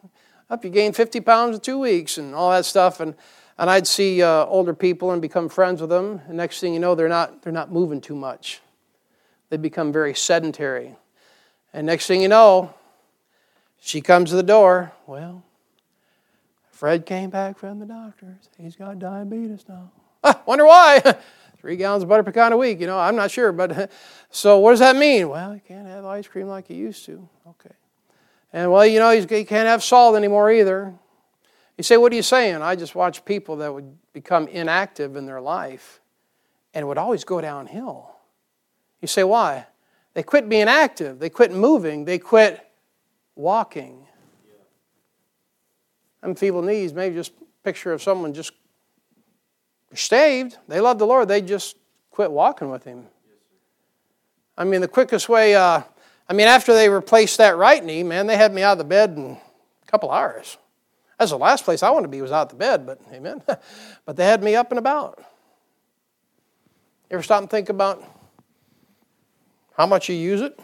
up 0.49 0.65
you 0.65 0.71
gain 0.71 0.93
50 0.93 1.21
pounds 1.23 1.57
in 1.57 1.61
two 1.61 1.77
weeks 1.77 2.19
and 2.19 2.37
all 2.37 2.53
that 2.53 2.65
stuff. 2.65 3.01
And 3.01 3.17
and 3.59 3.69
I'd 3.69 3.89
see 3.89 4.23
uh, 4.23 4.45
older 4.45 4.73
people 4.73 5.11
and 5.11 5.21
become 5.21 5.49
friends 5.49 5.81
with 5.81 5.91
them. 5.91 6.21
And 6.29 6.37
next 6.37 6.61
thing 6.61 6.73
you 6.73 6.79
know, 6.79 6.95
they're 6.95 7.09
not 7.09 7.43
they're 7.43 7.53
not 7.53 7.73
moving 7.73 8.01
too 8.01 8.15
much. 8.15 8.61
They 9.49 9.57
become 9.57 9.93
very 9.93 10.15
sedentary. 10.15 10.95
And 11.73 11.89
next 11.89 12.07
thing 12.07 12.23
you 12.23 12.29
know, 12.29 12.73
she 13.81 14.01
comes 14.01 14.31
to 14.31 14.37
the 14.37 14.45
door. 14.45 14.93
Well, 15.09 15.43
Fred 16.81 17.05
came 17.05 17.29
back 17.29 17.59
from 17.59 17.79
the 17.79 17.85
doctor. 17.85 18.39
He's 18.57 18.75
got 18.75 18.99
diabetes 18.99 19.67
now. 19.69 19.93
Ah, 20.25 20.41
wonder 20.47 20.65
why? 20.65 21.03
Three 21.59 21.77
gallons 21.77 22.03
of 22.03 22.09
butter 22.09 22.23
pecan 22.23 22.53
a 22.53 22.57
week. 22.57 22.81
You 22.81 22.87
know, 22.87 22.99
I'm 22.99 23.17
not 23.17 23.31
sure. 23.31 23.53
But 23.53 23.93
so 24.31 24.59
what 24.59 24.71
does 24.71 24.81
that 24.81 24.97
mean? 24.97 25.29
Well, 25.29 25.55
you 25.55 25.61
can't 25.67 25.87
have 25.87 26.07
ice 26.07 26.27
cream 26.27 26.47
like 26.47 26.71
you 26.71 26.77
used 26.77 27.05
to. 27.05 27.29
Okay. 27.47 27.75
And 28.55 28.73
well, 28.73 28.87
you 28.87 28.99
know, 28.99 29.11
he 29.11 29.45
can't 29.45 29.69
have 29.69 29.83
salt 29.83 30.17
anymore 30.17 30.51
either. 30.51 30.95
You 31.77 31.85
say, 31.85 31.99
what 31.99 32.13
are 32.13 32.17
you 32.17 32.23
saying? 32.23 32.63
I 32.63 32.77
just 32.77 32.95
watch 32.95 33.27
people 33.27 33.57
that 33.57 33.75
would 33.75 33.99
become 34.15 34.49
inactive 34.49 35.17
in 35.17 35.27
their 35.27 35.41
life 35.43 36.01
and 36.73 36.89
would 36.89 36.99
always 36.99 37.25
go 37.25 37.43
downhill. 37.43 38.11
You 39.03 39.09
say, 39.09 39.23
why? 39.23 39.67
They 40.15 40.23
quit 40.23 40.49
being 40.49 40.69
active, 40.69 41.19
they 41.19 41.29
quit 41.29 41.53
moving, 41.53 42.07
they 42.07 42.19
quit 42.19 42.67
walking. 43.37 44.07
I'm 46.23 46.35
feeble 46.35 46.63
knees, 46.63 46.93
maybe 46.93 47.15
just 47.15 47.33
picture 47.63 47.93
of 47.93 48.03
someone 48.03 48.35
just 48.35 48.53
saved, 49.95 50.57
they 50.69 50.81
love 50.81 50.99
the 50.99 51.07
Lord, 51.07 51.29
they 51.29 51.41
just 51.41 51.77
quit 52.11 52.31
walking 52.31 52.71
with 52.71 52.85
Him. 52.85 53.07
I 54.57 54.65
mean, 54.65 54.81
the 54.81 54.89
quickest 54.89 55.29
way, 55.29 55.55
uh, 55.55 55.83
I 56.29 56.33
mean, 56.33 56.47
after 56.47 56.75
they 56.75 56.89
replaced 56.89 57.39
that 57.39 57.57
right 57.57 57.85
knee, 57.85 58.03
man, 58.03 58.27
they 58.27 58.37
had 58.37 58.53
me 58.53 58.63
out 58.63 58.73
of 58.73 58.79
the 58.79 58.85
bed 58.85 59.11
in 59.17 59.31
a 59.33 59.91
couple 59.91 60.11
hours. 60.11 60.59
That's 61.19 61.33
the 61.33 61.39
last 61.39 61.65
place 61.65 61.83
I 61.83 61.91
wanted 61.91 62.07
to 62.07 62.11
be 62.11 62.23
was 62.23 62.33
out 62.33 62.51
the 62.51 62.57
bed, 62.57 62.87
but 62.87 63.01
amen. 63.13 63.43
but 64.05 64.17
they 64.17 64.25
had 64.25 64.43
me 64.43 64.55
up 64.55 64.71
and 64.71 64.79
about. 64.79 65.19
You 67.11 67.15
ever 67.15 67.23
stop 67.23 67.41
and 67.41 67.51
think 67.51 67.69
about 67.69 68.03
how 69.77 69.87
much 69.87 70.09
you 70.09 70.15
use 70.15 70.41
it? 70.41 70.59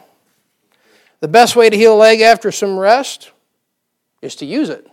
The 1.19 1.27
best 1.27 1.55
way 1.55 1.69
to 1.69 1.75
heal 1.75 1.95
a 1.95 1.97
leg 1.97 2.21
after 2.21 2.51
some 2.51 2.77
rest 2.77 3.31
is 4.21 4.35
to 4.35 4.45
use 4.45 4.69
it. 4.69 4.87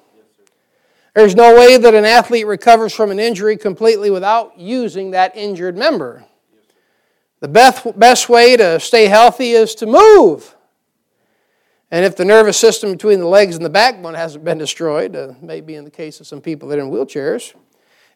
There's 1.15 1.37
no 1.37 1.55
way 1.55 1.77
that 1.77 1.95
an 1.95 2.05
athlete 2.05 2.47
recovers 2.47 2.93
from 2.93 3.13
an 3.13 3.21
injury 3.21 3.57
completely 3.57 4.11
without 4.11 4.59
using 4.59 5.13
that 5.13 5.37
injured 5.37 5.77
member. 5.77 6.25
The 7.39 7.49
best, 7.49 7.99
best 7.99 8.29
way 8.29 8.57
to 8.57 8.81
stay 8.81 9.07
healthy 9.07 9.53
is 9.53 9.77
to 9.77 9.87
move. 9.87 10.57
And 11.91 12.05
if 12.05 12.17
the 12.17 12.25
nervous 12.25 12.59
system 12.59 12.91
between 12.91 13.21
the 13.21 13.29
legs 13.29 13.55
and 13.55 13.65
the 13.65 13.71
backbone 13.71 14.15
hasn't 14.15 14.45
been 14.45 14.59
destroyed, 14.59 15.15
uh, 15.15 15.35
maybe 15.41 15.77
in 15.77 15.85
the 15.85 15.91
case 15.91 16.19
of 16.19 16.27
some 16.27 16.41
people 16.41 16.69
that 16.69 16.79
are 16.79 16.83
in 16.83 16.91
wheelchairs, 16.91 17.55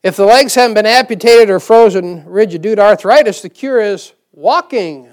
if 0.03 0.17
the 0.17 0.25
legs 0.25 0.57
haven't 0.57 0.75
been 0.75 0.87
amputated 0.87 1.51
or 1.51 1.61
frozen 1.61 2.25
rigid 2.25 2.63
due 2.63 2.75
to 2.75 2.83
arthritis, 2.83 3.43
the 3.43 3.49
cure 3.49 3.81
is 3.81 4.13
walking. 4.33 5.09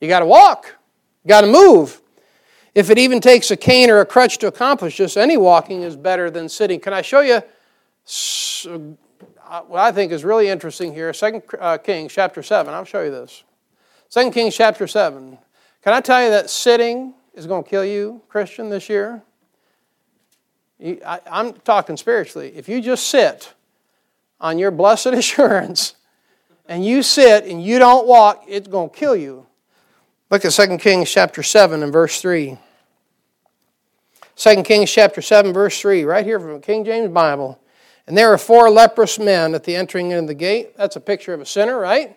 You 0.00 0.08
got 0.08 0.20
to 0.20 0.26
walk, 0.26 0.74
you 1.22 1.28
got 1.28 1.42
to 1.42 1.46
move. 1.46 2.00
If 2.78 2.90
it 2.90 2.98
even 2.98 3.20
takes 3.20 3.50
a 3.50 3.56
cane 3.56 3.90
or 3.90 3.98
a 3.98 4.06
crutch 4.06 4.38
to 4.38 4.46
accomplish 4.46 4.98
this, 4.98 5.16
any 5.16 5.36
walking 5.36 5.82
is 5.82 5.96
better 5.96 6.30
than 6.30 6.48
sitting. 6.48 6.78
Can 6.78 6.92
I 6.92 7.02
show 7.02 7.22
you 7.22 7.42
uh, 8.68 9.62
what 9.62 9.80
I 9.80 9.90
think 9.90 10.12
is 10.12 10.22
really 10.22 10.46
interesting 10.46 10.94
here? 10.94 11.12
Second 11.12 11.42
uh, 11.58 11.78
Kings 11.78 12.12
chapter 12.12 12.40
7. 12.40 12.72
I'll 12.72 12.84
show 12.84 13.02
you 13.02 13.10
this. 13.10 13.42
Second 14.08 14.30
Kings 14.30 14.56
chapter 14.56 14.86
7. 14.86 15.36
Can 15.82 15.92
I 15.92 16.00
tell 16.00 16.22
you 16.22 16.30
that 16.30 16.50
sitting 16.50 17.14
is 17.34 17.48
going 17.48 17.64
to 17.64 17.68
kill 17.68 17.84
you, 17.84 18.22
Christian, 18.28 18.70
this 18.70 18.88
year? 18.88 19.24
I'm 20.80 21.54
talking 21.54 21.96
spiritually. 21.96 22.52
If 22.54 22.68
you 22.68 22.80
just 22.80 23.08
sit 23.08 23.54
on 24.40 24.56
your 24.56 24.70
blessed 24.70 25.06
assurance 25.14 25.96
and 26.68 26.86
you 26.86 27.02
sit 27.02 27.44
and 27.44 27.60
you 27.60 27.80
don't 27.80 28.06
walk, 28.06 28.44
it's 28.46 28.68
going 28.68 28.90
to 28.90 28.96
kill 28.96 29.16
you. 29.16 29.48
Look 30.30 30.44
at 30.44 30.52
2 30.52 30.78
Kings 30.78 31.10
chapter 31.10 31.42
7 31.42 31.82
and 31.82 31.92
verse 31.92 32.20
3. 32.20 32.56
2 34.38 34.62
Kings 34.62 34.88
chapter 34.88 35.20
7, 35.20 35.52
verse 35.52 35.80
3, 35.80 36.04
right 36.04 36.24
here 36.24 36.38
from 36.38 36.52
the 36.54 36.60
King 36.60 36.84
James 36.84 37.10
Bible. 37.10 37.60
And 38.06 38.16
there 38.16 38.30
were 38.30 38.38
four 38.38 38.70
leprous 38.70 39.18
men 39.18 39.52
at 39.52 39.64
the 39.64 39.74
entering 39.74 40.12
in 40.12 40.26
the 40.26 40.34
gate. 40.34 40.76
That's 40.76 40.94
a 40.94 41.00
picture 41.00 41.34
of 41.34 41.40
a 41.40 41.44
sinner, 41.44 41.76
right? 41.76 42.16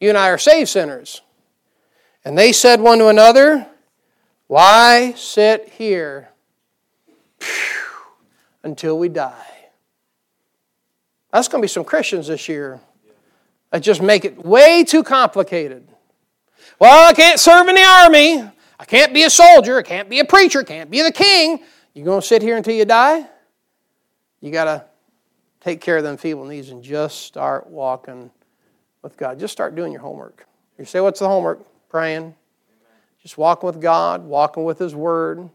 You 0.00 0.08
and 0.08 0.16
I 0.16 0.30
are 0.30 0.38
saved 0.38 0.70
sinners. 0.70 1.20
And 2.24 2.38
they 2.38 2.52
said 2.52 2.80
one 2.80 2.98
to 3.00 3.08
another, 3.08 3.66
Why 4.46 5.12
sit 5.14 5.68
here 5.68 6.30
until 8.62 8.98
we 8.98 9.10
die? 9.10 9.46
That's 11.30 11.48
going 11.48 11.60
to 11.60 11.64
be 11.64 11.68
some 11.68 11.84
Christians 11.84 12.28
this 12.28 12.48
year 12.48 12.80
that 13.72 13.80
just 13.80 14.00
make 14.00 14.24
it 14.24 14.42
way 14.42 14.84
too 14.84 15.02
complicated. 15.02 15.86
Well, 16.78 17.10
I 17.10 17.12
can't 17.12 17.38
serve 17.38 17.68
in 17.68 17.74
the 17.74 17.82
army. 17.82 18.50
I 18.78 18.84
can't 18.84 19.12
be 19.12 19.24
a 19.24 19.30
soldier, 19.30 19.78
I 19.78 19.82
can't 19.82 20.08
be 20.08 20.20
a 20.20 20.24
preacher, 20.24 20.60
I 20.60 20.64
can't 20.64 20.90
be 20.90 21.02
the 21.02 21.12
king. 21.12 21.60
You 21.94 22.04
going 22.04 22.20
to 22.20 22.26
sit 22.26 22.42
here 22.42 22.56
until 22.56 22.74
you 22.74 22.84
die? 22.84 23.26
You 24.40 24.52
got 24.52 24.64
to 24.64 24.84
take 25.60 25.80
care 25.80 25.96
of 25.96 26.04
them 26.04 26.16
feeble 26.16 26.44
knees 26.44 26.70
and 26.70 26.82
just 26.82 27.22
start 27.22 27.66
walking 27.66 28.30
with 29.02 29.16
God. 29.16 29.38
Just 29.38 29.52
start 29.52 29.74
doing 29.74 29.92
your 29.92 30.00
homework. 30.00 30.46
You 30.78 30.84
say, 30.84 31.00
What's 31.00 31.20
the 31.20 31.28
homework? 31.28 31.60
Praying. 31.88 32.34
Just 33.22 33.36
walking 33.36 33.66
with 33.66 33.80
God, 33.80 34.22
walking 34.22 34.64
with 34.64 34.78
His 34.78 34.94
Word 34.94 35.48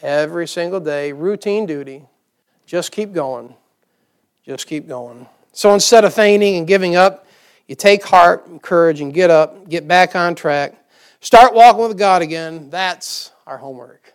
every 0.00 0.46
single 0.46 0.80
day, 0.80 1.12
routine 1.12 1.66
duty. 1.66 2.04
Just 2.64 2.92
keep 2.92 3.12
going. 3.12 3.54
Just 4.46 4.66
keep 4.66 4.86
going. 4.86 5.26
So 5.52 5.74
instead 5.74 6.04
of 6.04 6.14
fainting 6.14 6.56
and 6.56 6.66
giving 6.66 6.96
up, 6.96 7.26
you 7.66 7.74
take 7.74 8.02
heart 8.02 8.46
and 8.46 8.62
courage 8.62 9.00
and 9.00 9.12
get 9.12 9.30
up, 9.30 9.68
get 9.68 9.86
back 9.86 10.16
on 10.16 10.34
track, 10.34 10.74
Start 11.22 11.54
walking 11.54 11.86
with 11.86 11.96
God 11.96 12.20
again. 12.20 12.68
That's 12.68 13.30
our 13.46 13.56
homework. 13.56 14.12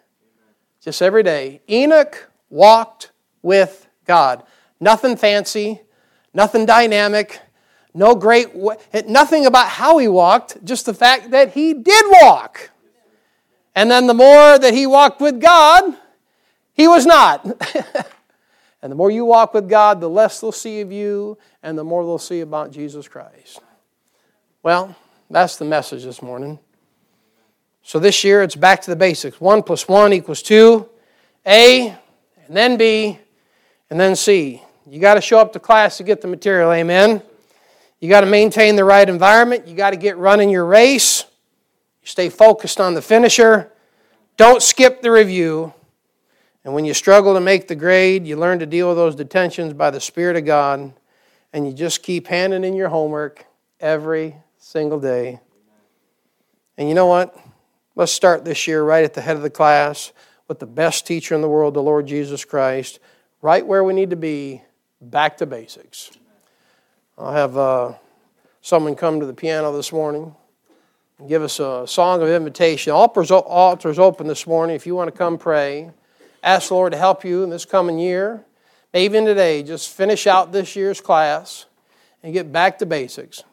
Just 0.82 1.02
every 1.02 1.24
day. 1.24 1.62
Enoch 1.70 2.30
walked 2.50 3.12
with 3.42 3.88
God. 4.04 4.44
Nothing 4.82 5.16
fancy, 5.16 5.80
nothing 6.34 6.66
dynamic, 6.66 7.40
no 7.94 8.14
great, 8.14 8.50
nothing 9.08 9.46
about 9.46 9.70
how 9.70 10.00
he 10.00 10.10
walked, 10.10 10.64
just 10.66 10.86
the 10.86 10.94
fact 10.94 11.32
that 11.32 11.54
he 11.54 11.74
did 11.74 12.06
walk. 12.22 12.72
And 13.74 13.90
then 13.90 14.08
the 14.08 14.14
more 14.14 14.60
that 14.60 14.74
he 14.74 14.86
walked 14.86 15.22
with 15.22 15.40
God, 15.40 15.96
he 16.74 16.90
was 16.90 17.06
not. 17.06 17.46
and 18.82 18.92
the 18.92 18.96
more 18.96 19.10
you 19.10 19.24
walk 19.24 19.54
with 19.54 19.70
God, 19.70 20.02
the 20.02 20.10
less 20.10 20.42
they'll 20.42 20.52
see 20.52 20.82
of 20.82 20.92
you, 20.92 21.38
and 21.64 21.78
the 21.78 21.86
more 21.86 22.04
they'll 22.04 22.18
see 22.18 22.42
about 22.42 22.72
Jesus 22.72 23.08
Christ. 23.08 23.62
Well, 24.62 24.94
that's 25.30 25.56
the 25.56 25.64
message 25.64 26.04
this 26.04 26.22
morning. 26.22 26.60
So 27.88 28.00
this 28.00 28.26
year 28.26 28.44
it's 28.44 28.58
back 28.58 28.82
to 28.82 28.90
the 28.90 28.98
basics. 28.98 29.40
1 29.40 29.64
plus 29.64 29.88
1 29.88 30.12
equals 30.12 30.42
2. 30.42 30.90
A, 31.46 31.88
and 31.88 31.98
then 32.50 32.76
B, 32.76 33.18
and 33.90 33.98
then 33.98 34.18
C. 34.18 34.62
You 34.86 35.00
got 35.00 35.14
to 35.14 35.22
show 35.22 35.40
up 35.40 35.54
to 35.54 35.60
class 35.60 35.96
to 35.96 36.04
get 36.04 36.20
the 36.20 36.28
material, 36.28 36.74
amen? 36.74 37.22
You 38.02 38.10
got 38.10 38.22
to 38.22 38.28
maintain 38.28 38.76
the 38.76 38.84
right 38.84 39.08
environment. 39.08 39.70
You 39.70 39.74
got 39.74 39.92
to 39.92 39.96
get 39.96 40.18
running 40.18 40.50
your 40.50 40.66
race. 40.66 41.24
Stay 42.04 42.28
focused 42.28 42.82
on 42.82 42.94
the 42.94 43.02
finisher. 43.02 43.72
Don't 44.36 44.62
skip 44.62 45.02
the 45.02 45.10
review. 45.10 45.74
And 46.66 46.74
when 46.74 46.84
you 46.84 46.94
struggle 46.94 47.36
to 47.36 47.40
make 47.40 47.70
the 47.70 47.76
grade, 47.76 48.28
you 48.28 48.36
learn 48.36 48.60
to 48.60 48.66
deal 48.66 48.90
with 48.90 48.98
those 48.98 49.16
detentions 49.16 49.72
by 49.72 49.92
the 49.92 50.02
Spirit 50.02 50.36
of 50.36 50.44
God. 50.44 50.92
And 51.54 51.66
you 51.66 51.72
just 51.72 52.04
keep 52.04 52.28
handing 52.28 52.66
in 52.66 52.74
your 52.74 52.90
homework 52.90 53.46
every 53.80 54.36
single 54.58 55.00
day. 55.00 55.40
And 56.78 56.90
you 56.90 56.94
know 56.94 57.06
what? 57.06 57.34
Let's 57.98 58.12
start 58.12 58.46
this 58.46 58.68
year 58.68 58.84
right 58.84 59.04
at 59.04 59.16
the 59.16 59.22
head 59.22 59.38
of 59.38 59.42
the 59.42 59.50
class 59.50 60.14
with 60.48 60.60
the 60.60 60.68
best 60.68 61.08
teacher 61.08 61.34
in 61.34 61.42
the 61.42 61.50
world, 61.50 61.74
the 61.74 61.82
Lord 61.82 62.06
Jesus 62.06 62.46
Christ, 62.46 63.00
right 63.42 63.66
where 63.66 63.84
we 63.84 63.92
need 63.92 64.12
to 64.12 64.16
be, 64.16 64.62
back 65.02 65.38
to 65.38 65.48
basics. 65.48 66.12
I'll 67.18 67.34
have 67.34 67.58
uh, 67.58 67.94
someone 68.62 68.94
come 68.94 69.20
to 69.20 69.26
the 69.26 69.34
piano 69.34 69.76
this 69.76 69.92
morning 69.92 70.36
and 71.18 71.28
give 71.28 71.42
us 71.42 71.60
a 71.60 71.88
song 71.88 72.22
of 72.22 72.30
invitation. 72.30 72.94
Altars, 72.94 73.32
altars 73.32 73.98
open 73.98 74.28
this 74.28 74.46
morning 74.46 74.76
if 74.76 74.86
you 74.86 74.94
want 74.94 75.12
to 75.12 75.18
come 75.18 75.40
pray. 75.40 75.90
ask 76.44 76.68
the 76.68 76.76
Lord 76.76 76.92
to 76.92 77.00
help 77.00 77.26
you 77.26 77.42
in 77.42 77.50
this 77.50 77.66
coming 77.66 77.98
year. 77.98 78.46
Even 78.94 79.26
today, 79.26 79.64
just 79.64 79.90
finish 79.90 80.28
out 80.28 80.52
this 80.52 80.76
year's 80.76 81.02
class 81.02 81.66
and 82.22 82.32
get 82.32 82.52
back 82.52 82.78
to 82.78 82.86
basics. 82.86 83.44